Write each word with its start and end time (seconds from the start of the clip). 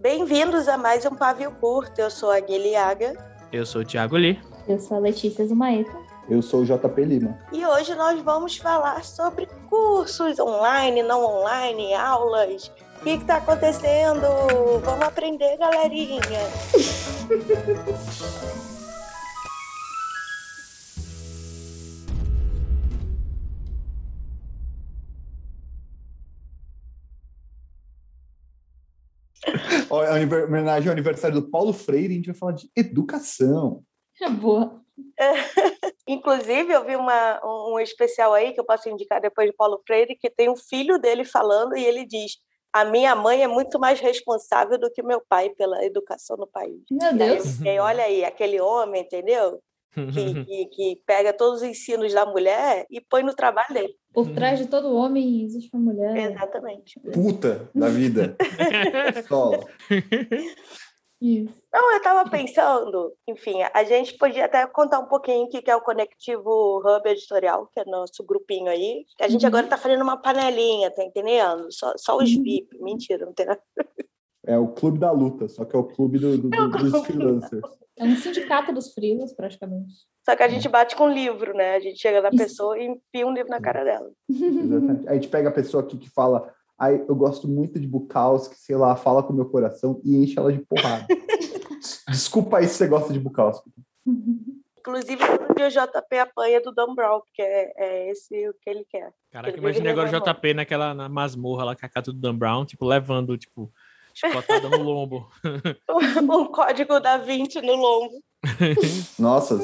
Bem-vindos 0.00 0.66
a 0.66 0.78
mais 0.78 1.04
um 1.04 1.14
Pavio 1.14 1.50
Curto. 1.52 2.00
Eu 2.00 2.10
sou 2.10 2.30
a 2.30 2.40
Guilhaga. 2.40 3.12
Eu 3.52 3.66
sou 3.66 3.82
o 3.82 3.84
Thiago 3.84 4.16
Lee. 4.16 4.40
Eu 4.66 4.78
sou 4.78 4.96
a 4.96 5.00
Letícia 5.00 5.46
Zumaeta. 5.46 5.92
Eu 6.26 6.40
sou 6.40 6.62
o 6.62 6.64
JP 6.64 7.04
Lima. 7.04 7.38
E 7.52 7.66
hoje 7.66 7.94
nós 7.94 8.18
vamos 8.22 8.56
falar 8.56 9.04
sobre 9.04 9.46
cursos 9.68 10.38
online, 10.38 11.02
não 11.02 11.22
online, 11.22 11.92
aulas. 11.92 12.72
O 12.98 13.04
que 13.04 13.10
está 13.10 13.36
acontecendo? 13.36 14.22
Vamos 14.82 15.04
aprender, 15.04 15.58
galerinha. 15.58 16.20
homenagem 29.90 30.88
ao 30.88 30.92
aniversário 30.92 31.40
do 31.40 31.50
Paulo 31.50 31.72
Freire, 31.72 32.12
a 32.12 32.16
gente 32.16 32.26
vai 32.26 32.34
falar 32.34 32.52
de 32.52 32.70
educação. 32.76 33.82
É 34.20 34.28
boa. 34.28 34.80
Inclusive, 36.06 36.72
eu 36.72 36.84
vi 36.84 36.96
uma, 36.96 37.40
um 37.44 37.78
especial 37.78 38.34
aí 38.34 38.52
que 38.52 38.60
eu 38.60 38.64
posso 38.64 38.88
indicar 38.88 39.20
depois 39.20 39.48
de 39.48 39.56
Paulo 39.56 39.80
Freire, 39.86 40.16
que 40.16 40.30
tem 40.30 40.50
um 40.50 40.56
filho 40.56 40.98
dele 40.98 41.24
falando 41.24 41.76
e 41.76 41.84
ele 41.84 42.04
diz: 42.06 42.32
A 42.72 42.84
minha 42.84 43.14
mãe 43.14 43.42
é 43.42 43.48
muito 43.48 43.78
mais 43.78 44.00
responsável 44.00 44.78
do 44.78 44.90
que 44.90 45.02
meu 45.02 45.22
pai 45.28 45.50
pela 45.50 45.84
educação 45.84 46.36
no 46.36 46.46
país. 46.46 46.82
Meu 46.90 47.14
Deus. 47.14 47.60
E 47.60 47.68
aí, 47.68 47.78
olha 47.78 48.04
aí, 48.04 48.24
aquele 48.24 48.60
homem, 48.60 49.02
entendeu? 49.02 49.60
Que, 49.92 50.44
que, 50.44 50.66
que, 50.66 51.02
pega 51.04 51.32
todos 51.32 51.62
os 51.62 51.68
ensinos 51.68 52.14
da 52.14 52.24
mulher 52.24 52.86
e 52.88 53.00
põe 53.00 53.24
no 53.24 53.34
trabalho 53.34 53.74
dele. 53.74 53.96
Por 54.12 54.30
trás 54.32 54.58
de 54.58 54.66
todo 54.66 54.94
homem 54.94 55.44
existe 55.44 55.70
uma 55.72 55.92
mulher. 55.92 56.32
Exatamente. 56.32 56.98
Puta 57.12 57.70
da 57.74 57.88
vida. 57.88 58.36
Sola. 59.28 59.60
Isso. 61.20 61.62
Não, 61.70 61.92
eu 61.92 61.98
estava 61.98 62.28
pensando, 62.30 63.14
enfim, 63.28 63.58
a 63.74 63.84
gente 63.84 64.16
podia 64.16 64.46
até 64.46 64.66
contar 64.66 65.00
um 65.00 65.06
pouquinho 65.06 65.44
o 65.44 65.48
que 65.48 65.70
é 65.70 65.76
o 65.76 65.82
Conectivo 65.82 66.78
Hub 66.78 67.08
Editorial, 67.10 67.68
que 67.74 67.80
é 67.80 67.84
nosso 67.84 68.24
grupinho 68.24 68.70
aí. 68.70 69.04
A 69.20 69.28
gente 69.28 69.42
uhum. 69.42 69.48
agora 69.48 69.66
está 69.66 69.76
fazendo 69.76 70.02
uma 70.02 70.16
panelinha, 70.16 70.90
tá 70.90 71.04
entendendo? 71.04 71.70
Só, 71.70 71.92
só 71.98 72.16
os 72.16 72.34
uhum. 72.34 72.42
VIP. 72.42 72.78
Mentira, 72.80 73.26
não 73.26 73.34
tem 73.34 73.46
nada. 73.46 73.60
É 74.50 74.58
o 74.58 74.66
clube 74.66 74.98
da 74.98 75.12
luta, 75.12 75.48
só 75.48 75.64
que 75.64 75.76
é 75.76 75.78
o 75.78 75.84
clube 75.84 76.18
do, 76.18 76.36
do, 76.36 76.52
é 76.52 76.60
o 76.60 76.70
clube. 76.72 76.90
dos 76.90 77.06
freelancers. 77.06 77.62
É 77.96 78.04
um 78.04 78.16
sindicato 78.16 78.72
dos 78.72 78.92
freelas, 78.92 79.32
praticamente. 79.32 79.94
Só 80.24 80.34
que 80.34 80.42
a 80.42 80.48
gente 80.48 80.68
bate 80.68 80.96
com 80.96 81.08
livro, 81.08 81.54
né? 81.54 81.76
A 81.76 81.80
gente 81.80 82.00
chega 82.00 82.20
na 82.20 82.30
pessoa 82.30 82.76
e 82.76 82.86
enfia 82.86 83.24
um 83.24 83.32
livro 83.32 83.48
na 83.48 83.60
cara 83.60 83.84
dela. 83.84 84.10
Exatamente. 84.28 85.08
A 85.08 85.14
gente 85.14 85.28
pega 85.28 85.50
a 85.50 85.52
pessoa 85.52 85.84
aqui 85.84 85.96
que 85.96 86.10
fala, 86.10 86.52
ai, 86.76 87.04
eu 87.08 87.14
gosto 87.14 87.46
muito 87.46 87.78
de 87.78 87.86
Bukowski, 87.86 88.56
sei 88.56 88.74
lá, 88.74 88.96
fala 88.96 89.22
com 89.22 89.32
o 89.32 89.36
meu 89.36 89.44
coração 89.44 90.00
e 90.04 90.16
enche 90.16 90.36
ela 90.36 90.52
de 90.52 90.58
porrada. 90.58 91.06
Desculpa 92.10 92.58
aí 92.58 92.66
se 92.66 92.74
você 92.74 92.88
gosta 92.88 93.12
de 93.12 93.20
Bukowski. 93.20 93.70
Inclusive, 94.80 95.22
o 95.22 95.68
JP 95.68 96.18
apanha 96.18 96.60
do 96.60 96.72
Dan 96.72 96.92
Brown, 96.92 97.20
porque 97.20 97.42
é, 97.42 97.72
é, 97.76 98.10
esse 98.10 98.48
o 98.48 98.54
que 98.54 98.68
ele 98.68 98.84
quer. 98.90 99.12
Caraca, 99.30 99.56
imagina 99.56 99.90
agora 99.90 100.08
o 100.08 100.20
JP 100.20 100.54
naquela 100.54 100.92
na 100.92 101.08
masmorra 101.08 101.66
lá 101.66 101.76
com 101.76 101.86
a 101.86 101.88
casa 101.88 102.12
do 102.12 102.18
Dan 102.18 102.34
Brown, 102.34 102.64
tipo, 102.64 102.84
levando, 102.84 103.38
tipo, 103.38 103.70
Chicotada 104.14 104.68
no 104.68 104.82
lombo. 104.82 105.28
um 106.20 106.46
código 106.46 107.00
da 107.00 107.18
20 107.18 107.60
no 107.62 107.74
lombo. 107.74 108.22
Nossa, 109.18 109.58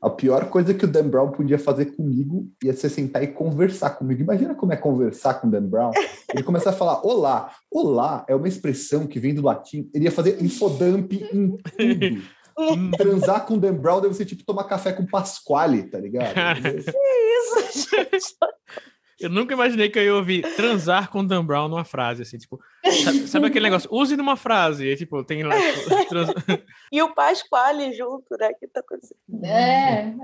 a 0.00 0.08
pior 0.08 0.48
coisa 0.48 0.72
que 0.72 0.84
o 0.84 0.88
Dan 0.88 1.08
Brown 1.08 1.32
podia 1.32 1.58
fazer 1.58 1.86
comigo 1.86 2.48
ia 2.62 2.72
ser 2.72 2.88
sentar 2.88 3.22
e 3.22 3.28
conversar 3.28 3.90
comigo. 3.90 4.22
Imagina 4.22 4.54
como 4.54 4.72
é 4.72 4.76
conversar 4.76 5.34
com 5.34 5.48
o 5.48 5.50
Dan 5.50 5.64
Brown. 5.64 5.90
Ele 6.32 6.42
começar 6.44 6.70
a 6.70 6.74
falar 6.74 7.04
olá. 7.04 7.52
Olá 7.70 8.24
é 8.28 8.34
uma 8.34 8.46
expressão 8.46 9.06
que 9.06 9.18
vem 9.18 9.34
do 9.34 9.42
latim. 9.42 9.90
Ele 9.92 10.04
ia 10.04 10.12
fazer 10.12 10.40
infodump 10.42 11.12
em 11.12 11.56
tudo. 11.56 12.38
Transar 12.96 13.46
com 13.46 13.54
o 13.54 13.60
Dan 13.60 13.74
Brown 13.74 14.00
deve 14.00 14.14
ser 14.14 14.24
tipo 14.24 14.44
tomar 14.44 14.64
café 14.64 14.92
com 14.92 15.06
Pasquale, 15.06 15.84
tá 15.84 15.98
ligado? 15.98 16.34
Que 16.34 16.78
isso, 16.78 17.88
gente? 17.90 18.36
Eu 19.20 19.28
nunca 19.28 19.54
imaginei 19.54 19.88
que 19.88 19.98
eu 19.98 20.04
ia 20.04 20.14
ouvir 20.14 20.42
transar 20.54 21.10
com 21.10 21.24
Dan 21.24 21.44
Brown 21.44 21.68
numa 21.68 21.84
frase, 21.84 22.22
assim, 22.22 22.38
tipo, 22.38 22.60
sabe, 23.04 23.26
sabe 23.26 23.46
aquele 23.46 23.64
negócio? 23.64 23.92
Use 23.92 24.16
numa 24.16 24.36
frase, 24.36 24.86
e, 24.86 24.96
tipo, 24.96 25.24
tem 25.24 25.42
lá. 25.42 25.54
Tipo, 25.56 26.06
trans... 26.08 26.30
e 26.92 27.02
o 27.02 27.12
Pasquale 27.14 27.92
junto, 27.94 28.36
né? 28.38 28.52
Que 28.54 28.68
tá 28.68 28.80
acontecendo. 28.80 29.18
É. 29.44 30.14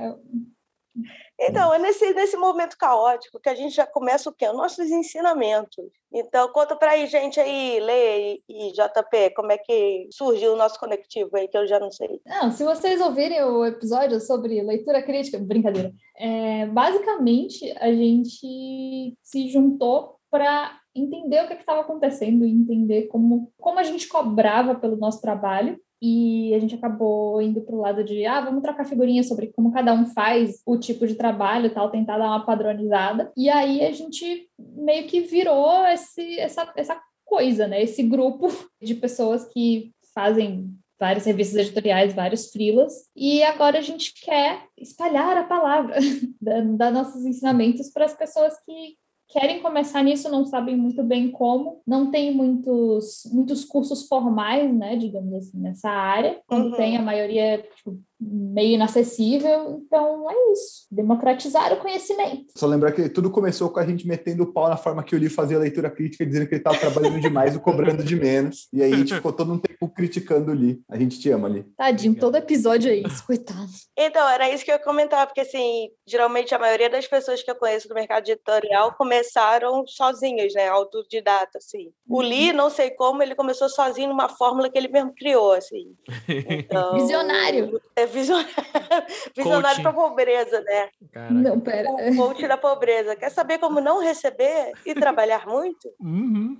Então, 1.38 1.74
é 1.74 1.78
nesse, 1.78 2.12
nesse 2.14 2.36
momento 2.36 2.76
caótico 2.78 3.40
que 3.40 3.48
a 3.48 3.54
gente 3.54 3.74
já 3.74 3.86
começa 3.86 4.30
o 4.30 4.32
quê? 4.32 4.48
Os 4.48 4.56
nossos 4.56 4.90
ensinamentos. 4.90 5.84
Então, 6.12 6.48
conta 6.52 6.76
para 6.76 6.92
aí, 6.92 7.06
gente 7.06 7.40
aí, 7.40 7.80
Lê 7.80 8.40
e, 8.48 8.72
JP, 8.72 9.34
como 9.34 9.50
é 9.50 9.58
que 9.58 10.08
surgiu 10.12 10.52
o 10.52 10.56
nosso 10.56 10.78
conectivo 10.78 11.30
aí, 11.36 11.48
que 11.48 11.58
eu 11.58 11.66
já 11.66 11.80
não 11.80 11.90
sei. 11.90 12.20
Não, 12.24 12.52
se 12.52 12.64
vocês 12.64 13.00
ouvirem 13.00 13.42
o 13.42 13.64
episódio 13.64 14.20
sobre 14.20 14.62
leitura 14.62 15.02
crítica, 15.02 15.38
brincadeira, 15.38 15.92
é, 16.16 16.66
basicamente 16.66 17.72
a 17.78 17.92
gente 17.92 19.16
se 19.22 19.48
juntou 19.48 20.16
para 20.30 20.78
entender 20.94 21.44
o 21.44 21.48
que 21.48 21.54
estava 21.54 21.80
acontecendo 21.80 22.44
e 22.44 22.50
entender 22.50 23.08
como, 23.08 23.52
como 23.58 23.78
a 23.80 23.82
gente 23.82 24.06
cobrava 24.06 24.76
pelo 24.76 24.96
nosso 24.96 25.20
trabalho 25.20 25.78
e 26.06 26.54
a 26.54 26.58
gente 26.58 26.74
acabou 26.74 27.40
indo 27.40 27.62
para 27.62 27.74
o 27.74 27.80
lado 27.80 28.04
de, 28.04 28.26
ah, 28.26 28.42
vamos 28.42 28.62
trocar 28.62 28.84
figurinhas 28.84 29.26
sobre 29.26 29.46
como 29.56 29.72
cada 29.72 29.94
um 29.94 30.04
faz 30.04 30.60
o 30.66 30.76
tipo 30.76 31.06
de 31.06 31.14
trabalho 31.14 31.64
e 31.64 31.70
tal, 31.70 31.90
tentar 31.90 32.18
dar 32.18 32.26
uma 32.26 32.44
padronizada. 32.44 33.32
E 33.34 33.48
aí 33.48 33.82
a 33.82 33.90
gente 33.90 34.46
meio 34.58 35.06
que 35.06 35.20
virou 35.20 35.86
esse, 35.86 36.38
essa, 36.38 36.70
essa 36.76 37.00
coisa, 37.24 37.66
né? 37.66 37.82
Esse 37.82 38.02
grupo 38.02 38.48
de 38.82 38.94
pessoas 38.94 39.46
que 39.46 39.92
fazem 40.14 40.68
vários 41.00 41.24
revistas 41.24 41.56
editoriais, 41.56 42.12
vários 42.12 42.50
frilas, 42.50 42.92
e 43.16 43.42
agora 43.42 43.78
a 43.78 43.82
gente 43.82 44.12
quer 44.22 44.66
espalhar 44.78 45.38
a 45.38 45.44
palavra 45.44 45.96
da, 46.38 46.60
da 46.60 46.90
nossos 46.90 47.24
ensinamentos 47.24 47.90
para 47.90 48.04
as 48.04 48.14
pessoas 48.14 48.52
que, 48.66 48.96
querem 49.28 49.60
começar 49.60 50.02
nisso, 50.02 50.30
não 50.30 50.44
sabem 50.44 50.76
muito 50.76 51.02
bem 51.02 51.30
como, 51.30 51.80
não 51.86 52.10
tem 52.10 52.34
muitos, 52.34 53.28
muitos 53.32 53.64
cursos 53.64 54.06
formais, 54.06 54.72
né, 54.72 54.96
digamos 54.96 55.32
assim, 55.34 55.58
nessa 55.58 55.90
área. 55.90 56.40
Quando 56.46 56.70
uhum. 56.70 56.76
tem, 56.76 56.96
a 56.96 57.02
maioria 57.02 57.66
tipo, 57.76 57.98
meio 58.20 58.74
inacessível. 58.74 59.82
Então 59.84 60.30
é 60.30 60.52
isso, 60.52 60.86
democratizar 60.90 61.72
o 61.72 61.78
conhecimento. 61.78 62.46
Só 62.56 62.66
lembrar 62.66 62.92
que 62.92 63.08
tudo 63.08 63.30
começou 63.30 63.70
com 63.70 63.80
a 63.80 63.86
gente 63.86 64.06
metendo 64.06 64.44
o 64.44 64.52
pau 64.52 64.68
na 64.68 64.76
forma 64.76 65.02
que 65.02 65.14
o 65.14 65.18
Lee 65.18 65.28
fazia 65.28 65.58
leitura 65.58 65.90
crítica, 65.90 66.24
dizendo 66.24 66.46
que 66.46 66.54
ele 66.54 66.60
estava 66.60 66.78
trabalhando 66.78 67.20
demais 67.20 67.54
e 67.54 67.58
cobrando 67.58 68.02
de 68.02 68.16
menos. 68.16 68.68
E 68.72 68.82
aí 68.82 68.92
a 68.92 68.96
gente 68.96 69.14
ficou 69.14 69.32
todo 69.32 69.52
um 69.52 69.58
tempo 69.58 69.88
criticando 69.88 70.52
o 70.52 70.54
Lee. 70.54 70.80
A 70.88 70.98
gente 70.98 71.18
te 71.18 71.30
ama, 71.30 71.48
Lee. 71.48 71.64
Tadinho, 71.76 72.14
todo 72.14 72.36
episódio 72.36 72.90
é 72.90 72.96
isso, 72.96 73.24
coitado. 73.26 73.70
Então, 73.96 74.28
era 74.28 74.50
isso 74.50 74.64
que 74.64 74.70
eu 74.70 74.76
ia 74.76 74.82
comentar, 74.82 75.26
porque 75.26 75.40
assim, 75.40 75.88
geralmente 76.06 76.54
a 76.54 76.58
maioria 76.58 76.90
das 76.90 77.06
pessoas 77.06 77.42
que 77.42 77.50
eu 77.50 77.54
conheço 77.54 77.88
do 77.88 77.94
mercado 77.94 78.28
editorial 78.28 78.94
começaram 78.96 79.86
sozinhas, 79.86 80.52
né, 80.54 80.68
autodidata, 80.68 81.58
assim. 81.58 81.90
O 82.08 82.20
Lee, 82.20 82.52
não 82.52 82.70
sei 82.70 82.90
como, 82.90 83.22
ele 83.22 83.34
começou 83.34 83.68
sozinho 83.68 84.08
numa 84.08 84.28
fórmula 84.28 84.70
que 84.70 84.78
ele 84.78 84.88
mesmo 84.88 85.12
criou, 85.14 85.52
assim. 85.52 85.94
Então, 86.64 86.94
Visionário. 86.94 87.80
É 87.96 88.03
visionário, 88.06 88.48
visionário 89.36 89.82
para 89.82 89.92
pobreza, 89.92 90.60
né? 90.60 90.88
Caraca. 91.12 91.34
Não, 91.34 91.60
pera. 91.60 91.90
O 91.90 92.16
coach 92.16 92.46
da 92.46 92.56
pobreza. 92.56 93.16
Quer 93.16 93.30
saber 93.30 93.58
como 93.58 93.80
não 93.80 94.02
receber 94.02 94.72
e 94.84 94.94
trabalhar 94.94 95.46
muito? 95.46 95.88
Uhum. 96.00 96.56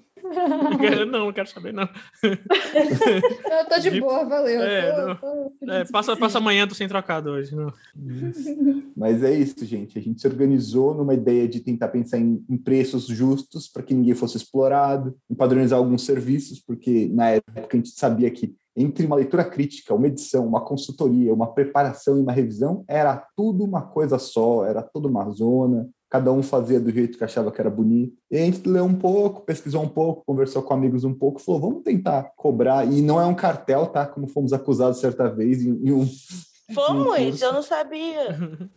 não, 1.10 1.27
não 1.27 1.33
quero 1.33 1.49
saber, 1.49 1.72
não. 1.72 1.88
Eu 2.22 3.69
tô 3.69 3.78
de 3.81 4.00
boa, 4.00 4.25
valeu. 4.25 4.62
É, 4.62 5.15
tô, 5.16 5.50
tô 5.66 5.72
é, 5.72 5.84
passa, 5.84 6.16
passa 6.16 6.38
amanhã, 6.38 6.66
tô 6.66 6.75
sem 6.75 6.88
trocado 6.88 7.31
hoje. 7.31 7.54
Não. 7.54 7.72
Mas 8.97 9.22
é 9.22 9.34
isso, 9.34 9.65
gente. 9.65 9.99
A 9.99 10.03
gente 10.03 10.21
se 10.21 10.27
organizou 10.27 10.94
numa 10.94 11.15
ideia 11.15 11.47
de 11.47 11.60
tentar 11.60 11.88
pensar 11.88 12.19
em, 12.19 12.44
em 12.49 12.56
preços 12.56 13.06
justos 13.06 13.69
para 13.69 13.83
que 13.83 13.95
ninguém 13.95 14.15
fosse 14.15 14.36
explorado, 14.36 15.16
em 15.30 15.34
padronizar 15.34 15.78
alguns 15.78 16.04
serviços, 16.04 16.60
porque 16.60 17.09
na 17.13 17.30
época 17.30 17.69
a 17.72 17.77
gente 17.77 17.91
sabia 17.91 18.30
que 18.30 18.54
entre 18.76 19.06
uma 19.06 19.16
leitura 19.16 19.44
crítica, 19.44 19.94
uma 19.94 20.06
edição, 20.06 20.47
uma 20.47 20.60
consultoria, 20.60 21.32
uma 21.32 21.53
preparação 21.53 22.18
e 22.18 22.22
uma 22.22 22.32
revisão, 22.32 22.84
era 22.88 23.24
tudo 23.36 23.65
uma 23.65 23.82
coisa 23.82 24.18
só, 24.18 24.65
era 24.65 24.82
toda 24.82 25.09
uma 25.09 25.28
zona, 25.30 25.88
cada 26.15 26.32
um 26.32 26.44
fazia 26.44 26.78
do 26.78 26.92
jeito 26.92 27.18
que 27.18 27.24
achava 27.24 27.50
que 27.50 27.60
era 27.60 27.68
bonito. 27.68 28.16
E 28.30 28.36
a 28.36 28.41
gente 28.41 28.68
leu 28.68 28.84
um 28.84 28.94
pouco, 28.94 29.41
pesquisou 29.41 29.82
um 29.82 29.88
pouco, 29.88 30.22
conversou 30.24 30.62
com 30.62 30.72
amigos 30.72 31.03
um 31.03 31.12
pouco, 31.12 31.41
falou, 31.41 31.60
vamos 31.60 31.82
tentar 31.82 32.32
cobrar. 32.36 32.84
E 32.86 33.03
não 33.03 33.21
é 33.21 33.26
um 33.26 33.34
cartel, 33.34 33.86
tá? 33.86 34.06
Como 34.06 34.28
fomos 34.28 34.53
acusados 34.53 35.00
certa 35.00 35.28
vez 35.28 35.60
em, 35.60 35.71
em 35.84 35.91
um... 35.91 36.09
Fomos, 36.72 37.42
eu 37.42 37.53
não 37.53 37.62
sabia. 37.62 38.36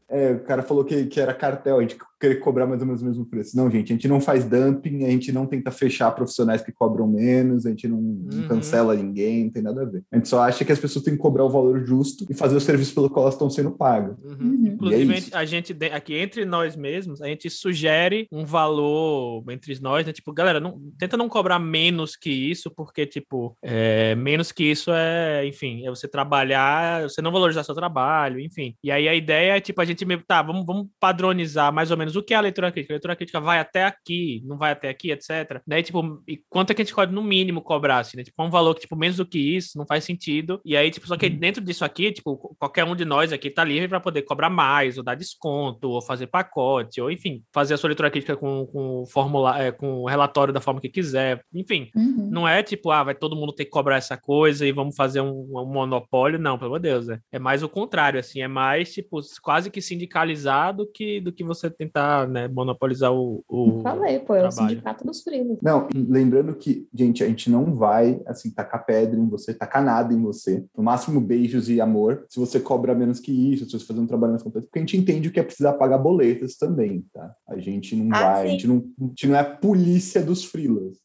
É, 0.09 0.31
o 0.31 0.43
cara 0.43 0.63
falou 0.63 0.83
que, 0.83 1.05
que 1.05 1.21
era 1.21 1.33
cartel, 1.33 1.77
a 1.77 1.81
gente 1.81 1.95
querer 2.19 2.35
cobrar 2.35 2.65
mais 2.65 2.81
ou 2.81 2.87
menos 2.87 3.01
o 3.01 3.05
mesmo 3.05 3.25
preço. 3.25 3.55
Não, 3.55 3.69
gente, 3.69 3.91
a 3.91 3.95
gente 3.95 4.07
não 4.07 4.19
faz 4.19 4.45
dumping, 4.45 5.05
a 5.05 5.09
gente 5.09 5.31
não 5.31 5.45
tenta 5.45 5.71
fechar 5.71 6.11
profissionais 6.11 6.61
que 6.61 6.71
cobram 6.71 7.07
menos, 7.07 7.65
a 7.65 7.69
gente 7.69 7.87
não, 7.87 7.97
uhum. 7.97 8.27
não 8.31 8.47
cancela 8.47 8.95
ninguém, 8.95 9.45
não 9.45 9.51
tem 9.51 9.61
nada 9.61 9.81
a 9.81 9.85
ver. 9.85 10.03
A 10.11 10.17
gente 10.17 10.27
só 10.27 10.41
acha 10.41 10.65
que 10.65 10.71
as 10.71 10.79
pessoas 10.79 11.03
têm 11.03 11.13
que 11.13 11.19
cobrar 11.19 11.45
o 11.45 11.49
valor 11.49 11.85
justo 11.85 12.25
e 12.29 12.33
fazer 12.33 12.55
o 12.55 12.61
serviço 12.61 12.93
pelo 12.93 13.09
qual 13.09 13.25
elas 13.25 13.35
estão 13.35 13.49
sendo 13.49 13.71
pagas. 13.71 14.17
Uhum. 14.23 14.47
Uhum. 14.47 14.67
Inclusive, 14.67 15.31
é 15.31 15.37
a 15.37 15.45
gente, 15.45 15.75
aqui 15.91 16.15
entre 16.15 16.45
nós 16.45 16.75
mesmos, 16.75 17.21
a 17.21 17.27
gente 17.27 17.49
sugere 17.49 18.27
um 18.31 18.45
valor 18.45 19.43
entre 19.49 19.77
nós, 19.79 20.05
né? 20.05 20.13
Tipo, 20.13 20.33
galera, 20.33 20.59
não, 20.59 20.79
tenta 20.97 21.17
não 21.17 21.29
cobrar 21.29 21.59
menos 21.59 22.15
que 22.15 22.29
isso, 22.29 22.71
porque, 22.71 23.05
tipo, 23.05 23.55
é, 23.61 24.15
menos 24.15 24.51
que 24.51 24.63
isso 24.63 24.91
é, 24.91 25.45
enfim, 25.45 25.85
é 25.85 25.89
você 25.89 26.07
trabalhar, 26.07 27.03
você 27.03 27.21
não 27.21 27.31
valorizar 27.31 27.63
seu 27.63 27.75
trabalho, 27.75 28.39
enfim. 28.39 28.75
E 28.83 28.91
aí 28.91 29.07
a 29.07 29.15
ideia 29.15 29.57
é, 29.57 29.59
tipo, 29.59 29.81
a 29.81 29.85
gente 29.85 30.05
meio, 30.05 30.23
tá, 30.25 30.41
vamos, 30.41 30.65
vamos 30.65 30.87
padronizar 30.99 31.73
mais 31.73 31.91
ou 31.91 31.97
menos 31.97 32.06
o 32.15 32.23
que 32.23 32.33
é 32.33 32.37
a 32.37 32.41
leitura 32.41 32.71
crítica. 32.71 32.93
A 32.93 32.95
leitura 32.95 33.15
crítica 33.15 33.39
vai 33.39 33.59
até 33.59 33.85
aqui, 33.85 34.41
não 34.45 34.57
vai 34.57 34.71
até 34.71 34.89
aqui, 34.89 35.11
etc. 35.11 35.61
E, 35.67 35.83
tipo, 35.83 36.23
e 36.27 36.41
quanto 36.49 36.71
é 36.71 36.73
que 36.73 36.81
a 36.81 36.85
gente 36.85 36.95
pode, 36.95 37.13
no 37.13 37.23
mínimo, 37.23 37.61
cobrar, 37.61 37.99
assim, 37.99 38.17
né? 38.17 38.23
Tipo, 38.23 38.43
um 38.43 38.49
valor 38.49 38.73
que, 38.75 38.81
tipo, 38.81 38.95
menos 38.95 39.17
do 39.17 39.25
que 39.25 39.39
isso, 39.39 39.77
não 39.77 39.85
faz 39.85 40.03
sentido. 40.03 40.61
E 40.65 40.75
aí, 40.75 40.89
tipo, 40.91 41.07
só 41.07 41.17
que 41.17 41.27
uhum. 41.27 41.37
dentro 41.37 41.63
disso 41.63 41.85
aqui, 41.85 42.11
tipo, 42.11 42.55
qualquer 42.59 42.83
um 42.83 42.95
de 42.95 43.05
nós 43.05 43.31
aqui 43.31 43.49
tá 43.49 43.63
livre 43.63 43.87
para 43.87 43.99
poder 43.99 44.21
cobrar 44.23 44.49
mais, 44.49 44.97
ou 44.97 45.03
dar 45.03 45.15
desconto, 45.15 45.89
ou 45.89 46.01
fazer 46.01 46.27
pacote, 46.27 47.01
ou, 47.01 47.11
enfim, 47.11 47.43
fazer 47.53 47.73
a 47.73 47.77
sua 47.77 47.89
leitura 47.89 48.11
crítica 48.11 48.35
com, 48.35 48.65
com, 48.67 49.05
formula, 49.07 49.61
é, 49.61 49.71
com 49.71 50.01
o 50.01 50.07
relatório 50.07 50.53
da 50.53 50.61
forma 50.61 50.81
que 50.81 50.89
quiser. 50.89 51.41
Enfim, 51.53 51.89
uhum. 51.95 52.29
não 52.31 52.47
é 52.47 52.63
tipo, 52.63 52.91
ah, 52.91 53.03
vai 53.03 53.15
todo 53.15 53.35
mundo 53.35 53.53
ter 53.53 53.65
que 53.65 53.71
cobrar 53.71 53.97
essa 53.97 54.17
coisa 54.17 54.65
e 54.65 54.71
vamos 54.71 54.95
fazer 54.95 55.21
um, 55.21 55.29
um 55.29 55.65
monopólio. 55.65 56.39
Não, 56.39 56.57
pelo 56.57 56.71
amor 56.71 56.79
de 56.79 56.89
Deus. 56.89 57.09
É, 57.09 57.19
é 57.33 57.39
mais 57.39 57.63
o 57.63 57.69
contrário, 57.69 58.19
assim, 58.19 58.41
é 58.41 58.47
mais, 58.47 58.93
tipo, 58.93 59.19
quase 59.41 59.69
que 59.69 59.81
sindicalizado 59.81 60.89
que, 60.93 61.19
do 61.19 61.31
que 61.31 61.43
você 61.43 61.69
tentar, 61.69 61.96
né, 62.27 62.47
monopolizar 62.47 63.13
o. 63.13 63.43
o 63.47 63.81
falei, 63.81 64.19
pô, 64.19 64.35
é 64.35 64.47
o 64.47 64.51
sindicato 64.51 65.05
dos 65.05 65.21
frilos. 65.21 65.57
Não, 65.61 65.87
lembrando 65.93 66.55
que, 66.55 66.87
gente, 66.93 67.23
a 67.23 67.27
gente 67.27 67.49
não 67.49 67.75
vai, 67.75 68.21
assim, 68.25 68.51
tacar 68.51 68.85
pedra 68.85 69.19
em 69.19 69.27
você, 69.27 69.53
tacar 69.53 69.83
nada 69.83 70.13
em 70.13 70.21
você. 70.21 70.65
No 70.75 70.83
máximo, 70.83 71.19
beijos 71.19 71.69
e 71.69 71.81
amor. 71.81 72.25
Se 72.29 72.39
você 72.39 72.59
cobra 72.59 72.95
menos 72.95 73.19
que 73.19 73.31
isso, 73.31 73.65
se 73.65 73.71
você 73.71 73.85
fazer 73.85 73.99
um 73.99 74.07
trabalho 74.07 74.33
mais 74.33 74.43
complexo, 74.43 74.67
porque 74.67 74.79
a 74.79 74.81
gente 74.81 74.97
entende 74.97 75.29
o 75.29 75.31
que 75.31 75.39
é 75.39 75.43
precisar 75.43 75.73
pagar 75.73 75.97
boletas 75.97 76.55
também, 76.57 77.05
tá? 77.13 77.33
A 77.47 77.57
gente 77.57 77.95
não 77.95 78.15
ah, 78.15 78.33
vai, 78.33 78.47
a 78.47 78.49
gente 78.49 78.67
não, 78.67 78.83
a 78.99 79.03
gente 79.05 79.27
não 79.27 79.35
é 79.35 79.39
a 79.39 79.55
polícia 79.55 80.21
dos 80.21 80.43
frilas. 80.45 80.97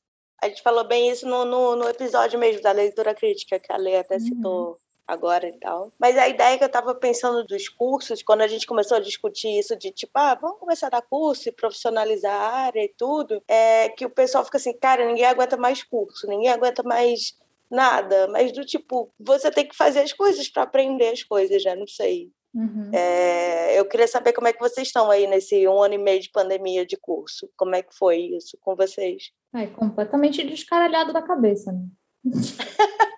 A 0.43 0.49
gente 0.49 0.63
falou 0.63 0.87
bem 0.87 1.09
isso 1.09 1.25
no, 1.25 1.45
no, 1.45 1.77
no, 1.77 1.89
episódio 1.89 2.37
mesmo 2.37 2.61
da 2.63 2.73
leitura 2.73 3.15
crítica, 3.15 3.61
que 3.61 3.73
a 3.73 3.77
Lei 3.77 3.97
até 3.97 4.15
uhum. 4.15 4.21
citou 4.21 4.77
agora 5.07 5.49
e 5.49 5.53
tal. 5.53 5.93
Mas 5.99 6.17
a 6.17 6.29
ideia 6.29 6.57
que 6.57 6.65
eu 6.65 6.69
estava 6.69 6.95
pensando 6.95 7.45
dos 7.45 7.69
cursos, 7.69 8.23
quando 8.23 8.43
a 8.43 8.49
gente 8.49 8.67
começou 8.67 8.97
a 8.97 9.01
discutir 9.01 9.59
isso 9.59 9.77
de 9.77 9.91
tipo, 9.91 10.13
ah, 10.15 10.35
vamos 10.35 10.59
começar 10.59 10.87
a 10.87 10.91
dar 10.91 11.03
curso 11.03 11.49
e 11.49 11.53
profissionalizar 11.53 12.35
a 12.35 12.49
área 12.65 12.85
e 12.85 12.95
tudo, 12.97 13.43
é 13.49 13.89
que 13.91 14.07
o 14.07 14.11
pessoal 14.11 14.45
fica 14.45 14.59
assim, 14.59 14.73
cara, 14.73 15.07
ninguém 15.07 15.25
aguenta 15.25 15.57
mais 15.57 15.83
curso, 15.83 16.27
ninguém 16.27 16.51
aguenta 16.51 16.83
mais 16.83 17.37
nada, 17.71 18.29
mas 18.29 18.53
do 18.53 18.65
tipo, 18.65 19.11
você 19.19 19.51
tem 19.51 19.67
que 19.67 19.75
fazer 19.75 20.01
as 20.01 20.13
coisas 20.13 20.49
para 20.49 20.63
aprender 20.63 21.09
as 21.09 21.23
coisas, 21.23 21.63
já 21.63 21.75
né? 21.75 21.81
não 21.81 21.87
sei. 21.87 22.31
Uhum. 22.55 22.91
É, 22.93 23.79
eu 23.79 23.87
queria 23.87 24.07
saber 24.07 24.35
como 24.35 24.47
é 24.47 24.53
que 24.53 24.61
vocês 24.61 24.89
estão 24.89 25.11
aí 25.11 25.27
nesse 25.27 25.67
um 25.67 25.83
ano 25.83 25.95
e 25.95 25.99
meio 25.99 26.21
de 26.21 26.31
pandemia 26.31 26.85
de 26.85 26.99
curso. 26.99 27.49
Como 27.57 27.75
é 27.75 27.83
que 27.83 27.95
foi 27.97 28.19
isso 28.19 28.59
com 28.61 28.77
vocês? 28.77 29.31
É 29.55 29.67
completamente 29.67 30.45
descaralhado 30.45 31.15
da 31.15 31.23
cabeça, 31.23 31.73
né? 31.73 31.87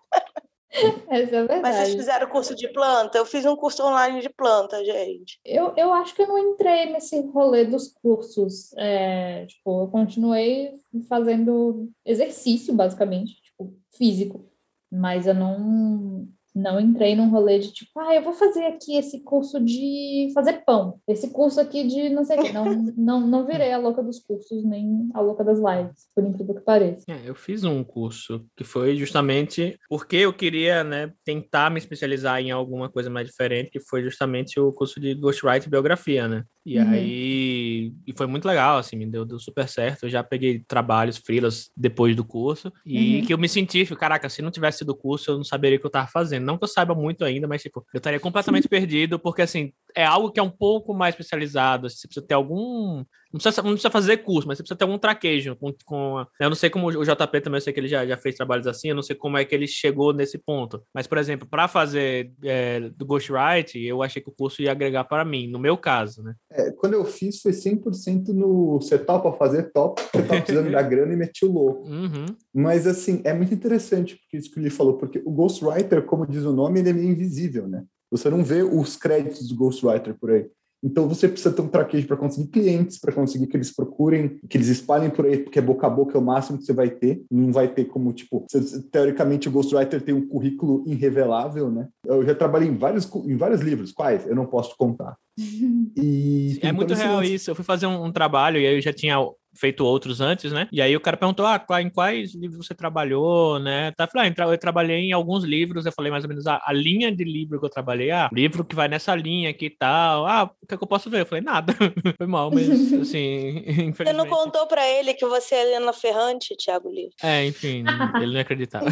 Essa 1.08 1.22
é 1.22 1.26
verdade. 1.26 1.62
Mas 1.62 1.76
vocês 1.76 1.94
fizeram 1.94 2.28
curso 2.28 2.54
de 2.54 2.68
planta? 2.68 3.18
Eu 3.18 3.26
fiz 3.26 3.44
um 3.46 3.56
curso 3.56 3.82
online 3.84 4.20
de 4.20 4.28
planta, 4.28 4.84
gente. 4.84 5.38
Eu, 5.44 5.72
eu 5.76 5.92
acho 5.92 6.14
que 6.14 6.22
eu 6.22 6.26
não 6.26 6.38
entrei 6.38 6.86
nesse 6.86 7.20
rolê 7.28 7.64
dos 7.64 7.88
cursos. 7.88 8.72
É, 8.76 9.46
tipo, 9.46 9.82
eu 9.82 9.88
continuei 9.88 10.72
fazendo 11.08 11.88
exercício, 12.04 12.74
basicamente, 12.74 13.40
tipo, 13.42 13.74
físico. 13.96 14.50
Mas 14.90 15.26
eu 15.26 15.34
não, 15.34 16.28
não 16.54 16.78
entrei 16.78 17.16
num 17.16 17.30
rolê 17.30 17.58
de 17.58 17.72
tipo, 17.72 17.98
ah, 17.98 18.14
eu 18.14 18.22
vou 18.22 18.32
fazer 18.32 18.64
aqui 18.66 18.96
esse 18.96 19.22
curso 19.24 19.58
de 19.60 20.30
fazer 20.32 20.64
pão, 20.64 21.00
esse 21.08 21.30
curso 21.30 21.60
aqui 21.60 21.84
de 21.86 22.08
não 22.10 22.24
sei 22.24 22.38
o 22.38 22.42
quê. 22.42 22.52
Não, 22.52 22.64
não, 22.96 23.26
não 23.26 23.46
virei 23.46 23.72
a 23.72 23.78
louca 23.78 24.02
dos 24.02 24.20
cursos, 24.20 24.64
nem 24.64 25.08
a 25.14 25.20
louca 25.20 25.42
das 25.42 25.58
lives, 25.58 26.08
por 26.14 26.24
incrível 26.24 26.54
que 26.54 26.60
pareça. 26.60 27.04
É, 27.08 27.28
eu 27.28 27.34
fiz 27.34 27.64
um 27.64 27.82
curso 27.82 28.46
que 28.56 28.62
foi 28.62 28.96
justamente 28.96 29.78
porque 29.88 30.16
eu 30.16 30.32
queria, 30.32 30.84
né, 30.84 31.12
tentar 31.24 31.70
me 31.70 31.78
especializar 31.78 32.40
em 32.40 32.50
alguma 32.50 32.88
coisa 32.88 33.10
mais 33.10 33.26
diferente, 33.26 33.70
que 33.70 33.80
foi 33.80 34.02
justamente 34.02 34.60
o 34.60 34.72
curso 34.72 35.00
de 35.00 35.14
Ghostwriter 35.14 35.68
Biografia, 35.68 36.28
né? 36.28 36.44
E 36.64 36.78
uhum. 36.78 36.90
aí 36.90 37.92
e 38.06 38.12
foi 38.16 38.26
muito 38.26 38.46
legal, 38.46 38.78
assim, 38.78 38.96
me 38.96 39.06
deu, 39.06 39.24
deu 39.24 39.38
super 39.38 39.68
certo. 39.68 40.04
Eu 40.04 40.10
já 40.10 40.22
peguei 40.22 40.64
trabalhos 40.66 41.18
freelas 41.18 41.70
depois 41.76 42.16
do 42.16 42.24
curso 42.24 42.72
e 42.86 43.20
uhum. 43.20 43.26
que 43.26 43.34
eu 43.34 43.38
me 43.38 43.48
senti, 43.48 43.84
caraca, 43.96 44.28
se 44.28 44.40
não 44.40 44.50
tivesse 44.50 44.78
sido 44.78 44.90
o 44.90 44.96
curso, 44.96 45.30
eu 45.30 45.36
não 45.36 45.44
saberia 45.44 45.76
o 45.76 45.80
que 45.80 45.86
eu 45.86 45.90
tava 45.90 46.08
fazendo. 46.08 46.43
Não 46.44 46.58
que 46.58 46.64
eu 46.64 46.68
saiba 46.68 46.94
muito 46.94 47.24
ainda, 47.24 47.48
mas 47.48 47.62
tipo, 47.62 47.84
eu 47.92 47.98
estaria 47.98 48.20
completamente 48.20 48.68
perdido, 48.68 49.18
porque 49.18 49.42
assim, 49.42 49.72
é 49.94 50.04
algo 50.04 50.30
que 50.30 50.40
é 50.40 50.42
um 50.42 50.50
pouco 50.50 50.92
mais 50.92 51.14
especializado. 51.14 51.88
Você 51.88 52.06
precisa 52.06 52.26
ter 52.26 52.34
algum. 52.34 53.04
Não 53.32 53.40
precisa, 53.40 53.62
não 53.62 53.70
precisa 53.70 53.90
fazer 53.90 54.18
curso, 54.18 54.46
mas 54.46 54.58
você 54.58 54.62
precisa 54.62 54.78
ter 54.78 54.84
algum 54.84 54.98
traquejo. 54.98 55.56
Com, 55.56 55.74
com... 55.84 56.24
Eu 56.40 56.48
não 56.48 56.54
sei 56.54 56.70
como 56.70 56.86
o 56.86 57.04
JP 57.04 57.40
também, 57.40 57.58
eu 57.58 57.60
sei 57.60 57.72
que 57.72 57.80
ele 57.80 57.88
já, 57.88 58.06
já 58.06 58.16
fez 58.16 58.36
trabalhos 58.36 58.66
assim, 58.66 58.90
eu 58.90 58.94
não 58.94 59.02
sei 59.02 59.16
como 59.16 59.36
é 59.36 59.44
que 59.44 59.52
ele 59.52 59.66
chegou 59.66 60.12
nesse 60.12 60.38
ponto. 60.38 60.82
Mas, 60.94 61.08
por 61.08 61.18
exemplo, 61.18 61.48
para 61.48 61.66
fazer 61.66 62.32
é, 62.44 62.80
do 62.90 63.04
Ghostwrite, 63.04 63.84
eu 63.84 64.04
achei 64.04 64.22
que 64.22 64.28
o 64.28 64.34
curso 64.34 64.62
ia 64.62 64.70
agregar 64.70 65.02
para 65.04 65.24
mim, 65.24 65.48
no 65.48 65.58
meu 65.58 65.76
caso, 65.76 66.22
né? 66.22 66.34
É, 66.52 66.70
quando 66.70 66.94
eu 66.94 67.04
fiz, 67.04 67.40
foi 67.40 67.50
100% 67.50 68.28
no 68.28 68.78
você 68.80 68.98
topa 68.98 69.32
fazer, 69.32 69.72
top, 69.72 70.00
você 70.00 70.22
tá 70.22 70.40
precisando 70.40 70.70
da 70.70 70.82
grana 70.82 71.12
e 71.12 71.16
meti 71.16 71.44
o 71.44 71.50
louco. 71.50 71.88
Uhum. 71.88 72.26
Mas, 72.54 72.86
assim, 72.86 73.20
é 73.24 73.34
muito 73.34 73.52
interessante 73.52 74.14
porque 74.14 74.36
isso 74.36 74.50
que 74.52 74.60
ele 74.60 74.70
falou, 74.70 74.96
porque 74.96 75.20
o 75.24 75.32
Ghostwriter, 75.32 76.04
como 76.04 76.24
diz 76.24 76.44
o 76.44 76.52
nome, 76.52 76.78
ele 76.78 76.90
é 76.90 76.92
meio 76.92 77.10
invisível, 77.10 77.66
né? 77.66 77.84
Você 78.10 78.30
não 78.30 78.44
vê 78.44 78.62
os 78.62 78.96
créditos 78.96 79.48
do 79.48 79.56
Ghostwriter 79.56 80.14
por 80.18 80.30
aí. 80.30 80.46
Então 80.84 81.08
você 81.08 81.26
precisa 81.26 81.50
ter 81.50 81.62
um 81.62 81.68
traquejo 81.68 82.06
para 82.06 82.18
conseguir 82.18 82.48
clientes, 82.48 82.98
para 82.98 83.10
conseguir 83.10 83.46
que 83.46 83.56
eles 83.56 83.74
procurem, 83.74 84.38
que 84.46 84.58
eles 84.58 84.68
espalhem 84.68 85.08
por 85.08 85.24
aí, 85.24 85.38
porque 85.38 85.58
boca 85.58 85.86
a 85.86 85.90
boca 85.90 86.14
é 86.14 86.20
o 86.20 86.24
máximo 86.24 86.58
que 86.58 86.64
você 86.64 86.74
vai 86.74 86.90
ter. 86.90 87.24
Não 87.30 87.50
vai 87.50 87.68
ter 87.68 87.86
como, 87.86 88.12
tipo, 88.12 88.44
você, 88.50 88.82
teoricamente 88.82 89.48
o 89.48 89.50
Ghostwriter 89.50 90.02
tem 90.02 90.14
um 90.14 90.28
currículo 90.28 90.84
irrevelável, 90.86 91.70
né? 91.70 91.88
Eu 92.04 92.22
já 92.26 92.34
trabalhei 92.34 92.68
em 92.68 92.76
vários, 92.76 93.10
em 93.14 93.36
vários 93.36 93.62
livros, 93.62 93.92
quais? 93.92 94.26
Eu 94.26 94.34
não 94.34 94.44
posso 94.44 94.76
contar. 94.76 95.16
E, 95.96 96.58
é 96.60 96.72
muito 96.72 96.92
real 96.92 97.22
isso. 97.22 97.50
Eu 97.50 97.54
fui 97.54 97.64
fazer 97.64 97.86
um, 97.86 98.04
um, 98.04 98.12
trabalho 98.12 98.58
e 98.58 98.66
aí 98.66 98.74
eu 98.74 98.80
já 98.80 98.92
tinha 98.92 99.16
feito 99.54 99.84
outros 99.84 100.20
antes, 100.20 100.52
né? 100.52 100.68
E 100.72 100.80
aí 100.80 100.96
o 100.96 101.00
cara 101.00 101.16
perguntou, 101.16 101.46
ah, 101.46 101.64
em 101.80 101.90
quais 101.90 102.34
livros 102.34 102.66
você 102.66 102.74
trabalhou, 102.74 103.58
né? 103.58 103.92
Tá, 103.92 104.04
eu 104.04 104.08
falei, 104.08 104.32
ah, 104.36 104.44
eu 104.52 104.58
trabalhei 104.58 104.98
em 104.98 105.12
alguns 105.12 105.44
livros, 105.44 105.86
eu 105.86 105.92
falei 105.92 106.10
mais 106.10 106.24
ou 106.24 106.28
menos 106.28 106.46
a, 106.46 106.62
a, 106.64 106.72
linha 106.72 107.14
de 107.14 107.24
livro 107.24 107.58
que 107.58 107.66
eu 107.66 107.70
trabalhei, 107.70 108.10
ah, 108.10 108.28
livro 108.32 108.64
que 108.64 108.74
vai 108.74 108.88
nessa 108.88 109.14
linha 109.14 109.50
aqui 109.50 109.66
e 109.66 109.70
tal, 109.70 110.26
ah, 110.26 110.44
o 110.44 110.66
que, 110.66 110.74
é 110.74 110.76
que 110.76 110.82
eu 110.82 110.88
posso 110.88 111.08
ver? 111.08 111.20
Eu 111.20 111.26
falei, 111.26 111.42
nada, 111.42 111.72
foi 112.18 112.26
mal, 112.26 112.50
mas 112.52 112.68
assim, 112.92 113.58
infelizmente... 113.66 114.04
Você 114.04 114.12
não 114.12 114.26
contou 114.26 114.66
para 114.66 114.86
ele 114.88 115.14
que 115.14 115.26
você 115.26 115.54
é 115.54 115.62
Helena 115.62 115.92
Ferrante, 115.92 116.56
Thiago 116.56 116.88
Livre? 116.88 117.14
É, 117.22 117.46
enfim, 117.46 117.84
ele 118.20 118.32
não 118.32 118.40
acreditava. 118.40 118.86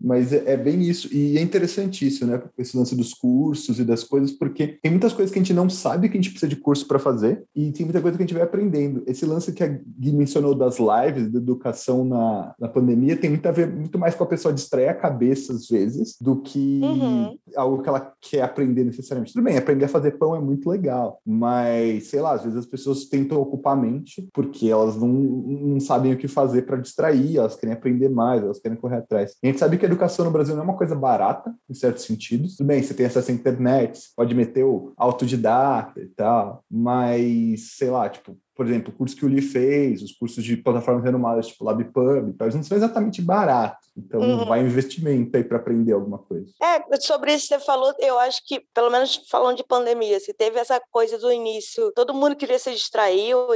Mas 0.00 0.32
é, 0.32 0.42
é, 0.46 0.56
bem 0.56 0.80
isso. 0.82 1.14
E 1.14 1.36
é 1.36 1.42
interessante 1.42 2.06
isso, 2.06 2.26
né? 2.26 2.42
Esse 2.56 2.76
lance 2.76 2.96
dos 2.96 3.12
cursos 3.12 3.78
e 3.78 3.84
das 3.84 4.02
coisas, 4.02 4.32
porque 4.32 4.78
tem 4.82 4.90
muitas 4.90 5.12
coisas 5.12 5.32
que 5.32 5.38
a 5.38 5.42
gente 5.42 5.52
não 5.52 5.68
sabe 5.68 6.08
que 6.08 6.16
a 6.16 6.20
gente 6.20 6.30
precisa 6.30 6.48
de 6.48 6.56
curso 6.56 6.86
para 6.86 6.98
fazer 6.98 7.44
e 7.54 7.70
tem 7.72 7.84
muita 7.84 8.00
coisa 8.00 8.16
que 8.16 8.22
a 8.22 8.26
gente 8.26 8.34
vai 8.34 8.42
aprendendo. 8.42 9.02
Esse 9.06 9.26
lance 9.26 9.52
que 9.52 9.62
a 9.62 9.66
Gui 9.66 10.12
mencionou 10.12 10.54
das 10.54 10.78
lives, 10.78 11.30
da 11.30 11.38
educação 11.38 12.04
na, 12.04 12.54
na 12.58 12.68
pandemia, 12.68 13.16
tem 13.16 13.30
muito 13.30 13.46
a 13.46 13.52
ver 13.52 13.68
muito 13.70 13.98
mais 13.98 14.14
com 14.14 14.24
a 14.24 14.26
pessoa 14.26 14.54
distrair 14.54 14.88
a 14.88 14.94
cabeça, 14.94 15.52
às 15.52 15.68
vezes, 15.68 16.16
do 16.20 16.40
que 16.40 16.80
uhum. 16.82 17.36
algo 17.56 17.82
que 17.82 17.88
ela 17.88 18.12
quer 18.20 18.42
aprender 18.42 18.84
necessariamente. 18.84 19.32
Tudo 19.32 19.44
bem, 19.44 19.58
aprender 19.58 19.84
a 19.84 19.88
fazer 19.88 20.12
pão 20.12 20.34
é 20.34 20.40
muito 20.40 20.68
legal, 20.68 21.20
mas, 21.26 22.08
sei 22.08 22.20
lá, 22.20 22.34
às 22.34 22.42
vezes 22.42 22.58
as 22.58 22.66
pessoas 22.66 23.04
tentam 23.04 23.40
ocupar 23.40 23.76
a 23.76 23.80
mente 23.80 24.28
porque 24.32 24.68
elas 24.68 24.96
não, 24.96 25.08
não 25.08 25.80
sabem 25.80 26.12
o 26.12 26.16
que 26.16 26.28
fazer 26.28 26.62
para 26.62 26.76
distrair, 26.76 27.36
elas 27.36 27.56
querem 27.56 27.74
aprender 27.74 28.08
mais, 28.08 28.42
elas 28.42 28.58
querem 28.58 28.78
correr 28.78 28.96
atrás. 28.96 29.32
E 29.42 29.48
a 29.48 29.50
gente 29.50 29.60
sabe 29.60 29.76
que 29.76 29.86
a 29.86 29.89
educação 29.90 30.24
no 30.24 30.30
Brasil 30.30 30.54
não 30.54 30.62
é 30.62 30.64
uma 30.64 30.76
coisa 30.76 30.94
barata, 30.94 31.54
em 31.68 31.74
certos 31.74 32.04
sentidos. 32.04 32.56
Tudo 32.56 32.66
bem, 32.66 32.82
você 32.82 32.94
tem 32.94 33.06
acesso 33.06 33.30
à 33.30 33.34
internet, 33.34 33.98
você 33.98 34.08
pode 34.16 34.34
meter 34.34 34.64
o 34.64 34.92
autodidata 34.96 36.00
e 36.00 36.06
tal, 36.06 36.64
mas, 36.70 37.76
sei 37.76 37.90
lá, 37.90 38.08
tipo, 38.08 38.36
por 38.60 38.66
exemplo, 38.66 38.92
o 38.92 38.94
curso 38.94 39.16
que 39.16 39.24
o 39.24 39.28
Lee 39.28 39.40
fez, 39.40 40.02
os 40.02 40.12
cursos 40.12 40.44
de 40.44 40.54
plataformas 40.54 41.02
renomadas, 41.02 41.46
tipo 41.46 41.64
LabPub, 41.64 42.34
talvez 42.34 42.54
não 42.54 42.62
são 42.62 42.76
exatamente 42.76 43.22
barato. 43.22 43.88
Então, 43.96 44.20
uhum. 44.20 44.44
vai 44.44 44.60
investimento 44.60 45.34
aí 45.34 45.42
para 45.42 45.56
aprender 45.56 45.92
alguma 45.92 46.18
coisa. 46.18 46.52
É, 46.62 46.96
sobre 46.98 47.32
isso 47.32 47.48
que 47.48 47.54
você 47.54 47.64
falou, 47.64 47.94
eu 47.98 48.18
acho 48.18 48.42
que, 48.46 48.60
pelo 48.74 48.90
menos 48.90 49.24
falando 49.30 49.56
de 49.56 49.64
pandemia, 49.64 50.20
se 50.20 50.34
teve 50.34 50.58
essa 50.58 50.78
coisa 50.90 51.16
do 51.16 51.32
início, 51.32 51.90
todo 51.92 52.12
mundo 52.12 52.36
queria 52.36 52.58
se 52.58 52.70
distrair, 52.70 53.34
ou, 53.34 53.48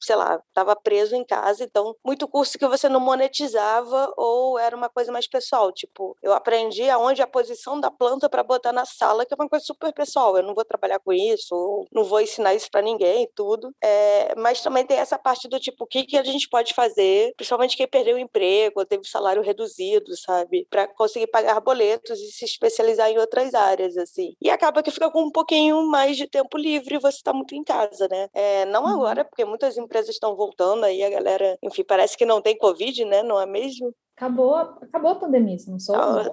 sei 0.00 0.16
lá, 0.16 0.40
estava 0.48 0.74
preso 0.74 1.14
em 1.14 1.24
casa, 1.24 1.62
então, 1.62 1.94
muito 2.02 2.26
curso 2.26 2.58
que 2.58 2.66
você 2.66 2.88
não 2.88 2.98
monetizava 3.00 4.10
ou 4.16 4.58
era 4.58 4.74
uma 4.74 4.88
coisa 4.88 5.12
mais 5.12 5.26
pessoal. 5.26 5.70
Tipo, 5.70 6.16
eu 6.22 6.32
aprendi 6.32 6.88
aonde 6.88 7.20
a 7.20 7.26
posição 7.26 7.78
da 7.78 7.90
planta 7.90 8.26
para 8.26 8.42
botar 8.42 8.72
na 8.72 8.86
sala, 8.86 9.26
que 9.26 9.34
é 9.34 9.36
uma 9.38 9.50
coisa 9.50 9.66
super 9.66 9.92
pessoal. 9.92 10.34
Eu 10.38 10.42
não 10.42 10.54
vou 10.54 10.64
trabalhar 10.64 10.98
com 10.98 11.12
isso, 11.12 11.86
não 11.92 12.04
vou 12.04 12.22
ensinar 12.22 12.54
isso 12.54 12.70
para 12.70 12.80
ninguém, 12.80 13.28
tudo. 13.34 13.70
É, 13.82 14.34
mas 14.46 14.60
também 14.60 14.86
tem 14.86 14.98
essa 14.98 15.18
parte 15.18 15.48
do 15.48 15.58
tipo, 15.58 15.82
o 15.82 15.86
que, 15.88 16.04
que 16.04 16.16
a 16.16 16.22
gente 16.22 16.48
pode 16.48 16.72
fazer, 16.72 17.34
principalmente 17.36 17.76
quem 17.76 17.88
perdeu 17.88 18.14
o 18.14 18.18
emprego, 18.18 18.78
ou 18.78 18.86
teve 18.86 19.04
salário 19.04 19.42
reduzido, 19.42 20.16
sabe? 20.16 20.64
Para 20.70 20.86
conseguir 20.86 21.26
pagar 21.26 21.58
boletos 21.58 22.20
e 22.20 22.30
se 22.30 22.44
especializar 22.44 23.10
em 23.10 23.18
outras 23.18 23.54
áreas, 23.54 23.96
assim. 23.96 24.36
E 24.40 24.48
acaba 24.48 24.84
que 24.84 24.92
fica 24.92 25.10
com 25.10 25.24
um 25.24 25.32
pouquinho 25.32 25.84
mais 25.88 26.16
de 26.16 26.28
tempo 26.28 26.56
livre 26.56 26.94
e 26.94 27.00
você 27.00 27.16
está 27.16 27.32
muito 27.32 27.56
em 27.56 27.64
casa, 27.64 28.06
né? 28.08 28.28
É, 28.32 28.64
não 28.66 28.84
uhum. 28.84 28.90
agora, 28.90 29.24
porque 29.24 29.44
muitas 29.44 29.76
empresas 29.76 30.10
estão 30.10 30.36
voltando 30.36 30.84
aí, 30.84 31.02
a 31.02 31.10
galera, 31.10 31.58
enfim, 31.60 31.82
parece 31.82 32.16
que 32.16 32.24
não 32.24 32.40
tem 32.40 32.56
Covid, 32.56 33.04
né? 33.04 33.24
Não 33.24 33.40
é 33.40 33.46
mesmo? 33.46 33.92
Acabou, 34.16 34.54
acabou 34.54 35.10
a 35.10 35.16
pandemia, 35.16 35.56
não 35.66 35.78
sou? 35.80 35.96
Ah, 35.96 36.32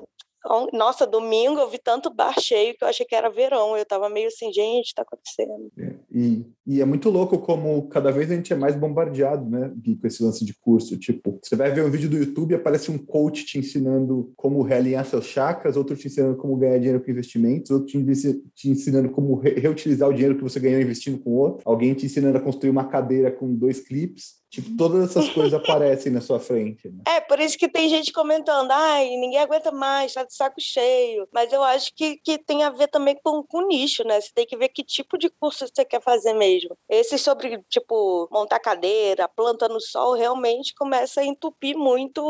nossa, 0.74 1.08
domingo 1.08 1.60
eu 1.60 1.70
vi 1.70 1.78
tanto 1.78 2.14
bar 2.14 2.38
cheio 2.40 2.76
que 2.76 2.84
eu 2.84 2.88
achei 2.88 3.06
que 3.06 3.16
era 3.16 3.30
verão. 3.30 3.78
Eu 3.78 3.86
tava 3.86 4.10
meio 4.10 4.28
assim, 4.28 4.52
gente, 4.52 4.94
tá 4.94 5.02
acontecendo. 5.02 5.72
É, 5.78 5.94
e, 6.12 6.46
e, 6.68 6.82
é 6.82 6.86
muito 6.86 7.10
louco 7.10 7.40
como 7.40 7.88
cada 7.88 8.12
vez 8.12 8.30
a 8.30 8.36
gente 8.36 8.52
é 8.52 8.56
mais 8.56 8.76
bombardeado, 8.76 9.50
né, 9.50 9.72
Gui, 9.78 9.96
com 9.96 10.08
esse 10.08 10.22
lance 10.22 10.44
de 10.44 10.54
curso. 10.54 10.98
Tipo, 10.98 11.40
você 11.42 11.56
vai 11.56 11.72
ver 11.72 11.86
um 11.86 11.90
vídeo 11.90 12.10
do 12.10 12.18
YouTube 12.18 12.52
e 12.52 12.56
aparece 12.56 12.92
um 12.92 12.98
coach 12.98 13.46
te 13.46 13.58
ensinando 13.58 14.34
como 14.36 14.62
realinhar 14.62 15.06
seus 15.06 15.26
chakras, 15.26 15.78
outro 15.78 15.96
te 15.96 16.08
ensinando 16.08 16.36
como 16.36 16.58
ganhar 16.58 16.78
dinheiro 16.78 17.02
com 17.02 17.12
investimentos, 17.12 17.72
outro 17.72 17.88
te, 17.88 18.70
ensinando 18.70 19.10
como 19.10 19.36
re 19.36 19.54
reutilizar 19.54 20.10
o 20.10 20.14
dinheiro 20.14 20.36
que 20.36 20.44
você 20.44 20.60
ganhou 20.60 20.82
investindo 20.82 21.20
com 21.20 21.32
outro, 21.32 21.62
alguém 21.64 21.94
te 21.94 22.06
ensinando 22.06 22.38
a 22.38 22.42
construir 22.42 22.70
uma 22.70 22.88
cadeira 22.88 23.32
com 23.32 23.54
dois 23.54 23.80
clipes. 23.80 24.43
Tipo, 24.54 24.78
todas 24.78 25.10
essas 25.10 25.30
coisas 25.30 25.52
aparecem 25.56 26.12
na 26.12 26.22
sua 26.22 26.40
frente. 26.40 26.88
Né? 26.88 27.02
É, 27.08 27.20
por 27.20 27.40
isso 27.40 27.58
que 27.58 27.68
tem 27.68 27.90
gente 27.90 28.14
comentando, 28.14 28.70
ai, 28.70 29.10
ninguém 29.18 29.40
aguenta 29.40 29.72
mais, 29.72 30.14
tá 30.14 30.24
de 30.24 30.32
saco 30.32 30.62
cheio. 30.62 31.28
Mas 31.34 31.52
eu 31.52 31.64
acho 31.64 31.92
que, 31.96 32.18
que 32.18 32.38
tem 32.38 32.62
a 32.62 32.70
ver 32.70 32.88
também 32.88 33.20
com, 33.24 33.42
com 33.42 33.66
nicho, 33.66 34.04
né? 34.04 34.22
Você 34.22 34.30
tem 34.32 34.46
que 34.46 34.56
ver 34.56 34.70
que 34.70 34.84
tipo 34.84 35.18
de 35.18 35.28
curso 35.28 35.66
você 35.68 35.84
quer 35.84 36.04
fazer 36.04 36.34
mesmo. 36.34 36.78
Esse 36.88 37.18
sobre, 37.18 37.64
tipo, 37.68 38.30
montar 38.32 38.60
cadeira, 38.60 39.28
planta 39.28 39.68
no 39.68 39.82
sol, 39.82 40.14
realmente 40.14 40.76
começa 40.76 41.22
a 41.22 41.26
entupir 41.26 41.76
muito 41.76 42.22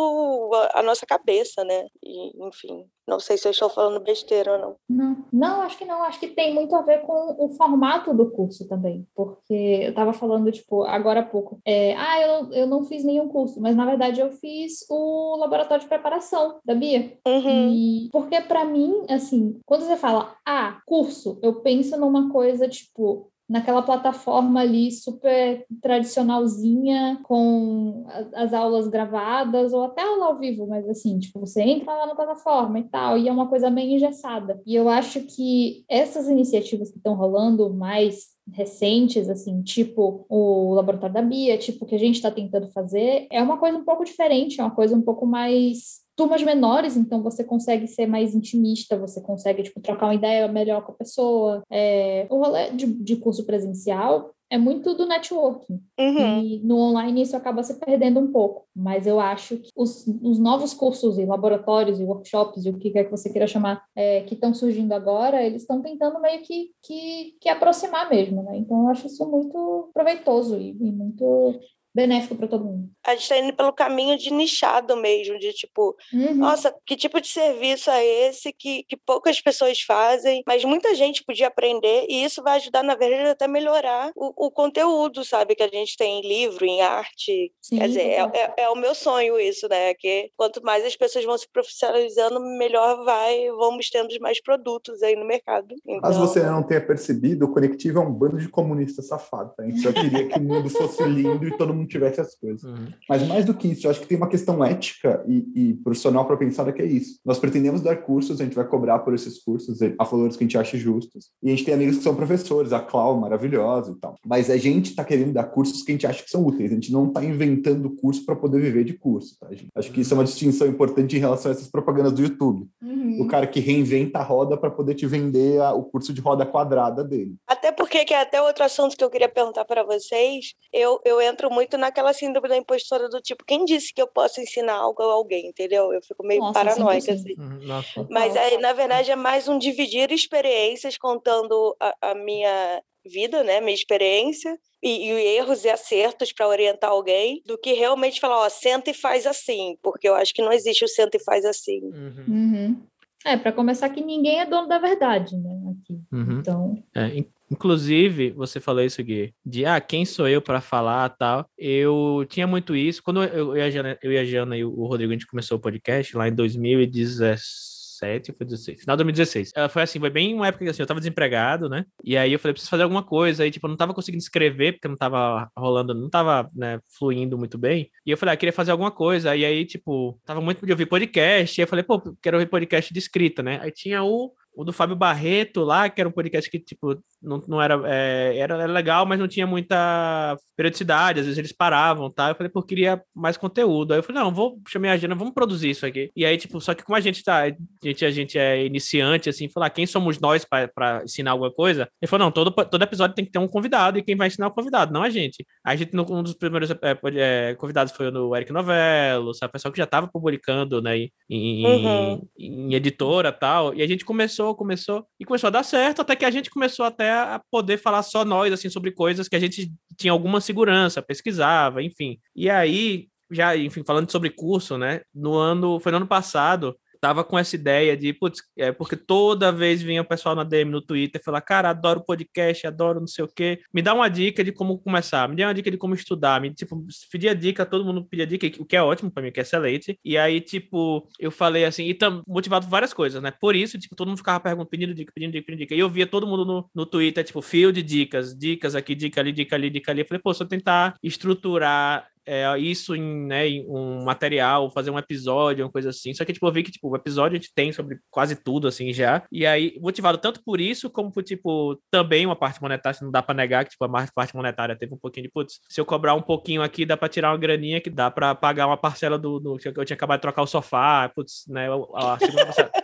a, 0.53 0.79
a 0.79 0.81
nossa 0.81 1.05
cabeça, 1.05 1.65
né? 1.65 1.87
E, 2.01 2.47
enfim, 2.47 2.85
não 3.07 3.19
sei 3.19 3.37
se 3.37 3.47
eu 3.47 3.51
estou 3.51 3.69
falando 3.69 4.03
besteira 4.03 4.53
ou 4.53 4.59
não. 4.59 4.75
Não, 4.89 5.25
não, 5.31 5.61
acho 5.61 5.77
que 5.77 5.85
não. 5.85 6.03
Acho 6.03 6.19
que 6.19 6.27
tem 6.27 6.53
muito 6.53 6.75
a 6.75 6.81
ver 6.81 7.01
com 7.01 7.35
o 7.37 7.49
formato 7.49 8.13
do 8.13 8.31
curso 8.31 8.67
também. 8.67 9.05
Porque 9.15 9.53
eu 9.83 9.89
estava 9.89 10.13
falando, 10.13 10.51
tipo, 10.51 10.83
agora 10.83 11.19
há 11.19 11.25
pouco. 11.25 11.59
É, 11.65 11.95
ah, 11.95 12.21
eu, 12.21 12.53
eu 12.53 12.67
não 12.67 12.85
fiz 12.85 13.03
nenhum 13.03 13.27
curso, 13.27 13.59
mas 13.61 13.75
na 13.75 13.85
verdade 13.85 14.21
eu 14.21 14.31
fiz 14.31 14.85
o 14.89 15.37
laboratório 15.37 15.83
de 15.83 15.89
preparação 15.89 16.59
da 16.63 16.73
Bia. 16.73 17.17
Uhum. 17.27 17.71
E 17.73 18.09
porque 18.11 18.39
para 18.41 18.63
mim, 18.65 19.05
assim, 19.09 19.59
quando 19.65 19.81
você 19.81 19.97
fala, 19.97 20.35
ah, 20.45 20.79
curso, 20.85 21.37
eu 21.41 21.61
penso 21.61 21.97
numa 21.97 22.31
coisa, 22.31 22.67
tipo, 22.67 23.32
naquela 23.49 23.81
plataforma 23.81 24.61
ali 24.61 24.91
super 24.91 25.65
tradicionalzinha, 25.81 27.19
com 27.23 28.05
as 28.33 28.53
aulas 28.53 28.87
gravadas, 28.87 29.73
ou 29.73 29.83
até 29.83 30.01
aula 30.01 30.27
ao 30.27 30.39
vivo, 30.39 30.65
mas 30.67 30.87
assim, 30.87 31.19
tipo, 31.19 31.39
você 31.39 31.61
entra 31.61 31.93
lá 31.93 32.07
na 32.07 32.15
plataforma 32.15 32.79
e 32.79 32.83
tal, 32.83 33.17
e 33.17 33.27
é 33.27 33.31
uma 33.31 33.47
coisa 33.47 33.69
meio 33.69 33.95
engessada. 33.95 34.61
E 34.65 34.75
eu 34.75 34.89
acho 34.89 35.21
que 35.21 35.83
essas 35.89 36.27
iniciativas 36.27 36.89
que 36.89 36.97
estão 36.97 37.15
rolando 37.15 37.73
mais 37.73 38.33
recentes, 38.51 39.29
assim, 39.29 39.61
tipo 39.61 40.25
o 40.29 40.73
Laboratório 40.73 41.13
da 41.13 41.21
Bia, 41.21 41.57
tipo 41.57 41.85
o 41.85 41.87
que 41.87 41.95
a 41.95 41.99
gente 41.99 42.15
está 42.15 42.29
tentando 42.29 42.69
fazer, 42.71 43.27
é 43.31 43.41
uma 43.41 43.57
coisa 43.57 43.77
um 43.77 43.85
pouco 43.85 44.03
diferente, 44.03 44.59
é 44.59 44.63
uma 44.63 44.75
coisa 44.75 44.95
um 44.95 45.01
pouco 45.01 45.25
mais 45.25 46.02
turmas 46.15 46.43
menores, 46.43 46.95
então 46.95 47.21
você 47.21 47.43
consegue 47.43 47.87
ser 47.87 48.05
mais 48.05 48.35
intimista, 48.35 48.97
você 48.97 49.21
consegue 49.21 49.63
tipo, 49.63 49.81
trocar 49.81 50.07
uma 50.07 50.15
ideia 50.15 50.47
melhor 50.47 50.83
com 50.83 50.91
a 50.91 50.95
pessoa. 50.95 51.63
É, 51.71 52.27
o 52.29 52.37
rolê 52.37 52.71
de, 52.71 52.85
de 52.85 53.15
curso 53.15 53.45
presencial 53.45 54.31
é 54.53 54.57
muito 54.57 54.93
do 54.93 55.07
networking. 55.07 55.81
Uhum. 55.99 56.41
E 56.43 56.59
no 56.59 56.77
online 56.77 57.23
isso 57.23 57.35
acaba 57.35 57.63
se 57.63 57.79
perdendo 57.79 58.19
um 58.19 58.31
pouco. 58.31 58.67
Mas 58.75 59.07
eu 59.07 59.19
acho 59.19 59.57
que 59.57 59.69
os, 59.75 60.05
os 60.21 60.37
novos 60.37 60.75
cursos 60.75 61.17
e 61.17 61.25
laboratórios 61.25 61.99
e 61.99 62.03
workshops 62.03 62.63
e 62.63 62.69
o 62.69 62.77
que 62.77 62.91
quer 62.91 63.05
que 63.05 63.11
você 63.11 63.31
queira 63.31 63.47
chamar 63.47 63.83
é, 63.95 64.21
que 64.21 64.35
estão 64.35 64.53
surgindo 64.53 64.93
agora, 64.93 65.41
eles 65.41 65.63
estão 65.63 65.81
tentando 65.81 66.21
meio 66.21 66.43
que, 66.43 66.69
que, 66.83 67.35
que 67.41 67.49
aproximar 67.49 68.07
mesmo, 68.07 68.43
né? 68.43 68.57
Então 68.57 68.83
eu 68.83 68.89
acho 68.89 69.07
isso 69.07 69.27
muito 69.27 69.89
proveitoso 69.91 70.55
e, 70.57 70.69
e 70.69 70.91
muito 70.91 71.59
benéfico 71.93 72.35
para 72.35 72.47
todo 72.47 72.65
mundo. 72.65 72.89
A 73.05 73.11
gente 73.11 73.21
está 73.23 73.37
indo 73.37 73.53
pelo 73.53 73.71
caminho 73.71 74.17
de 74.17 74.31
nichado 74.31 74.97
mesmo, 74.97 75.37
de 75.37 75.53
tipo, 75.53 75.95
uhum. 76.11 76.33
nossa, 76.35 76.73
que 76.85 76.95
tipo 76.95 77.21
de 77.21 77.27
serviço 77.27 77.89
é 77.91 78.03
esse 78.03 78.51
que, 78.51 78.83
que 78.83 78.97
poucas 78.97 79.39
pessoas 79.39 79.81
fazem, 79.81 80.43
mas 80.47 80.63
muita 80.65 80.95
gente 80.95 81.23
podia 81.23 81.47
aprender 81.47 82.05
e 82.09 82.23
isso 82.23 82.41
vai 82.41 82.57
ajudar, 82.57 82.83
na 82.83 82.95
verdade, 82.95 83.29
até 83.29 83.47
melhorar 83.47 84.11
o, 84.15 84.47
o 84.47 84.51
conteúdo, 84.51 85.23
sabe, 85.23 85.55
que 85.55 85.63
a 85.63 85.67
gente 85.67 85.95
tem 85.95 86.19
em 86.19 86.27
livro, 86.27 86.65
em 86.65 86.81
arte. 86.81 87.51
Sim, 87.61 87.77
Quer 87.77 87.87
dizer, 87.87 88.01
é, 88.01 88.31
é, 88.33 88.53
é, 88.63 88.69
o 88.69 88.75
meu 88.75 88.95
sonho 88.95 89.39
isso, 89.39 89.67
né? 89.69 89.93
Que 89.93 90.31
quanto 90.35 90.63
mais 90.63 90.83
as 90.83 90.95
pessoas 90.95 91.25
vão 91.25 91.37
se 91.37 91.47
profissionalizando, 91.51 92.39
melhor 92.57 93.03
vai, 93.03 93.49
vamos 93.51 93.89
tendo 93.89 94.09
mais 94.19 94.41
produtos 94.41 95.03
aí 95.03 95.15
no 95.15 95.25
mercado. 95.25 95.75
Então... 95.85 96.01
Mas 96.01 96.17
você 96.17 96.41
não 96.43 96.63
tenha 96.63 96.81
percebido, 96.81 97.45
o 97.45 97.53
Conectivo 97.53 97.99
é 97.99 98.01
um 98.01 98.11
bando 98.11 98.37
de 98.37 98.49
comunistas 98.49 99.07
safados, 99.07 99.55
tá? 99.55 99.63
A 99.63 99.65
gente 99.67 99.81
só 99.81 99.91
queria 99.91 100.27
que 100.27 100.39
o 100.39 100.43
mundo 100.43 100.69
fosse 100.69 101.03
lindo 101.03 101.47
e 101.47 101.57
todo 101.57 101.73
mundo 101.73 101.82
tivesse 101.87 102.21
as 102.21 102.35
coisas. 102.35 102.63
Uhum. 102.63 102.87
Mas 103.07 103.27
mais 103.27 103.45
do 103.45 103.53
que 103.53 103.67
isso, 103.67 103.87
eu 103.87 103.91
acho 103.91 104.01
que 104.01 104.07
tem 104.07 104.17
uma 104.17 104.29
questão 104.29 104.63
ética 104.63 105.23
e, 105.27 105.45
e 105.55 105.73
profissional 105.75 106.25
para 106.25 106.37
pensar 106.37 106.71
que 106.71 106.81
é 106.81 106.85
isso. 106.85 107.19
Nós 107.25 107.39
pretendemos 107.39 107.81
dar 107.81 107.97
cursos, 107.97 108.39
a 108.39 108.43
gente 108.43 108.55
vai 108.55 108.65
cobrar 108.65 108.99
por 108.99 109.13
esses 109.13 109.39
cursos 109.43 109.79
a 109.81 110.03
valores 110.03 110.35
que 110.35 110.43
a 110.43 110.47
gente 110.47 110.57
acha 110.57 110.77
justos. 110.77 111.31
E 111.41 111.47
a 111.47 111.51
gente 111.51 111.65
tem 111.65 111.73
amigos 111.73 111.97
que 111.97 112.03
são 112.03 112.15
professores, 112.15 112.73
a 112.73 112.79
Clau, 112.79 113.19
maravilhosa 113.19 113.91
e 113.91 113.95
tal. 113.95 114.15
Mas 114.25 114.49
a 114.49 114.57
gente 114.57 114.91
está 114.91 115.03
querendo 115.03 115.33
dar 115.33 115.45
cursos 115.45 115.83
que 115.83 115.91
a 115.91 115.95
gente 115.95 116.07
acha 116.07 116.23
que 116.23 116.29
são 116.29 116.45
úteis. 116.45 116.71
A 116.71 116.75
gente 116.75 116.91
não 116.91 117.07
está 117.07 117.23
inventando 117.23 117.89
curso 117.89 118.25
para 118.25 118.35
poder 118.35 118.59
viver 118.61 118.83
de 118.83 118.93
curso, 118.93 119.37
tá, 119.39 119.49
gente? 119.49 119.69
Acho 119.75 119.91
que 119.91 120.01
isso 120.01 120.13
é 120.13 120.17
uma 120.17 120.23
distinção 120.23 120.67
importante 120.67 121.15
em 121.15 121.19
relação 121.19 121.51
a 121.51 121.55
essas 121.55 121.69
propagandas 121.69 122.13
do 122.13 122.21
YouTube. 122.21 122.67
Uhum. 122.81 123.21
O 123.21 123.27
cara 123.27 123.47
que 123.47 123.59
reinventa 123.59 124.19
a 124.19 124.23
roda 124.23 124.57
para 124.57 124.71
poder 124.71 124.95
te 124.95 125.05
vender 125.05 125.59
a, 125.61 125.73
o 125.73 125.83
curso 125.83 126.13
de 126.13 126.21
roda 126.21 126.45
quadrada 126.45 127.03
dele. 127.03 127.35
Até 127.47 127.71
porque, 127.71 128.05
que 128.05 128.13
é 128.13 128.21
até 128.21 128.41
outro 128.41 128.63
assunto 128.63 128.95
que 128.95 129.03
eu 129.03 129.09
queria 129.09 129.29
perguntar 129.29 129.65
para 129.65 129.83
vocês, 129.83 130.53
eu, 130.71 130.99
eu 131.05 131.21
entro 131.21 131.51
muito 131.51 131.72
muito 131.73 131.77
naquela 131.77 132.13
síndrome 132.13 132.47
da 132.47 132.57
impostora 132.57 133.09
do 133.09 133.19
tipo, 133.21 133.43
quem 133.45 133.65
disse 133.65 133.93
que 133.93 134.01
eu 134.01 134.07
posso 134.07 134.39
ensinar 134.39 134.75
algo 134.75 135.01
a 135.01 135.13
alguém, 135.13 135.47
entendeu? 135.47 135.91
Eu 135.91 136.01
fico 136.01 136.25
meio 136.25 136.39
Nossa, 136.39 136.53
paranoica, 136.53 137.13
assim. 137.13 137.33
Uhum, 137.37 137.59
nossa. 137.65 138.07
Mas 138.09 138.35
aí, 138.35 138.57
na 138.57 138.73
verdade, 138.73 139.11
é 139.11 139.15
mais 139.15 139.47
um 139.47 139.57
dividir 139.57 140.11
experiências, 140.11 140.97
contando 140.97 141.75
a, 141.79 142.11
a 142.11 142.15
minha 142.15 142.81
vida, 143.05 143.43
né, 143.43 143.59
minha 143.59 143.73
experiência, 143.73 144.57
e, 144.81 145.09
e 145.09 145.37
erros 145.37 145.65
e 145.65 145.69
acertos 145.69 146.31
para 146.31 146.47
orientar 146.47 146.91
alguém, 146.91 147.41
do 147.45 147.57
que 147.57 147.73
realmente 147.73 148.19
falar, 148.19 148.37
ó, 148.37 148.49
senta 148.49 148.91
e 148.91 148.93
faz 148.93 149.25
assim, 149.25 149.77
porque 149.81 150.07
eu 150.07 150.15
acho 150.15 150.33
que 150.33 150.41
não 150.41 150.53
existe 150.53 150.85
o 150.85 150.87
senta 150.87 151.17
e 151.17 151.23
faz 151.23 151.45
assim. 151.45 151.81
Uhum. 151.83 152.25
Uhum. 152.27 152.81
É, 153.25 153.37
para 153.37 153.53
começar 153.53 153.89
que 153.89 154.03
ninguém 154.03 154.41
é 154.41 154.45
dono 154.45 154.67
da 154.67 154.79
verdade, 154.79 155.37
né, 155.37 155.57
aqui. 155.71 156.01
Uhum. 156.11 156.39
Então... 156.39 156.83
É, 156.95 157.23
Inclusive, 157.53 158.31
você 158.31 158.59
falou 158.59 158.81
isso, 158.81 159.03
Gui, 159.03 159.31
de 159.45 159.63
ah, 159.63 159.79
quem 159.79 160.05
sou 160.05 160.27
eu 160.27 160.41
para 160.41 160.59
falar 160.59 161.07
tal. 161.09 161.47
Eu 161.55 162.25
tinha 162.27 162.47
muito 162.47 162.75
isso. 162.75 163.03
Quando 163.03 163.23
eu, 163.23 163.55
eu, 163.55 163.57
e 163.57 163.61
a 163.61 163.69
Jana, 163.69 163.95
eu 164.01 164.11
e 164.11 164.17
a 164.17 164.25
Jana 164.25 164.57
e 164.57 164.65
o 164.65 164.87
Rodrigo, 164.87 165.11
a 165.11 165.13
gente 165.13 165.27
começou 165.27 165.59
o 165.59 165.61
podcast 165.61 166.17
lá 166.17 166.27
em 166.27 166.33
2017, 166.33 168.33
foi 168.35 168.47
16, 168.47 168.81
final 168.81 168.97
de 168.97 169.03
2016. 169.03 169.51
Ela 169.55 169.69
foi 169.69 169.83
assim, 169.83 169.99
foi 169.99 170.09
bem 170.09 170.33
uma 170.33 170.47
época 170.47 170.65
que 170.65 170.71
assim, 170.71 170.81
eu 170.81 170.87
tava 170.87 170.99
desempregado, 170.99 171.69
né? 171.69 171.85
E 172.03 172.17
aí 172.17 172.33
eu 172.33 172.39
falei, 172.39 172.53
preciso 172.53 172.71
fazer 172.71 172.81
alguma 172.81 173.03
coisa. 173.03 173.43
Aí, 173.43 173.51
tipo, 173.51 173.67
eu 173.67 173.69
não 173.69 173.77
tava 173.77 173.93
conseguindo 173.93 174.23
escrever, 174.23 174.73
porque 174.73 174.87
não 174.87 174.97
tava 174.97 175.47
rolando, 175.55 175.93
não 175.93 176.09
tava, 176.09 176.49
né, 176.55 176.79
fluindo 176.97 177.37
muito 177.37 177.59
bem. 177.59 177.91
E 178.03 178.09
eu 178.09 178.17
falei, 178.17 178.33
ah, 178.33 178.37
queria 178.37 178.51
fazer 178.51 178.71
alguma 178.71 178.89
coisa. 178.89 179.35
E 179.35 179.45
aí, 179.45 179.63
tipo, 179.63 180.19
tava 180.25 180.41
muito 180.41 180.65
de 180.65 180.71
ouvir 180.71 180.87
podcast. 180.87 181.61
E 181.61 181.61
eu 181.61 181.67
falei, 181.67 181.83
pô, 181.83 182.01
quero 182.19 182.37
ouvir 182.37 182.49
podcast 182.49 182.91
de 182.91 182.99
escrita, 182.99 183.43
né? 183.43 183.59
Aí 183.61 183.71
tinha 183.71 184.03
o 184.03 184.33
o 184.55 184.63
do 184.63 184.73
Fábio 184.73 184.95
Barreto 184.95 185.63
lá, 185.63 185.89
que 185.89 185.99
era 185.99 186.07
um 186.07 186.11
podcast 186.11 186.49
que, 186.49 186.59
tipo, 186.59 187.01
não, 187.23 187.41
não 187.47 187.61
era, 187.61 187.81
é, 187.85 188.37
era, 188.37 188.55
era 188.55 188.71
legal, 188.71 189.05
mas 189.05 189.17
não 189.17 189.27
tinha 189.27 189.47
muita 189.47 190.37
periodicidade, 190.55 191.19
às 191.19 191.25
vezes 191.25 191.39
eles 191.39 191.51
paravam, 191.51 192.11
tá? 192.11 192.29
Eu 192.29 192.35
falei, 192.35 192.51
pô, 192.51 192.61
queria 192.61 193.01
mais 193.15 193.37
conteúdo. 193.37 193.93
Aí 193.93 193.99
eu 193.99 194.03
falei, 194.03 194.21
não, 194.21 194.33
vou 194.33 194.59
chamar 194.67 194.89
a 194.89 194.93
agenda, 194.93 195.15
vamos 195.15 195.33
produzir 195.33 195.69
isso 195.69 195.85
aqui. 195.85 196.11
E 196.15 196.25
aí, 196.25 196.37
tipo, 196.37 196.59
só 196.59 196.73
que 196.73 196.83
como 196.83 196.95
a 196.95 196.99
gente 196.99 197.23
tá, 197.23 197.43
a 197.43 197.51
gente, 197.83 198.05
a 198.05 198.11
gente 198.11 198.37
é 198.37 198.65
iniciante, 198.65 199.29
assim, 199.29 199.49
falar, 199.49 199.69
quem 199.69 199.85
somos 199.85 200.19
nós 200.19 200.45
para 200.45 201.01
ensinar 201.03 201.31
alguma 201.31 201.51
coisa? 201.51 201.87
Ele 202.01 202.09
falou, 202.09 202.25
não, 202.25 202.31
todo, 202.31 202.51
todo 202.51 202.83
episódio 202.83 203.15
tem 203.15 203.25
que 203.25 203.31
ter 203.31 203.39
um 203.39 203.47
convidado, 203.47 203.97
e 203.97 204.03
quem 204.03 204.15
vai 204.15 204.27
ensinar 204.27 204.47
é 204.47 204.49
o 204.49 204.53
convidado, 204.53 204.93
não 204.93 205.03
a 205.03 205.09
gente. 205.09 205.45
A 205.65 205.75
gente, 205.75 205.95
um 205.95 206.21
dos 206.21 206.33
primeiros 206.33 206.69
é, 206.69 206.77
é, 207.15 207.55
convidados 207.55 207.93
foi 207.93 208.09
o 208.09 208.35
Eric 208.35 208.51
Novello, 208.51 209.33
sabe? 209.33 209.49
O 209.49 209.53
pessoal 209.53 209.71
que 209.71 209.77
já 209.77 209.87
tava 209.87 210.07
publicando, 210.07 210.81
né, 210.81 210.97
em, 211.29 211.65
uhum. 211.65 212.27
em, 212.37 212.69
em 212.69 212.73
editora 212.73 213.29
e 213.29 213.39
tal. 213.39 213.73
E 213.73 213.81
a 213.81 213.87
gente 213.87 214.03
começou, 214.03 214.53
começou, 214.55 215.05
e 215.19 215.25
começou 215.25 215.47
a 215.47 215.51
dar 215.51 215.63
certo, 215.63 216.01
até 216.01 216.15
que 216.15 216.25
a 216.25 216.31
gente 216.31 216.49
começou 216.49 216.85
até 216.85 217.12
a 217.13 217.41
poder 217.51 217.77
falar 217.77 218.03
só 218.03 218.25
nós, 218.25 218.51
assim, 218.53 218.69
sobre 218.69 218.91
coisas 218.91 219.27
que 219.27 219.35
a 219.35 219.39
gente 219.39 219.71
tinha 219.97 220.11
alguma 220.11 220.41
segurança, 220.41 221.01
pesquisava, 221.01 221.81
enfim. 221.81 222.19
E 222.35 222.49
aí, 222.49 223.07
já, 223.31 223.55
enfim, 223.57 223.83
falando 223.85 224.11
sobre 224.11 224.29
curso, 224.29 224.77
né? 224.77 225.01
No 225.13 225.35
ano, 225.35 225.79
foi 225.79 225.91
no 225.91 225.97
ano 225.97 226.07
passado, 226.07 226.75
tava 227.03 227.21
com 227.21 227.37
essa 227.37 227.53
ideia 227.57 227.97
de, 227.97 228.13
putz, 228.13 228.41
é 228.57 228.71
porque 228.71 228.95
toda 228.95 229.51
vez 229.51 229.81
vinha 229.81 230.01
o 230.01 230.05
pessoal 230.05 230.35
na 230.35 230.45
DM 230.45 230.71
no 230.71 230.81
Twitter 230.81 231.21
falar, 231.21 231.41
cara, 231.41 231.69
adoro 231.69 232.01
podcast, 232.01 232.65
adoro 232.65 233.01
não 233.01 233.07
sei 233.07 233.25
o 233.25 233.27
quê. 233.27 233.59
Me 233.73 233.81
dá 233.81 233.93
uma 233.93 234.09
dica 234.09 234.41
de 234.41 234.53
como 234.53 234.79
começar, 234.79 235.27
me 235.27 235.35
dá 235.35 235.47
uma 235.47 235.53
dica 235.53 235.69
de 235.69 235.75
como 235.75 235.93
estudar, 235.93 236.39
me, 236.39 236.53
tipo, 236.53 236.81
pedia 237.11 237.35
dica, 237.35 237.65
todo 237.65 237.83
mundo 237.83 238.05
pedia 238.05 238.25
dica, 238.25 238.47
o 238.57 238.65
que 238.65 238.77
é 238.77 238.81
ótimo 238.81 239.11
para 239.11 239.21
mim, 239.21 239.33
que 239.33 239.41
é 239.41 239.43
excelente. 239.43 239.99
E 240.01 240.17
aí, 240.17 240.39
tipo, 240.39 241.05
eu 241.19 241.29
falei 241.29 241.65
assim, 241.65 241.83
e 241.89 241.93
tam, 241.93 242.23
motivado 242.25 242.67
por 242.67 242.71
várias 242.71 242.93
coisas, 242.93 243.21
né? 243.21 243.31
Por 243.31 243.53
isso, 243.53 243.77
tipo, 243.77 243.97
todo 243.97 244.07
mundo 244.07 244.19
ficava 244.19 244.39
perguntando, 244.39 244.69
pedindo 244.69 244.93
dica, 244.93 245.11
pedindo 245.13 245.33
dica, 245.33 245.45
pedindo 245.45 245.59
dica. 245.59 245.75
E 245.75 245.79
eu 245.79 245.89
via 245.89 246.07
todo 246.07 246.25
mundo 246.25 246.45
no, 246.45 246.69
no 246.73 246.85
Twitter, 246.85 247.21
tipo, 247.25 247.41
fio 247.41 247.73
de 247.73 247.83
dicas, 247.83 248.33
dicas 248.33 248.75
aqui, 248.75 248.95
dica 248.95 249.19
ali, 249.19 249.33
dica 249.33 249.57
ali, 249.57 249.69
dica 249.69 249.91
ali. 249.91 250.03
Eu 250.03 250.07
falei, 250.07 250.21
pô, 250.21 250.33
se 250.33 250.41
eu 250.41 250.47
tentar 250.47 250.95
estruturar 251.03 252.07
é, 252.25 252.57
isso 252.57 252.95
em, 252.95 253.25
né, 253.25 253.45
um 253.67 254.03
material, 254.03 254.71
fazer 254.71 254.91
um 254.91 254.97
episódio, 254.97 255.65
uma 255.65 255.71
coisa 255.71 255.89
assim. 255.89 256.13
Só 256.13 256.25
que, 256.25 256.33
tipo, 256.33 256.47
eu 256.47 256.51
vi 256.51 256.63
que, 256.63 256.71
tipo, 256.71 256.89
o 256.89 256.95
episódio 256.95 257.37
a 257.37 257.39
gente 257.39 257.53
tem 257.53 257.71
sobre 257.71 257.99
quase 258.09 258.35
tudo, 258.35 258.67
assim, 258.67 258.93
já. 258.93 259.23
E 259.31 259.45
aí, 259.45 259.77
motivado 259.81 260.17
tanto 260.17 260.41
por 260.43 260.59
isso, 260.59 260.89
como 260.89 261.11
por, 261.11 261.23
tipo, 261.23 261.79
também 261.91 262.25
uma 262.25 262.35
parte 262.35 262.61
monetária, 262.61 262.99
não 263.01 263.11
dá 263.11 263.21
pra 263.21 263.35
negar 263.35 263.65
que, 263.65 263.71
tipo, 263.71 263.85
a 263.85 264.07
parte 264.13 264.35
monetária 264.35 264.75
teve 264.75 264.93
um 264.93 264.97
pouquinho 264.97 265.25
de, 265.25 265.31
putz, 265.31 265.59
se 265.69 265.79
eu 265.79 265.85
cobrar 265.85 266.13
um 266.13 266.21
pouquinho 266.21 266.61
aqui, 266.61 266.85
dá 266.85 266.97
pra 266.97 267.09
tirar 267.09 267.31
uma 267.31 267.37
graninha 267.37 267.81
que 267.81 267.89
dá 267.89 268.09
pra 268.09 268.35
pagar 268.35 268.67
uma 268.67 268.77
parcela 268.77 269.17
do, 269.17 269.39
do 269.39 269.57
que 269.57 269.67
eu 269.67 269.85
tinha 269.85 269.95
acabado 269.95 270.19
de 270.19 270.23
trocar 270.23 270.41
o 270.41 270.47
sofá, 270.47 271.09
putz, 271.13 271.43
né, 271.47 271.67
a 271.95 272.17
segunda 272.19 272.45
uma 272.45 272.82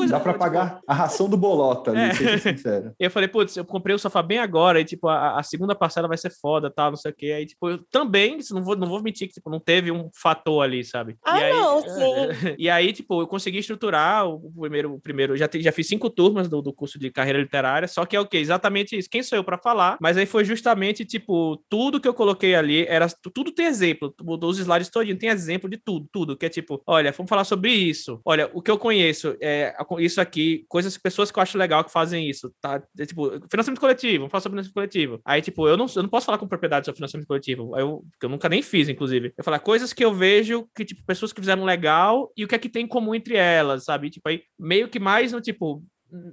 coisa. 0.00 0.12
Dá 0.14 0.20
pra 0.20 0.34
pagar 0.34 0.80
a 0.86 0.94
ração 0.94 1.28
do 1.28 1.36
bolota, 1.36 1.90
ali, 1.90 2.00
é. 2.00 2.38
sincero. 2.38 2.94
Eu 2.98 3.10
falei, 3.10 3.28
putz, 3.28 3.56
eu 3.56 3.64
comprei 3.64 3.94
o 3.94 3.98
sofá 3.98 4.22
bem 4.22 4.38
agora, 4.38 4.80
e 4.80 4.84
tipo, 4.84 5.08
a, 5.08 5.38
a, 5.38 5.42
segunda 5.42 5.74
parcela 5.74 6.08
vai 6.08 6.18
ser 6.18 6.30
foda, 6.30 6.70
tal, 6.70 6.90
não 6.90 6.96
sei 6.96 7.10
o 7.10 7.14
quê. 7.14 7.32
Aí, 7.32 7.46
tipo, 7.46 7.68
eu 7.68 7.78
também, 7.90 8.38
não 8.50 8.62
vou, 8.62 8.76
não 8.76 8.86
vou 8.86 9.02
mentir 9.02 9.28
que, 9.28 9.34
tipo, 9.34 9.50
não 9.50 9.58
teve 9.58 9.90
um 9.90 10.10
fator 10.14 10.62
ali, 10.62 10.84
sabe? 10.84 11.16
Ah, 11.24 11.40
e 11.40 11.44
aí, 11.44 11.52
não, 11.52 11.80
sim. 11.88 12.54
E 12.58 12.68
aí, 12.68 12.92
tipo, 12.92 13.22
eu 13.22 13.26
consegui 13.26 13.58
estruturar 13.58 14.26
o 14.28 14.52
primeiro, 14.52 14.94
o 14.94 15.00
primeiro 15.00 15.36
já, 15.36 15.48
já 15.52 15.72
fiz 15.72 15.88
cinco 15.88 16.10
turmas 16.10 16.48
do, 16.48 16.60
do 16.60 16.72
curso 16.72 16.98
de 16.98 17.10
carreira 17.10 17.40
literária, 17.40 17.88
só 17.88 18.04
que 18.04 18.16
é 18.16 18.20
o 18.20 18.26
quê? 18.26 18.38
Exatamente 18.38 18.96
isso. 18.96 19.08
Quem 19.10 19.22
sou 19.22 19.36
eu 19.36 19.44
para 19.44 19.58
falar? 19.58 19.96
Mas 20.00 20.16
aí 20.16 20.26
foi 20.26 20.44
justamente, 20.44 21.04
tipo, 21.04 21.62
tudo 21.68 22.00
que 22.00 22.08
eu 22.08 22.14
coloquei 22.14 22.54
ali, 22.54 22.86
era 22.86 23.06
tudo 23.32 23.52
tem 23.52 23.66
exemplo. 23.66 24.14
Os 24.42 24.58
slides 24.58 24.88
todinho 24.88 25.18
tem 25.18 25.30
exemplo 25.30 25.68
de 25.68 25.76
tudo, 25.76 26.08
tudo. 26.12 26.36
Que 26.36 26.46
é 26.46 26.48
tipo, 26.48 26.82
olha, 26.86 27.12
vamos 27.12 27.28
falar 27.28 27.44
sobre 27.44 27.72
isso. 27.72 28.20
Olha, 28.24 28.50
o 28.52 28.62
que 28.62 28.70
eu 28.70 28.78
conheço, 28.78 29.36
é 29.40 29.74
isso 29.98 30.20
aqui 30.20 30.64
coisas, 30.68 30.96
pessoas 30.98 31.30
que 31.30 31.38
eu 31.38 31.42
acho 31.42 31.58
legal 31.58 31.82
que 31.82 31.90
fazem 31.90 32.28
isso, 32.28 32.52
tá? 32.60 32.82
É, 32.98 33.06
tipo, 33.06 33.30
financiamento 33.50 33.80
coletivo, 33.80 34.18
vamos 34.18 34.30
falar 34.30 34.42
sobre 34.42 34.56
financiamento 34.56 34.74
coletivo. 34.74 35.20
Aí, 35.24 35.40
tipo, 35.40 35.66
eu 35.66 35.76
não, 35.76 35.86
eu 35.96 36.02
não 36.02 36.08
posso 36.08 36.26
falar 36.26 36.38
com 36.38 36.46
propriedade 36.46 36.84
sobre 36.84 36.96
financiamento 36.96 37.26
coletivo, 37.26 37.76
eu, 37.78 38.04
eu 38.22 38.28
nunca 38.28 38.48
nem 38.48 38.62
fiz, 38.62 38.88
inclusive. 38.88 39.32
Eu 39.36 39.44
falar 39.44 39.58
coisas 39.58 39.92
que 39.92 40.04
eu 40.04 40.14
vejo 40.14 40.68
que, 40.74 40.84
tipo, 40.84 41.04
pessoas 41.04 41.32
que 41.32 41.40
fizeram 41.40 41.64
legal 41.64 42.30
e 42.36 42.44
o 42.44 42.48
que 42.48 42.54
é 42.54 42.58
que 42.58 42.68
tem 42.68 42.84
em 42.84 42.88
comum 42.88 43.14
entre 43.14 43.36
elas, 43.36 43.84
sabe? 43.84 44.10
Tipo, 44.10 44.28
aí, 44.28 44.42
meio 44.58 44.88
que 44.88 45.00
mais 45.00 45.32
no, 45.32 45.40
tipo, 45.40 45.82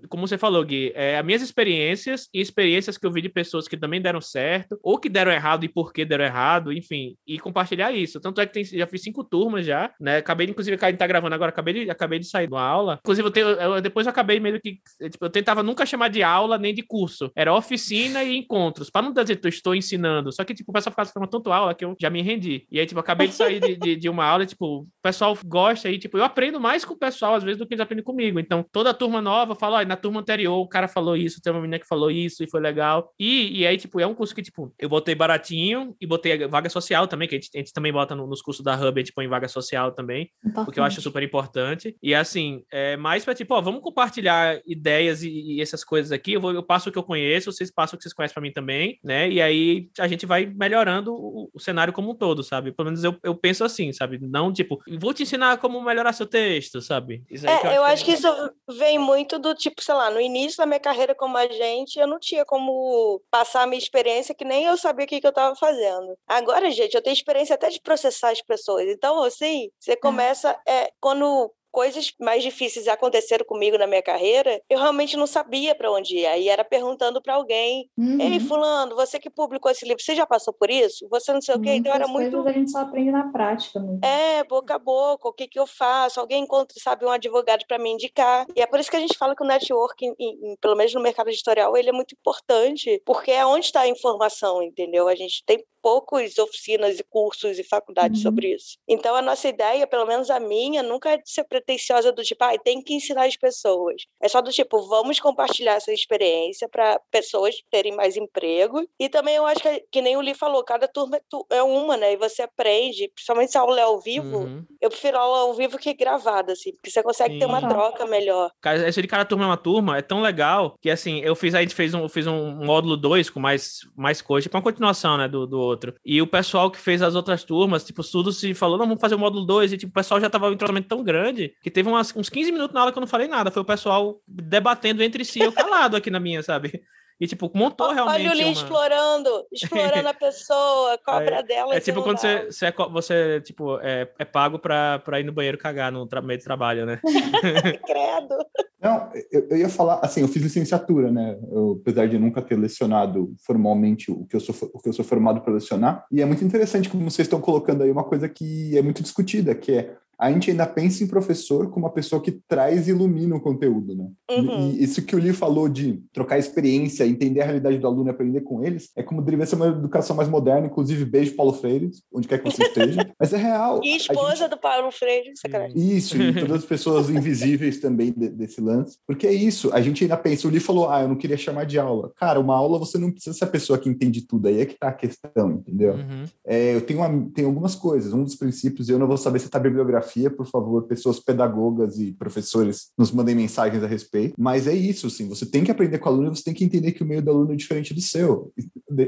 como 0.09 0.27
você 0.27 0.37
falou, 0.37 0.63
Gui, 0.63 0.91
é, 0.95 1.17
as 1.17 1.25
minhas 1.25 1.41
experiências 1.41 2.27
e 2.33 2.41
experiências 2.41 2.97
que 2.97 3.05
eu 3.05 3.11
vi 3.11 3.21
de 3.21 3.29
pessoas 3.29 3.67
que 3.67 3.77
também 3.77 4.01
deram 4.01 4.21
certo, 4.21 4.79
ou 4.81 4.97
que 4.97 5.09
deram 5.09 5.31
errado 5.31 5.63
e 5.63 5.69
por 5.69 5.93
que 5.93 6.05
deram 6.05 6.25
errado, 6.25 6.71
enfim, 6.71 7.15
e 7.25 7.39
compartilhar 7.39 7.91
isso. 7.91 8.19
Tanto 8.19 8.41
é 8.41 8.45
que 8.45 8.53
tem, 8.53 8.63
já 8.63 8.87
fiz 8.87 9.01
cinco 9.01 9.23
turmas 9.23 9.65
já, 9.65 9.91
né? 9.99 10.17
Acabei, 10.17 10.47
inclusive, 10.47 10.77
a 10.79 10.89
gente 10.89 10.99
tá 10.99 11.07
gravando 11.07 11.35
agora, 11.35 11.49
acabei 11.49 11.73
de, 11.73 11.89
acabei 11.89 12.19
de 12.19 12.27
sair 12.27 12.47
de 12.47 12.53
uma 12.53 12.61
aula. 12.61 12.99
Inclusive, 13.01 13.27
eu, 13.27 13.31
tenho, 13.31 13.47
eu 13.47 13.81
depois 13.81 14.05
eu 14.05 14.11
acabei 14.11 14.39
meio 14.39 14.59
que. 14.59 14.79
Tipo, 15.09 15.25
eu 15.25 15.29
tentava 15.29 15.63
nunca 15.63 15.85
chamar 15.85 16.09
de 16.09 16.23
aula 16.23 16.57
nem 16.57 16.73
de 16.73 16.81
curso. 16.81 17.31
Era 17.35 17.53
oficina 17.53 18.23
e 18.23 18.37
encontros. 18.37 18.89
Para 18.89 19.03
não 19.03 19.13
dizer 19.13 19.35
que 19.37 19.45
eu 19.45 19.49
estou 19.49 19.75
ensinando. 19.75 20.31
Só 20.31 20.43
que, 20.43 20.53
tipo, 20.53 20.71
o 20.71 20.73
pessoal 20.73 20.91
ficava 20.91 21.09
falando 21.09 21.29
tanto 21.29 21.51
aula 21.51 21.73
que 21.73 21.85
eu 21.85 21.95
já 21.99 22.09
me 22.09 22.21
rendi. 22.21 22.65
E 22.71 22.79
aí, 22.79 22.85
tipo, 22.85 22.99
acabei 22.99 23.27
de 23.27 23.33
sair 23.33 23.59
de, 23.59 23.75
de, 23.75 23.95
de 23.95 24.09
uma 24.09 24.25
aula 24.25 24.43
e, 24.43 24.47
tipo, 24.47 24.81
o 24.81 24.87
pessoal 25.01 25.37
gosta 25.45 25.89
e, 25.89 25.97
tipo, 25.97 26.17
eu 26.17 26.23
aprendo 26.23 26.59
mais 26.59 26.83
com 26.83 26.93
o 26.93 26.97
pessoal, 26.97 27.35
às 27.35 27.43
vezes, 27.43 27.57
do 27.57 27.67
que 27.67 27.73
eles 27.73 27.81
aprendem 27.81 28.03
comigo. 28.03 28.39
Então, 28.39 28.65
toda 28.71 28.93
turma 28.93 29.21
nova 29.21 29.55
fala, 29.67 29.85
na 29.85 29.95
turma 29.95 30.21
anterior 30.21 30.57
o 30.57 30.67
cara 30.67 30.87
falou 30.87 31.15
isso, 31.15 31.41
tem 31.41 31.51
uma 31.51 31.61
menina 31.61 31.79
que 31.79 31.87
falou 31.87 32.09
isso 32.09 32.43
e 32.43 32.49
foi 32.49 32.61
legal. 32.61 33.11
E, 33.19 33.59
e 33.59 33.67
aí, 33.67 33.77
tipo, 33.77 33.99
é 33.99 34.07
um 34.07 34.15
curso 34.15 34.33
que, 34.33 34.41
tipo, 34.41 34.73
eu 34.79 34.89
botei 34.89 35.13
baratinho 35.13 35.95
e 35.99 36.07
botei 36.07 36.47
vaga 36.47 36.69
social 36.69 37.07
também, 37.07 37.27
que 37.27 37.35
a 37.35 37.37
gente, 37.39 37.49
a 37.53 37.57
gente 37.57 37.73
também 37.73 37.91
bota 37.91 38.15
no, 38.15 38.25
nos 38.25 38.41
cursos 38.41 38.63
da 38.63 38.75
Hub, 38.75 38.99
a 38.99 39.03
gente 39.03 39.13
põe 39.13 39.27
vaga 39.27 39.47
social 39.47 39.91
também, 39.91 40.29
importante. 40.43 40.65
porque 40.65 40.79
eu 40.79 40.83
acho 40.83 41.01
super 41.01 41.21
importante. 41.21 41.95
E 42.01 42.15
assim, 42.15 42.63
é 42.71 42.95
mais 42.97 43.25
pra, 43.25 43.35
tipo, 43.35 43.53
ó, 43.53 43.61
vamos 43.61 43.81
compartilhar 43.81 44.59
ideias 44.65 45.23
e, 45.23 45.29
e 45.29 45.61
essas 45.61 45.83
coisas 45.83 46.11
aqui. 46.11 46.33
Eu, 46.33 46.41
vou, 46.41 46.53
eu 46.53 46.63
passo 46.63 46.89
o 46.89 46.91
que 46.91 46.97
eu 46.97 47.03
conheço, 47.03 47.51
vocês 47.51 47.71
passam 47.71 47.95
o 47.95 47.97
que 47.97 48.03
vocês 48.03 48.13
conhecem 48.13 48.33
pra 48.33 48.41
mim 48.41 48.51
também, 48.51 48.99
né? 49.03 49.29
E 49.29 49.41
aí 49.41 49.89
a 49.99 50.07
gente 50.07 50.25
vai 50.25 50.45
melhorando 50.45 51.13
o, 51.13 51.49
o 51.53 51.59
cenário 51.59 51.93
como 51.93 52.11
um 52.11 52.15
todo, 52.15 52.43
sabe? 52.43 52.71
Pelo 52.71 52.87
menos 52.87 53.03
eu, 53.03 53.17
eu 53.23 53.35
penso 53.35 53.63
assim, 53.63 53.91
sabe? 53.91 54.19
Não, 54.21 54.51
tipo, 54.53 54.79
vou 54.97 55.13
te 55.13 55.23
ensinar 55.23 55.57
como 55.57 55.81
melhorar 55.81 56.13
seu 56.13 56.25
texto, 56.25 56.81
sabe? 56.81 57.23
é, 57.31 57.45
eu 57.45 57.49
acho, 57.49 57.67
eu 57.67 57.83
acho 57.83 58.05
que, 58.05 58.11
é... 58.11 58.13
que 58.13 58.19
isso 58.19 58.53
vem 58.77 58.99
muito 58.99 59.39
do 59.39 59.53
tipo, 59.57 59.81
sei 59.81 59.95
lá, 59.95 60.09
no 60.09 60.21
início 60.21 60.57
da 60.57 60.65
minha 60.65 60.79
carreira 60.79 61.15
como 61.15 61.37
agente, 61.37 61.99
eu 61.99 62.07
não 62.07 62.19
tinha 62.19 62.45
como 62.45 63.21
passar 63.29 63.63
a 63.63 63.67
minha 63.67 63.79
experiência, 63.79 64.35
que 64.35 64.45
nem 64.45 64.65
eu 64.65 64.77
sabia 64.77 65.05
o 65.05 65.07
que, 65.07 65.19
que 65.19 65.27
eu 65.27 65.31
estava 65.31 65.55
fazendo. 65.55 66.17
Agora, 66.27 66.69
gente, 66.71 66.95
eu 66.95 67.01
tenho 67.01 67.13
experiência 67.13 67.55
até 67.55 67.69
de 67.69 67.81
processar 67.81 68.31
as 68.31 68.41
pessoas. 68.41 68.85
Então, 68.87 69.23
assim, 69.23 69.69
você 69.79 69.95
começa. 69.95 70.57
É, 70.67 70.91
quando 70.99 71.51
coisas 71.77 72.11
mais 72.19 72.41
difíceis 72.41 72.87
aconteceram 72.87 73.45
comigo 73.45 73.77
na 73.77 73.85
minha 73.85 74.01
carreira, 74.01 74.59
eu 74.67 74.79
realmente 74.79 75.15
não 75.15 75.27
sabia 75.27 75.75
para 75.75 75.91
onde 75.91 76.17
ir. 76.17 76.25
Aí 76.25 76.49
era 76.49 76.65
perguntando 76.65 77.21
para 77.21 77.35
alguém: 77.35 77.87
uhum. 77.95 78.19
Ei, 78.19 78.39
Fulano, 78.39 78.95
você 78.95 79.19
que 79.19 79.29
publicou 79.29 79.69
esse 79.69 79.85
livro, 79.85 80.01
você 80.01 80.15
já 80.15 80.25
passou 80.25 80.51
por 80.51 80.71
isso? 80.71 81.07
Você 81.07 81.31
não 81.31 81.39
sei 81.39 81.53
o 81.53 81.61
quê? 81.61 81.73
Então 81.73 81.93
era 81.93 82.07
muito. 82.07 82.39
a 82.47 82.51
gente 82.51 82.71
só 82.71 82.79
aprende 82.79 83.11
na 83.11 83.31
prática. 83.31 83.79
Mesmo. 83.79 83.99
É, 84.03 84.43
boca 84.45 84.73
a 84.73 84.79
boca, 84.79 85.27
o 85.27 85.33
que, 85.33 85.47
que 85.47 85.59
eu 85.59 85.67
faço? 85.67 86.19
Alguém 86.19 86.41
encontra, 86.41 86.75
sabe, 86.79 87.05
um 87.05 87.11
advogado 87.11 87.63
para 87.67 87.77
me 87.77 87.91
indicar. 87.91 88.47
E 88.55 88.61
é 88.63 88.65
por 88.65 88.79
isso 88.79 88.89
que 88.89 88.97
a 88.97 88.99
gente 88.99 89.15
fala 89.15 89.35
que 89.35 89.43
o 89.43 89.47
networking, 89.47 90.15
em, 90.17 90.53
em, 90.53 90.55
pelo 90.59 90.75
menos 90.75 90.95
no 90.95 91.01
mercado 91.01 91.29
editorial, 91.29 91.77
ele 91.77 91.89
é 91.89 91.93
muito 91.93 92.15
importante, 92.15 92.99
porque 93.05 93.29
é 93.29 93.45
onde 93.45 93.67
está 93.67 93.81
a 93.81 93.87
informação, 93.87 94.63
entendeu? 94.63 95.07
A 95.07 95.13
gente 95.13 95.43
tem 95.45 95.63
poucas 95.87 96.37
oficinas 96.37 96.99
e 96.99 97.03
cursos 97.09 97.57
e 97.57 97.63
faculdades 97.63 98.17
uhum. 98.17 98.23
sobre 98.23 98.53
isso. 98.53 98.77
Então, 98.85 99.15
a 99.15 99.21
nossa 99.21 99.47
ideia, 99.47 99.87
pelo 99.87 100.05
menos 100.05 100.29
a 100.29 100.37
minha, 100.37 100.83
nunca 100.83 101.11
é 101.11 101.17
de 101.17 101.31
ser 101.31 101.45
pretensiosa 101.45 102.11
do 102.11 102.23
tipo, 102.23 102.43
ah, 102.43 102.57
tem 102.57 102.81
que 102.81 102.93
ensinar 102.93 103.25
as 103.25 103.37
pessoas. 103.37 104.03
É 104.21 104.27
só 104.27 104.41
do 104.41 104.51
tipo, 104.51 104.81
vamos 104.81 105.17
compartilhar 105.21 105.75
essa 105.75 105.93
experiência 105.93 106.67
para 106.67 106.99
pessoas 107.09 107.55
terem 107.71 107.95
mais 107.95 108.17
emprego. 108.17 108.85
E 108.99 109.07
também 109.07 109.35
eu 109.35 109.45
acho 109.45 109.61
que, 109.61 109.85
que 109.89 110.01
nem 110.01 110.17
o 110.17 110.21
Li 110.21 110.33
falou, 110.33 110.61
cada 110.61 110.89
turma 110.89 111.15
é, 111.15 111.57
é 111.57 111.63
uma, 111.63 111.95
né? 111.95 112.11
E 112.11 112.17
você 112.17 112.41
aprende, 112.41 113.09
principalmente 113.15 113.53
se 113.53 113.57
a 113.57 113.61
aula 113.61 113.79
é 113.79 113.83
ao 113.83 114.01
vivo, 114.01 114.39
uhum. 114.39 114.65
eu 114.81 114.89
prefiro 114.89 115.17
aula 115.17 115.39
ao 115.43 115.53
vivo 115.53 115.77
que 115.77 115.93
gravada, 115.93 116.51
assim, 116.51 116.73
porque 116.73 116.91
você 116.91 117.01
consegue 117.01 117.35
Sim. 117.35 117.39
ter 117.39 117.45
uma 117.45 117.65
troca 117.65 118.05
melhor. 118.05 118.51
Cara, 118.59 118.89
esse 118.89 119.01
de 119.01 119.07
cada 119.07 119.23
turma 119.23 119.45
é 119.45 119.47
uma 119.47 119.55
turma, 119.55 119.97
é 119.97 120.01
tão 120.01 120.19
legal 120.19 120.75
que, 120.81 120.89
assim, 120.89 121.21
eu 121.21 121.33
fiz, 121.33 121.55
a 121.55 121.61
gente 121.61 121.73
fez 121.73 121.93
um, 121.93 122.09
fiz 122.09 122.27
um 122.27 122.65
módulo 122.65 122.97
2 122.97 123.29
com 123.29 123.39
mais, 123.39 123.79
mais 123.95 124.21
coisa, 124.21 124.43
tipo 124.43 124.57
uma 124.57 124.63
continuação, 124.63 125.17
né, 125.17 125.29
do, 125.29 125.47
do 125.47 125.76
outro. 125.77 125.95
E 126.03 126.21
o 126.21 126.27
pessoal 126.27 126.71
que 126.71 126.79
fez 126.79 127.01
as 127.01 127.15
outras 127.15 127.43
turmas, 127.43 127.85
tipo, 127.85 128.03
tudo 128.03 128.31
se 128.31 128.53
falou, 128.53 128.77
não, 128.77 128.85
vamos 128.85 128.99
fazer 128.99 129.15
o 129.15 129.19
módulo 129.19 129.45
2. 129.45 129.73
E 129.73 129.77
tipo, 129.77 129.91
o 129.91 129.93
pessoal 129.93 130.19
já 130.19 130.29
tava 130.29 130.49
em 130.49 130.53
um 130.53 130.57
tratamento 130.57 130.87
tão 130.87 131.03
grande 131.03 131.53
que 131.61 131.69
teve 131.69 131.87
umas, 131.87 132.15
uns 132.15 132.29
15 132.29 132.51
minutos 132.51 132.73
na 132.73 132.81
aula 132.81 132.91
que 132.91 132.97
eu 132.97 133.01
não 133.01 133.07
falei 133.07 133.27
nada. 133.27 133.51
Foi 133.51 133.61
o 133.61 133.65
pessoal 133.65 134.21
debatendo 134.27 135.03
entre 135.03 135.23
si, 135.23 135.39
eu 135.39 135.51
calado 135.51 135.95
aqui 135.95 136.09
na 136.09 136.19
minha, 136.19 136.41
sabe? 136.41 136.81
E, 137.19 137.25
tipo, 137.25 137.51
montou 137.53 137.91
realmente. 137.91 138.27
Olha 138.27 138.31
o 138.31 138.35
Lee 138.35 138.43
uma... 138.43 138.51
explorando, 138.51 139.29
explorando 139.51 140.07
a 140.07 140.13
pessoa, 140.15 140.99
cobra 141.03 141.37
é, 141.37 141.43
dela. 141.43 141.75
É 141.75 141.79
tipo 141.79 142.03
quando 142.03 142.19
você, 142.19 142.45
você, 142.45 142.65
é, 142.67 142.73
você, 142.91 143.41
tipo, 143.41 143.79
é, 143.79 144.07
é 144.19 144.25
pago 144.25 144.59
pra, 144.59 144.99
pra 144.99 145.19
ir 145.19 145.23
no 145.23 145.33
banheiro 145.33 145.57
cagar 145.57 145.91
no 145.91 146.07
meio 146.23 146.37
de 146.37 146.43
trabalho, 146.43 146.85
né? 146.85 146.99
Credo. 147.85 148.37
Não, 148.79 149.11
eu, 149.31 149.47
eu, 149.49 149.57
ia 149.57 149.69
falar, 149.69 149.99
assim, 150.03 150.21
eu 150.21 150.27
fiz 150.27 150.43
licenciatura, 150.43 151.11
né? 151.11 151.35
Eu, 151.51 151.79
apesar 151.81 152.07
de 152.07 152.19
nunca 152.19 152.41
ter 152.41 152.55
lecionado 152.55 153.33
formalmente 153.43 154.11
o 154.11 154.25
que, 154.27 154.35
eu 154.35 154.39
sou, 154.39 154.55
o 154.73 154.79
que 154.79 154.89
eu 154.89 154.93
sou 154.93 155.03
formado 155.03 155.41
para 155.41 155.53
lecionar. 155.53 156.05
E 156.11 156.21
é 156.21 156.25
muito 156.25 156.43
interessante 156.45 156.87
como 156.87 157.09
vocês 157.09 157.25
estão 157.25 157.41
colocando 157.41 157.81
aí 157.81 157.91
uma 157.91 158.03
coisa 158.03 158.29
que 158.29 158.77
é 158.77 158.81
muito 158.83 159.01
discutida, 159.01 159.55
que 159.55 159.71
é 159.71 159.97
a 160.19 160.31
gente 160.31 160.49
ainda 160.49 160.65
pensa 160.65 161.03
em 161.03 161.07
professor 161.07 161.69
como 161.69 161.85
uma 161.85 161.93
pessoa 161.93 162.21
que 162.21 162.31
traz 162.47 162.87
e 162.87 162.91
ilumina 162.91 163.35
o 163.35 163.41
conteúdo, 163.41 163.95
né? 163.95 164.07
Uhum. 164.31 164.71
E 164.71 164.83
isso 164.83 165.03
que 165.03 165.15
o 165.15 165.19
Lee 165.19 165.33
falou 165.33 165.69
de 165.69 166.01
trocar 166.11 166.39
experiência, 166.39 167.05
entender 167.05 167.41
a 167.41 167.45
realidade 167.45 167.77
do 167.77 167.87
aluno 167.87 168.07
e 168.07 168.11
aprender 168.11 168.41
com 168.41 168.63
eles, 168.63 168.89
é 168.95 169.03
como 169.03 169.21
deveria 169.21 169.45
ser 169.45 169.55
uma 169.55 169.67
educação 169.67 170.15
mais 170.15 170.27
moderna, 170.27 170.67
inclusive 170.67 171.05
beijo 171.05 171.35
Paulo 171.35 171.53
Freire, 171.53 171.91
onde 172.11 172.27
quer 172.27 172.39
que 172.39 172.49
você 172.51 172.63
esteja. 172.63 173.07
Mas 173.19 173.31
é 173.31 173.37
real. 173.37 173.79
E 173.83 173.95
esposa 173.95 174.35
gente... 174.35 174.49
do 174.49 174.57
Paulo 174.57 174.91
Freire, 174.91 175.31
sacanagem. 175.35 175.77
Isso, 175.77 176.19
e 176.19 176.33
todas 176.33 176.57
as 176.57 176.65
pessoas 176.65 177.09
invisíveis 177.09 177.79
também 177.79 178.11
de, 178.11 178.29
desse 178.29 178.59
lance. 178.59 178.97
Porque 179.05 179.27
é 179.27 179.33
isso, 179.33 179.71
a 179.73 179.81
gente 179.81 180.03
ainda 180.03 180.17
pensa, 180.17 180.47
o 180.47 180.51
Lee 180.51 180.59
falou, 180.59 180.89
ah, 180.89 181.01
eu 181.01 181.07
não 181.07 181.15
queria 181.15 181.37
chamar 181.37 181.65
de 181.65 181.77
aula. 181.77 182.11
Cara, 182.17 182.39
uma 182.39 182.55
aula 182.55 182.79
você 182.79 182.97
não 182.97 183.11
precisa 183.11 183.37
ser 183.37 183.43
a 183.43 183.47
pessoa 183.47 183.77
que 183.77 183.89
entende 183.89 184.21
tudo, 184.21 184.47
aí 184.47 184.61
é 184.61 184.65
que 184.65 184.77
tá 184.77 184.89
a 184.89 184.93
questão, 184.93 185.51
entendeu? 185.51 185.93
Uhum. 185.93 186.25
É, 186.45 186.75
eu 186.75 186.81
tenho, 186.81 186.99
uma, 186.99 187.29
tenho 187.33 187.47
algumas 187.47 187.75
coisas, 187.75 188.13
um 188.13 188.23
dos 188.23 188.35
princípios, 188.35 188.89
eu 188.89 188.97
não 188.97 189.07
vou 189.07 189.17
saber 189.17 189.39
se 189.39 189.49
tá 189.49 189.59
bibliografia, 189.59 190.06
por 190.29 190.47
favor, 190.47 190.83
pessoas 190.83 191.19
pedagogas 191.19 191.99
e 191.99 192.13
professores 192.13 192.91
nos 192.97 193.11
mandem 193.11 193.35
mensagens 193.35 193.83
a 193.83 193.87
respeito, 193.87 194.35
mas 194.37 194.67
é 194.67 194.73
isso, 194.73 195.07
assim, 195.07 195.27
você 195.27 195.45
tem 195.45 195.63
que 195.63 195.71
aprender 195.71 195.99
com 195.99 196.09
o 196.09 196.13
aluno, 196.13 196.35
você 196.35 196.43
tem 196.43 196.53
que 196.53 196.63
entender 196.63 196.91
que 196.91 197.03
o 197.03 197.05
meio 197.05 197.21
do 197.21 197.31
aluno 197.31 197.53
é 197.53 197.55
diferente 197.55 197.93
do 197.93 198.01
seu, 198.01 198.51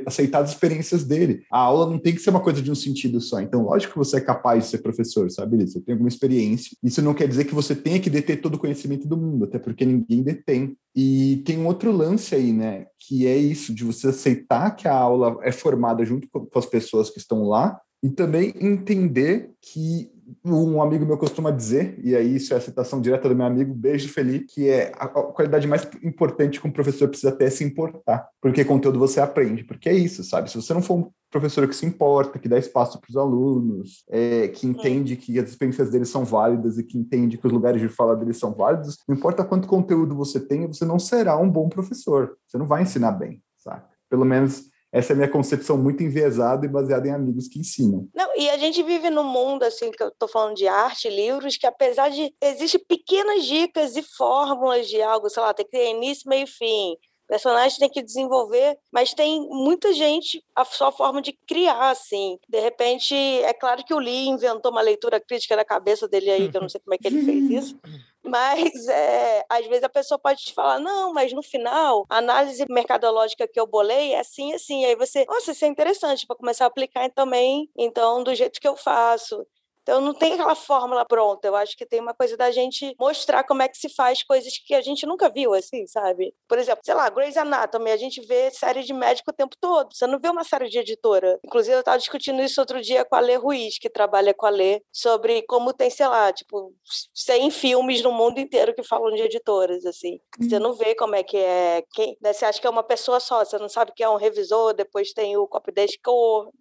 aceitar 0.06 0.44
as 0.44 0.52
experiências 0.52 1.04
dele. 1.04 1.44
A 1.52 1.60
aula 1.60 1.90
não 1.90 2.00
tem 2.00 2.14
que 2.14 2.22
ser 2.22 2.30
uma 2.30 2.42
coisa 2.42 2.62
de 2.62 2.72
um 2.72 2.76
sentido 2.76 3.20
só, 3.22 3.40
então 3.40 3.64
lógico 3.64 3.94
que 3.94 4.00
você 4.00 4.18
é 4.18 4.22
capaz 4.22 4.66
de 4.66 4.70
ser 4.72 4.80
professor, 4.80 5.30
sabe? 5.32 5.66
Você 5.66 5.80
tem 5.82 5.94
alguma 5.94 6.10
experiência, 6.10 6.76
isso 6.84 7.02
não 7.02 7.14
quer 7.14 7.28
dizer 7.28 7.46
que 7.46 7.56
você 7.56 7.76
tenha 7.76 8.00
que 8.00 8.10
deter 8.10 8.42
todo 8.42 8.56
o 8.56 8.60
conhecimento 8.60 9.08
do 9.08 9.18
mundo, 9.18 9.46
até 9.46 9.60
porque 9.60 9.86
ninguém 9.86 10.22
detém. 10.22 10.76
E 10.96 11.42
tem 11.46 11.58
um 11.58 11.68
outro 11.68 11.92
lance 11.92 12.36
aí, 12.36 12.52
né? 12.52 12.88
Que 13.00 13.28
é 13.28 13.38
isso, 13.38 13.74
de 13.74 13.84
você 13.84 14.08
aceitar 14.08 14.76
que 14.76 14.88
a 14.88 14.94
aula 14.94 15.38
é 15.44 15.52
formada 15.52 16.04
junto 16.04 16.28
com 16.30 16.60
as 16.60 16.66
pessoas 16.66 17.10
que 17.10 17.20
estão 17.20 17.44
lá 17.44 17.80
e 18.02 18.10
também 18.10 18.54
entender 18.60 19.52
que 19.62 20.12
um 20.46 20.82
amigo 20.82 21.06
meu 21.06 21.18
costuma 21.18 21.52
dizer, 21.52 22.00
e 22.04 22.16
aí 22.16 22.36
isso 22.36 22.54
é 22.54 22.58
a 22.58 22.62
citação 22.62 23.02
direta 23.02 23.28
do 23.28 23.36
meu 23.36 23.46
amigo, 23.46 23.74
beijo 23.74 24.10
Felipe, 24.10 24.46
que 24.46 24.70
é 24.70 24.92
a 24.96 25.08
qualidade 25.08 25.68
mais 25.68 25.88
importante 26.04 26.60
que 26.60 26.68
um 26.68 26.72
professor 26.72 27.08
precisa 27.08 27.32
ter 27.32 27.46
é 27.46 27.50
se 27.50 27.64
importar, 27.64 28.28
porque 28.42 28.64
conteúdo 28.64 29.00
você 29.00 29.20
aprende, 29.20 29.64
porque 29.64 29.90
é 29.90 29.94
isso, 29.94 30.24
sabe? 30.24 30.50
Se 30.50 30.56
você 30.56 30.74
não 30.74 30.82
for 30.82 30.96
um 30.96 31.12
professor 31.32 31.68
que 31.68 31.76
se 31.76 31.86
importa, 31.86 32.40
que 32.40 32.50
dá 32.50 32.58
espaço 32.58 33.00
para 33.00 33.10
os 33.10 33.18
alunos, 33.18 34.04
é, 34.10 34.48
que 34.48 34.68
entende 34.68 35.16
que 35.16 35.40
as 35.40 35.50
experiências 35.50 35.90
deles 35.90 36.10
são 36.10 36.24
válidas 36.26 36.78
e 36.78 36.84
que 36.84 36.98
entende 36.98 37.38
que 37.38 37.48
os 37.48 37.54
lugares 37.54 37.82
de 37.82 37.88
fala 37.88 38.16
deles 38.16 38.38
são 38.38 38.54
válidos, 38.54 38.98
não 39.08 39.16
importa 39.16 39.44
quanto 39.44 39.68
conteúdo 39.68 40.16
você 40.16 40.40
tenha, 40.40 40.68
você 40.68 40.86
não 40.86 41.00
será 41.00 41.38
um 41.38 41.50
bom 41.50 41.70
professor, 41.70 42.38
você 42.48 42.58
não 42.58 42.66
vai 42.66 42.84
ensinar 42.84 43.12
bem, 43.12 43.42
sabe? 43.58 43.84
Pelo 44.10 44.26
menos 44.26 44.70
essa 44.92 45.12
é 45.12 45.14
a 45.14 45.18
minha 45.18 45.30
concepção 45.30 45.78
muito 45.78 46.04
enviesada 46.04 46.66
e 46.66 46.70
baseada 46.70 47.08
em 47.08 47.12
amigos 47.12 47.48
que 47.48 47.60
ensinam. 47.60 48.08
Não, 48.14 48.36
e 48.36 48.50
a 48.50 48.58
gente 48.58 48.82
vive 48.82 49.10
num 49.10 49.24
mundo, 49.24 49.64
assim, 49.64 49.92
que 49.92 50.02
eu 50.02 50.08
estou 50.08 50.28
falando 50.28 50.56
de 50.56 50.68
arte, 50.68 51.10
livros, 51.10 51.58
que 51.58 51.68
apesar 51.68 52.10
de... 52.10 52.34
Existem 52.42 52.84
pequenas 52.88 53.46
dicas 53.46 53.96
e 53.96 54.02
fórmulas 54.02 54.88
de 54.88 55.02
algo, 55.02 55.30
sei 55.30 55.44
lá, 55.44 55.54
tem 55.54 55.66
que 55.66 55.72
ter 55.72 55.92
início, 55.92 56.28
meio 56.28 56.44
e 56.44 56.48
fim. 56.48 56.96
Personagem 57.28 57.78
tem 57.78 57.90
que 57.90 58.02
desenvolver, 58.02 58.80
mas 58.92 59.14
tem 59.14 59.48
muita 59.52 59.94
gente 59.94 60.44
a 60.56 60.66
sua 60.66 60.92
forma 60.92 61.22
de 61.22 61.38
criar, 61.48 61.92
assim. 61.92 62.40
De 62.50 62.60
repente, 62.60 63.14
é 63.14 63.54
claro 63.54 63.86
que 63.86 63.94
o 63.94 64.00
Lee 64.00 64.28
inventou 64.28 64.72
uma 64.72 64.82
leitura 64.82 65.20
crítica 65.20 65.56
da 65.56 65.64
cabeça 65.64 66.08
dele 66.08 66.32
aí, 66.32 66.50
que 66.50 66.58
eu 66.58 66.62
não 66.62 66.70
sei 66.70 66.82
como 66.82 66.96
é 66.96 66.98
que 66.98 67.06
ele 67.06 67.24
fez 67.24 67.50
isso. 67.52 67.80
Mas 68.30 68.88
é, 68.88 69.46
às 69.50 69.66
vezes 69.68 69.84
a 69.84 69.90
pessoa 69.90 70.20
pode 70.20 70.44
te 70.44 70.54
falar, 70.54 70.80
não, 70.80 71.14
mas 71.14 71.34
no 71.34 71.42
final, 71.44 72.06
a 72.10 72.18
análise 72.18 72.66
mercadológica 72.70 73.48
que 73.48 73.60
eu 73.60 73.66
bolei 73.68 74.14
é 74.14 74.20
assim, 74.20 74.54
assim. 74.54 74.86
Aí 74.86 74.96
você, 74.96 75.26
nossa, 75.26 75.52
isso 75.52 75.66
é 75.66 75.68
interessante 75.68 76.28
para 76.28 76.36
começar 76.36 76.66
a 76.66 76.68
aplicar 76.68 77.10
também, 77.12 77.70
então, 77.78 78.24
do 78.24 78.34
jeito 78.36 78.60
que 78.60 78.68
eu 78.68 78.76
faço. 78.76 79.46
Então 79.90 80.02
não 80.02 80.14
tem 80.14 80.34
aquela 80.34 80.54
fórmula 80.54 81.04
pronta. 81.04 81.48
Eu 81.48 81.56
acho 81.56 81.76
que 81.76 81.84
tem 81.84 82.00
uma 82.00 82.14
coisa 82.14 82.38
da 82.38 82.52
gente 82.52 82.96
mostrar 83.00 83.44
como 83.44 83.64
é 83.64 83.68
que 83.68 83.76
se 83.76 83.90
faz 83.90 84.22
coisas 84.22 84.54
que 84.64 84.76
a 84.76 84.82
gente 84.82 85.04
nunca 85.08 85.28
viu, 85.30 85.52
assim, 85.56 85.88
sabe? 85.88 86.32
Por 86.48 86.60
exemplo, 86.60 86.82
sei 86.86 86.94
lá, 86.94 87.10
Grey's 87.10 87.36
Anatomy, 87.36 87.90
a 87.90 87.98
gente 87.98 88.22
vê 88.22 88.52
série 88.52 88.84
de 88.84 88.94
médico 88.94 89.32
o 89.32 89.34
tempo 89.34 89.56
todo. 89.60 89.90
Você 89.92 90.06
não 90.06 90.20
vê 90.20 90.30
uma 90.30 90.44
série 90.44 90.70
de 90.70 90.78
editora. 90.78 91.40
Inclusive, 91.44 91.76
eu 91.76 91.80
estava 91.80 91.98
discutindo 91.98 92.40
isso 92.40 92.62
outro 92.62 92.80
dia 92.80 93.04
com 93.04 93.16
a 93.16 93.20
Lê 93.20 93.36
Ruiz, 93.36 93.80
que 93.80 93.90
trabalha 93.90 94.32
com 94.32 94.46
a 94.46 94.52
Lê, 94.52 94.80
sobre 94.92 95.42
como 95.48 95.74
tem, 95.74 95.90
sei 95.90 96.08
lá, 96.08 96.32
tipo, 96.32 96.72
100 97.16 97.50
filmes 97.50 98.04
no 98.04 98.12
mundo 98.12 98.40
inteiro 98.40 98.76
que 98.76 98.84
falam 98.84 99.16
de 99.16 99.24
editoras, 99.24 99.88
assim. 99.88 100.20
Você 100.40 100.58
uhum. 100.58 100.62
não 100.62 100.74
vê 100.74 100.94
como 100.94 101.16
é 101.16 101.24
que 101.24 101.38
é. 101.38 101.84
Quem, 101.94 102.16
né? 102.22 102.32
Você 102.32 102.46
acha 102.46 102.62
que 102.62 102.68
é 102.68 102.70
uma 102.70 102.84
pessoa 102.84 103.20
só, 103.20 103.44
você 103.44 103.58
não 103.58 103.68
sabe 103.70 103.92
que 103.96 104.04
é 104.04 104.10
um 104.10 104.18
revisor, 104.18 104.72
depois 104.76 105.14
tem 105.14 105.36
o 105.36 105.48
copy 105.48 105.72
desk 105.72 106.00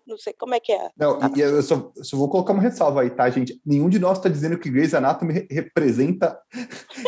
não 0.06 0.16
sei 0.16 0.32
como 0.32 0.54
é 0.54 0.60
que 0.60 0.72
é. 0.72 0.88
Não, 0.96 1.18
e 1.36 1.40
eu 1.40 1.62
só, 1.62 1.92
só 2.02 2.16
vou 2.16 2.30
colocar 2.30 2.54
uma 2.54 2.62
ressalva 2.62 3.02
aí, 3.02 3.17
tá, 3.18 3.28
gente? 3.30 3.60
Nenhum 3.66 3.88
de 3.88 3.98
nós 3.98 4.16
está 4.16 4.28
dizendo 4.28 4.56
que 4.56 4.70
Grey's 4.70 4.94
Anatomy 4.94 5.44
representa 5.50 6.40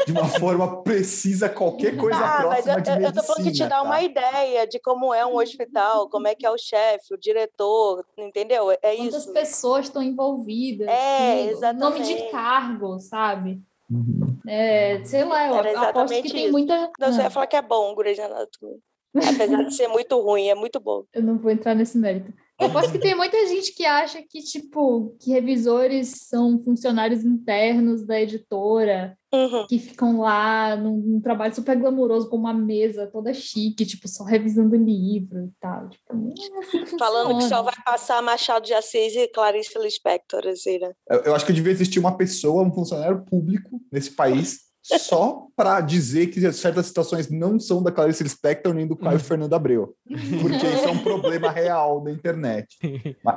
de 0.04 0.10
uma 0.10 0.26
forma 0.40 0.82
precisa 0.82 1.48
qualquer 1.48 1.96
coisa 1.96 2.18
ah, 2.18 2.40
próxima 2.40 2.48
mas 2.48 2.66
eu, 2.66 2.74
de 2.74 2.90
medicina. 2.90 3.06
Eu 3.06 3.12
tô 3.12 3.22
falando 3.22 3.44
de 3.44 3.52
te 3.52 3.60
dar 3.60 3.68
tá? 3.68 3.82
uma 3.82 4.02
ideia 4.02 4.66
de 4.66 4.80
como 4.80 5.14
é 5.14 5.24
um 5.24 5.36
hospital, 5.36 6.10
como 6.10 6.26
é 6.26 6.34
que 6.34 6.44
é 6.44 6.50
o 6.50 6.58
chefe, 6.58 7.14
o 7.14 7.16
diretor, 7.16 8.04
entendeu? 8.18 8.72
É 8.82 8.96
Quantas 8.96 9.22
isso. 9.22 9.32
pessoas 9.32 9.86
estão 9.86 10.02
envolvidas. 10.02 10.88
É, 10.88 11.46
exatamente. 11.46 12.00
Nome 12.00 12.02
de 12.02 12.30
cargo, 12.32 12.98
sabe? 12.98 13.62
Uhum. 13.88 14.36
É, 14.48 15.00
sei 15.04 15.24
lá, 15.24 15.46
eu 15.46 15.54
Era 15.54 15.90
aposto 15.90 16.12
que 16.12 16.26
isso. 16.26 16.34
tem 16.34 16.50
muita... 16.50 16.90
Não, 16.98 17.12
você 17.12 17.22
ia 17.22 17.30
falar 17.30 17.46
que 17.46 17.56
é 17.56 17.62
bom 17.62 17.94
Grey's 17.94 18.18
Anatomy. 18.18 18.80
Apesar 19.14 19.62
de 19.62 19.74
ser 19.74 19.86
muito 19.86 20.18
ruim, 20.20 20.48
é 20.48 20.56
muito 20.56 20.80
bom. 20.80 21.04
Eu 21.12 21.22
não 21.22 21.38
vou 21.38 21.52
entrar 21.52 21.76
nesse 21.76 21.96
mérito. 21.96 22.32
Eu 22.60 22.66
aposto 22.66 22.92
que 22.92 22.98
tem 22.98 23.14
muita 23.14 23.46
gente 23.46 23.72
que 23.74 23.86
acha 23.86 24.22
que, 24.22 24.40
tipo, 24.42 25.16
que 25.18 25.30
revisores 25.30 26.26
são 26.28 26.62
funcionários 26.62 27.24
internos 27.24 28.04
da 28.04 28.20
editora, 28.20 29.16
uhum. 29.32 29.66
que 29.66 29.78
ficam 29.78 30.20
lá 30.20 30.76
num, 30.76 30.96
num, 30.98 31.20
trabalho 31.20 31.54
super 31.54 31.76
glamouroso, 31.76 32.28
com 32.28 32.36
uma 32.36 32.52
mesa 32.52 33.06
toda 33.06 33.32
chique, 33.32 33.86
tipo, 33.86 34.06
só 34.06 34.24
revisando 34.24 34.76
livro 34.76 35.46
e 35.46 35.52
tal. 35.58 35.88
Tipo, 35.88 36.12
é 36.12 36.82
assim 36.82 36.98
Falando 36.98 37.38
que 37.38 37.44
só 37.44 37.62
vai 37.62 37.74
passar 37.84 38.22
Machado 38.22 38.66
de 38.66 38.74
Assis 38.74 39.14
e 39.16 39.28
Clarice 39.28 39.78
Lispector, 39.78 40.46
assim, 40.46 40.78
né? 40.78 40.92
Eu, 41.08 41.20
eu 41.20 41.34
acho 41.34 41.46
que 41.46 41.52
devia 41.52 41.72
existir 41.72 41.98
uma 41.98 42.16
pessoa, 42.16 42.62
um 42.62 42.72
funcionário 42.72 43.24
público 43.24 43.80
nesse 43.90 44.10
país 44.10 44.69
só 44.98 45.46
para 45.57 45.81
dizer 45.81 46.29
que 46.29 46.53
certas 46.53 46.87
situações 46.87 47.29
não 47.29 47.61
são 47.61 47.83
da 47.83 47.92
Clarice 47.92 48.22
Lispector 48.22 48.72
nem 48.72 48.87
do 48.87 48.96
Caio 48.96 49.18
uhum. 49.18 49.24
Fernando 49.24 49.53
Abreu, 49.53 49.94
porque 50.40 50.66
isso 50.66 50.85
é 50.87 50.90
um 50.90 51.03
problema 51.03 51.50
real 51.50 52.00
da 52.00 52.11
internet. 52.11 52.79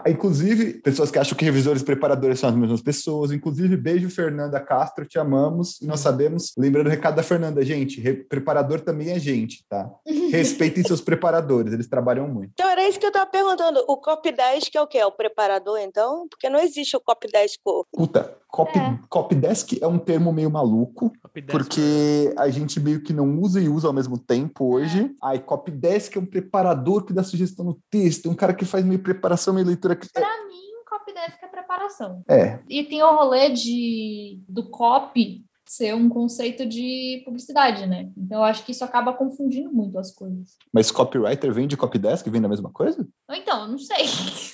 inclusive, 0.07 0.75
pessoas 0.75 1.11
que 1.11 1.19
acham 1.19 1.37
que 1.37 1.43
revisores 1.43 1.81
e 1.81 1.85
preparadores 1.85 2.39
são 2.39 2.49
as 2.49 2.55
mesmas 2.55 2.81
pessoas, 2.81 3.31
inclusive, 3.31 3.75
beijo 3.75 4.09
Fernanda 4.09 4.59
Castro, 4.59 5.05
te 5.05 5.19
amamos 5.19 5.81
e 5.81 5.85
nós 5.85 5.99
sabemos, 5.99 6.53
lembrando 6.57 6.87
o 6.87 6.89
recado 6.89 7.15
da 7.15 7.23
Fernanda, 7.23 7.63
gente, 7.63 8.01
preparador 8.29 8.79
também 8.79 9.09
é 9.09 9.19
gente, 9.19 9.65
tá? 9.67 9.89
Respeitem 10.31 10.83
seus 10.83 11.01
preparadores, 11.01 11.73
eles 11.73 11.87
trabalham 11.87 12.27
muito. 12.27 12.51
Então 12.53 12.69
era 12.69 12.87
isso 12.87 12.99
que 12.99 13.05
eu 13.05 13.09
estava 13.09 13.29
perguntando, 13.29 13.83
o 13.87 13.97
copy 13.97 14.31
10 14.31 14.69
que 14.69 14.77
é 14.77 14.81
o 14.81 14.87
quê? 14.87 14.99
É 14.99 15.05
o 15.05 15.11
preparador, 15.11 15.77
então? 15.79 16.27
Porque 16.29 16.49
não 16.49 16.59
existe 16.59 16.95
o 16.95 17.01
copy 17.01 17.27
10 17.27 17.57
corpo. 17.63 17.89
Puta, 17.91 18.37
copy, 18.53 18.77
é. 18.77 18.99
copy 19.09 19.33
desk 19.33 19.79
é 19.81 19.87
um 19.87 19.97
termo 19.97 20.31
meio 20.31 20.51
maluco, 20.51 21.11
porque 21.49 22.31
a 22.37 22.47
gente 22.49 22.79
meio 22.79 23.01
que 23.01 23.11
não 23.11 23.39
usa 23.39 23.59
e 23.59 23.67
usa 23.67 23.87
ao 23.87 23.93
mesmo 23.93 24.15
tempo 24.15 24.75
hoje. 24.75 25.05
É. 25.05 25.09
Aí, 25.27 25.39
copydesk 25.39 26.15
é 26.15 26.19
um 26.19 26.25
preparador 26.25 27.03
que 27.03 27.13
dá 27.13 27.23
sugestão 27.23 27.65
no 27.65 27.81
texto, 27.89 28.29
um 28.29 28.35
cara 28.35 28.53
que 28.53 28.63
faz 28.63 28.85
meio 28.85 29.01
preparação, 29.01 29.55
meio 29.55 29.65
leitura. 29.65 29.97
Para 30.13 30.45
mim, 30.45 30.61
copydesk 30.87 31.41
é 31.41 31.47
preparação. 31.47 32.23
É. 32.29 32.59
E 32.69 32.83
tem 32.83 33.01
o 33.01 33.15
rolê 33.15 33.49
de, 33.49 34.39
do 34.47 34.69
copy 34.69 35.43
ser 35.65 35.95
um 35.95 36.07
conceito 36.07 36.67
de 36.67 37.23
publicidade, 37.25 37.87
né? 37.87 38.11
Então 38.15 38.37
eu 38.37 38.43
acho 38.43 38.63
que 38.63 38.71
isso 38.71 38.83
acaba 38.83 39.13
confundindo 39.13 39.73
muito 39.73 39.97
as 39.97 40.13
coisas. 40.13 40.57
Mas 40.71 40.91
copywriter 40.91 41.51
vem 41.51 41.67
de 41.67 41.75
copydesk, 41.75 42.29
vem 42.29 42.41
da 42.41 42.49
mesma 42.49 42.69
coisa? 42.69 43.07
Então, 43.31 43.67
não 43.67 43.79
sei. 43.79 44.05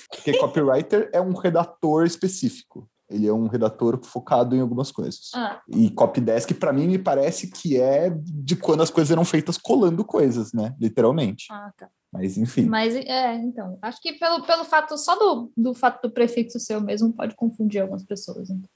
Porque 0.08 0.38
copywriter 0.38 1.10
é 1.12 1.20
um 1.20 1.34
redator 1.34 2.06
específico. 2.06 2.88
Ele 3.10 3.26
é 3.26 3.32
um 3.32 3.48
redator 3.48 4.00
focado 4.04 4.54
em 4.54 4.60
algumas 4.60 4.92
coisas. 4.92 5.30
Ah. 5.34 5.60
E 5.68 5.90
copydesk, 5.90 6.52
para 6.54 6.72
mim, 6.72 6.86
me 6.86 6.98
parece 6.98 7.50
que 7.50 7.78
é 7.78 8.10
de 8.10 8.56
quando 8.56 8.82
as 8.82 8.90
coisas 8.90 9.10
eram 9.10 9.24
feitas 9.24 9.58
colando 9.58 10.04
coisas, 10.04 10.52
né? 10.52 10.74
Literalmente. 10.80 11.46
Ah, 11.50 11.72
tá. 11.76 11.88
Mas, 12.12 12.36
enfim. 12.36 12.64
Mas, 12.64 12.94
é, 12.94 13.34
então, 13.36 13.78
acho 13.80 14.00
que 14.00 14.14
pelo, 14.14 14.44
pelo 14.44 14.64
fato, 14.64 14.98
só 14.98 15.16
do, 15.16 15.52
do 15.56 15.74
fato 15.74 16.02
do 16.02 16.12
prefixo 16.12 16.58
seu 16.58 16.80
mesmo 16.80 17.12
pode 17.12 17.36
confundir 17.36 17.80
algumas 17.80 18.04
pessoas. 18.04 18.50
Então. 18.50 18.68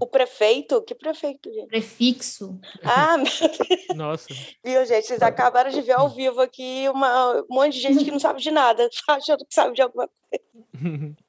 O 0.00 0.06
prefeito? 0.06 0.82
Que 0.82 0.94
prefeito, 0.94 1.52
gente? 1.52 1.68
Prefixo. 1.68 2.58
Ah, 2.82 3.16
meu 3.16 3.26
Nossa. 3.96 4.26
Viu, 4.64 4.84
gente? 4.84 5.06
Vocês 5.06 5.22
acabaram 5.22 5.70
de 5.70 5.80
ver 5.80 5.92
ao 5.92 6.08
vivo 6.08 6.40
aqui 6.40 6.88
uma, 6.88 7.42
um 7.42 7.54
monte 7.54 7.74
de 7.74 7.80
gente 7.80 8.04
que 8.04 8.10
não 8.10 8.20
sabe 8.20 8.40
de 8.40 8.50
nada, 8.50 8.88
achando 9.08 9.44
que 9.44 9.54
sabe 9.54 9.74
de 9.74 9.82
alguma 9.82 10.06
coisa. 10.06 10.14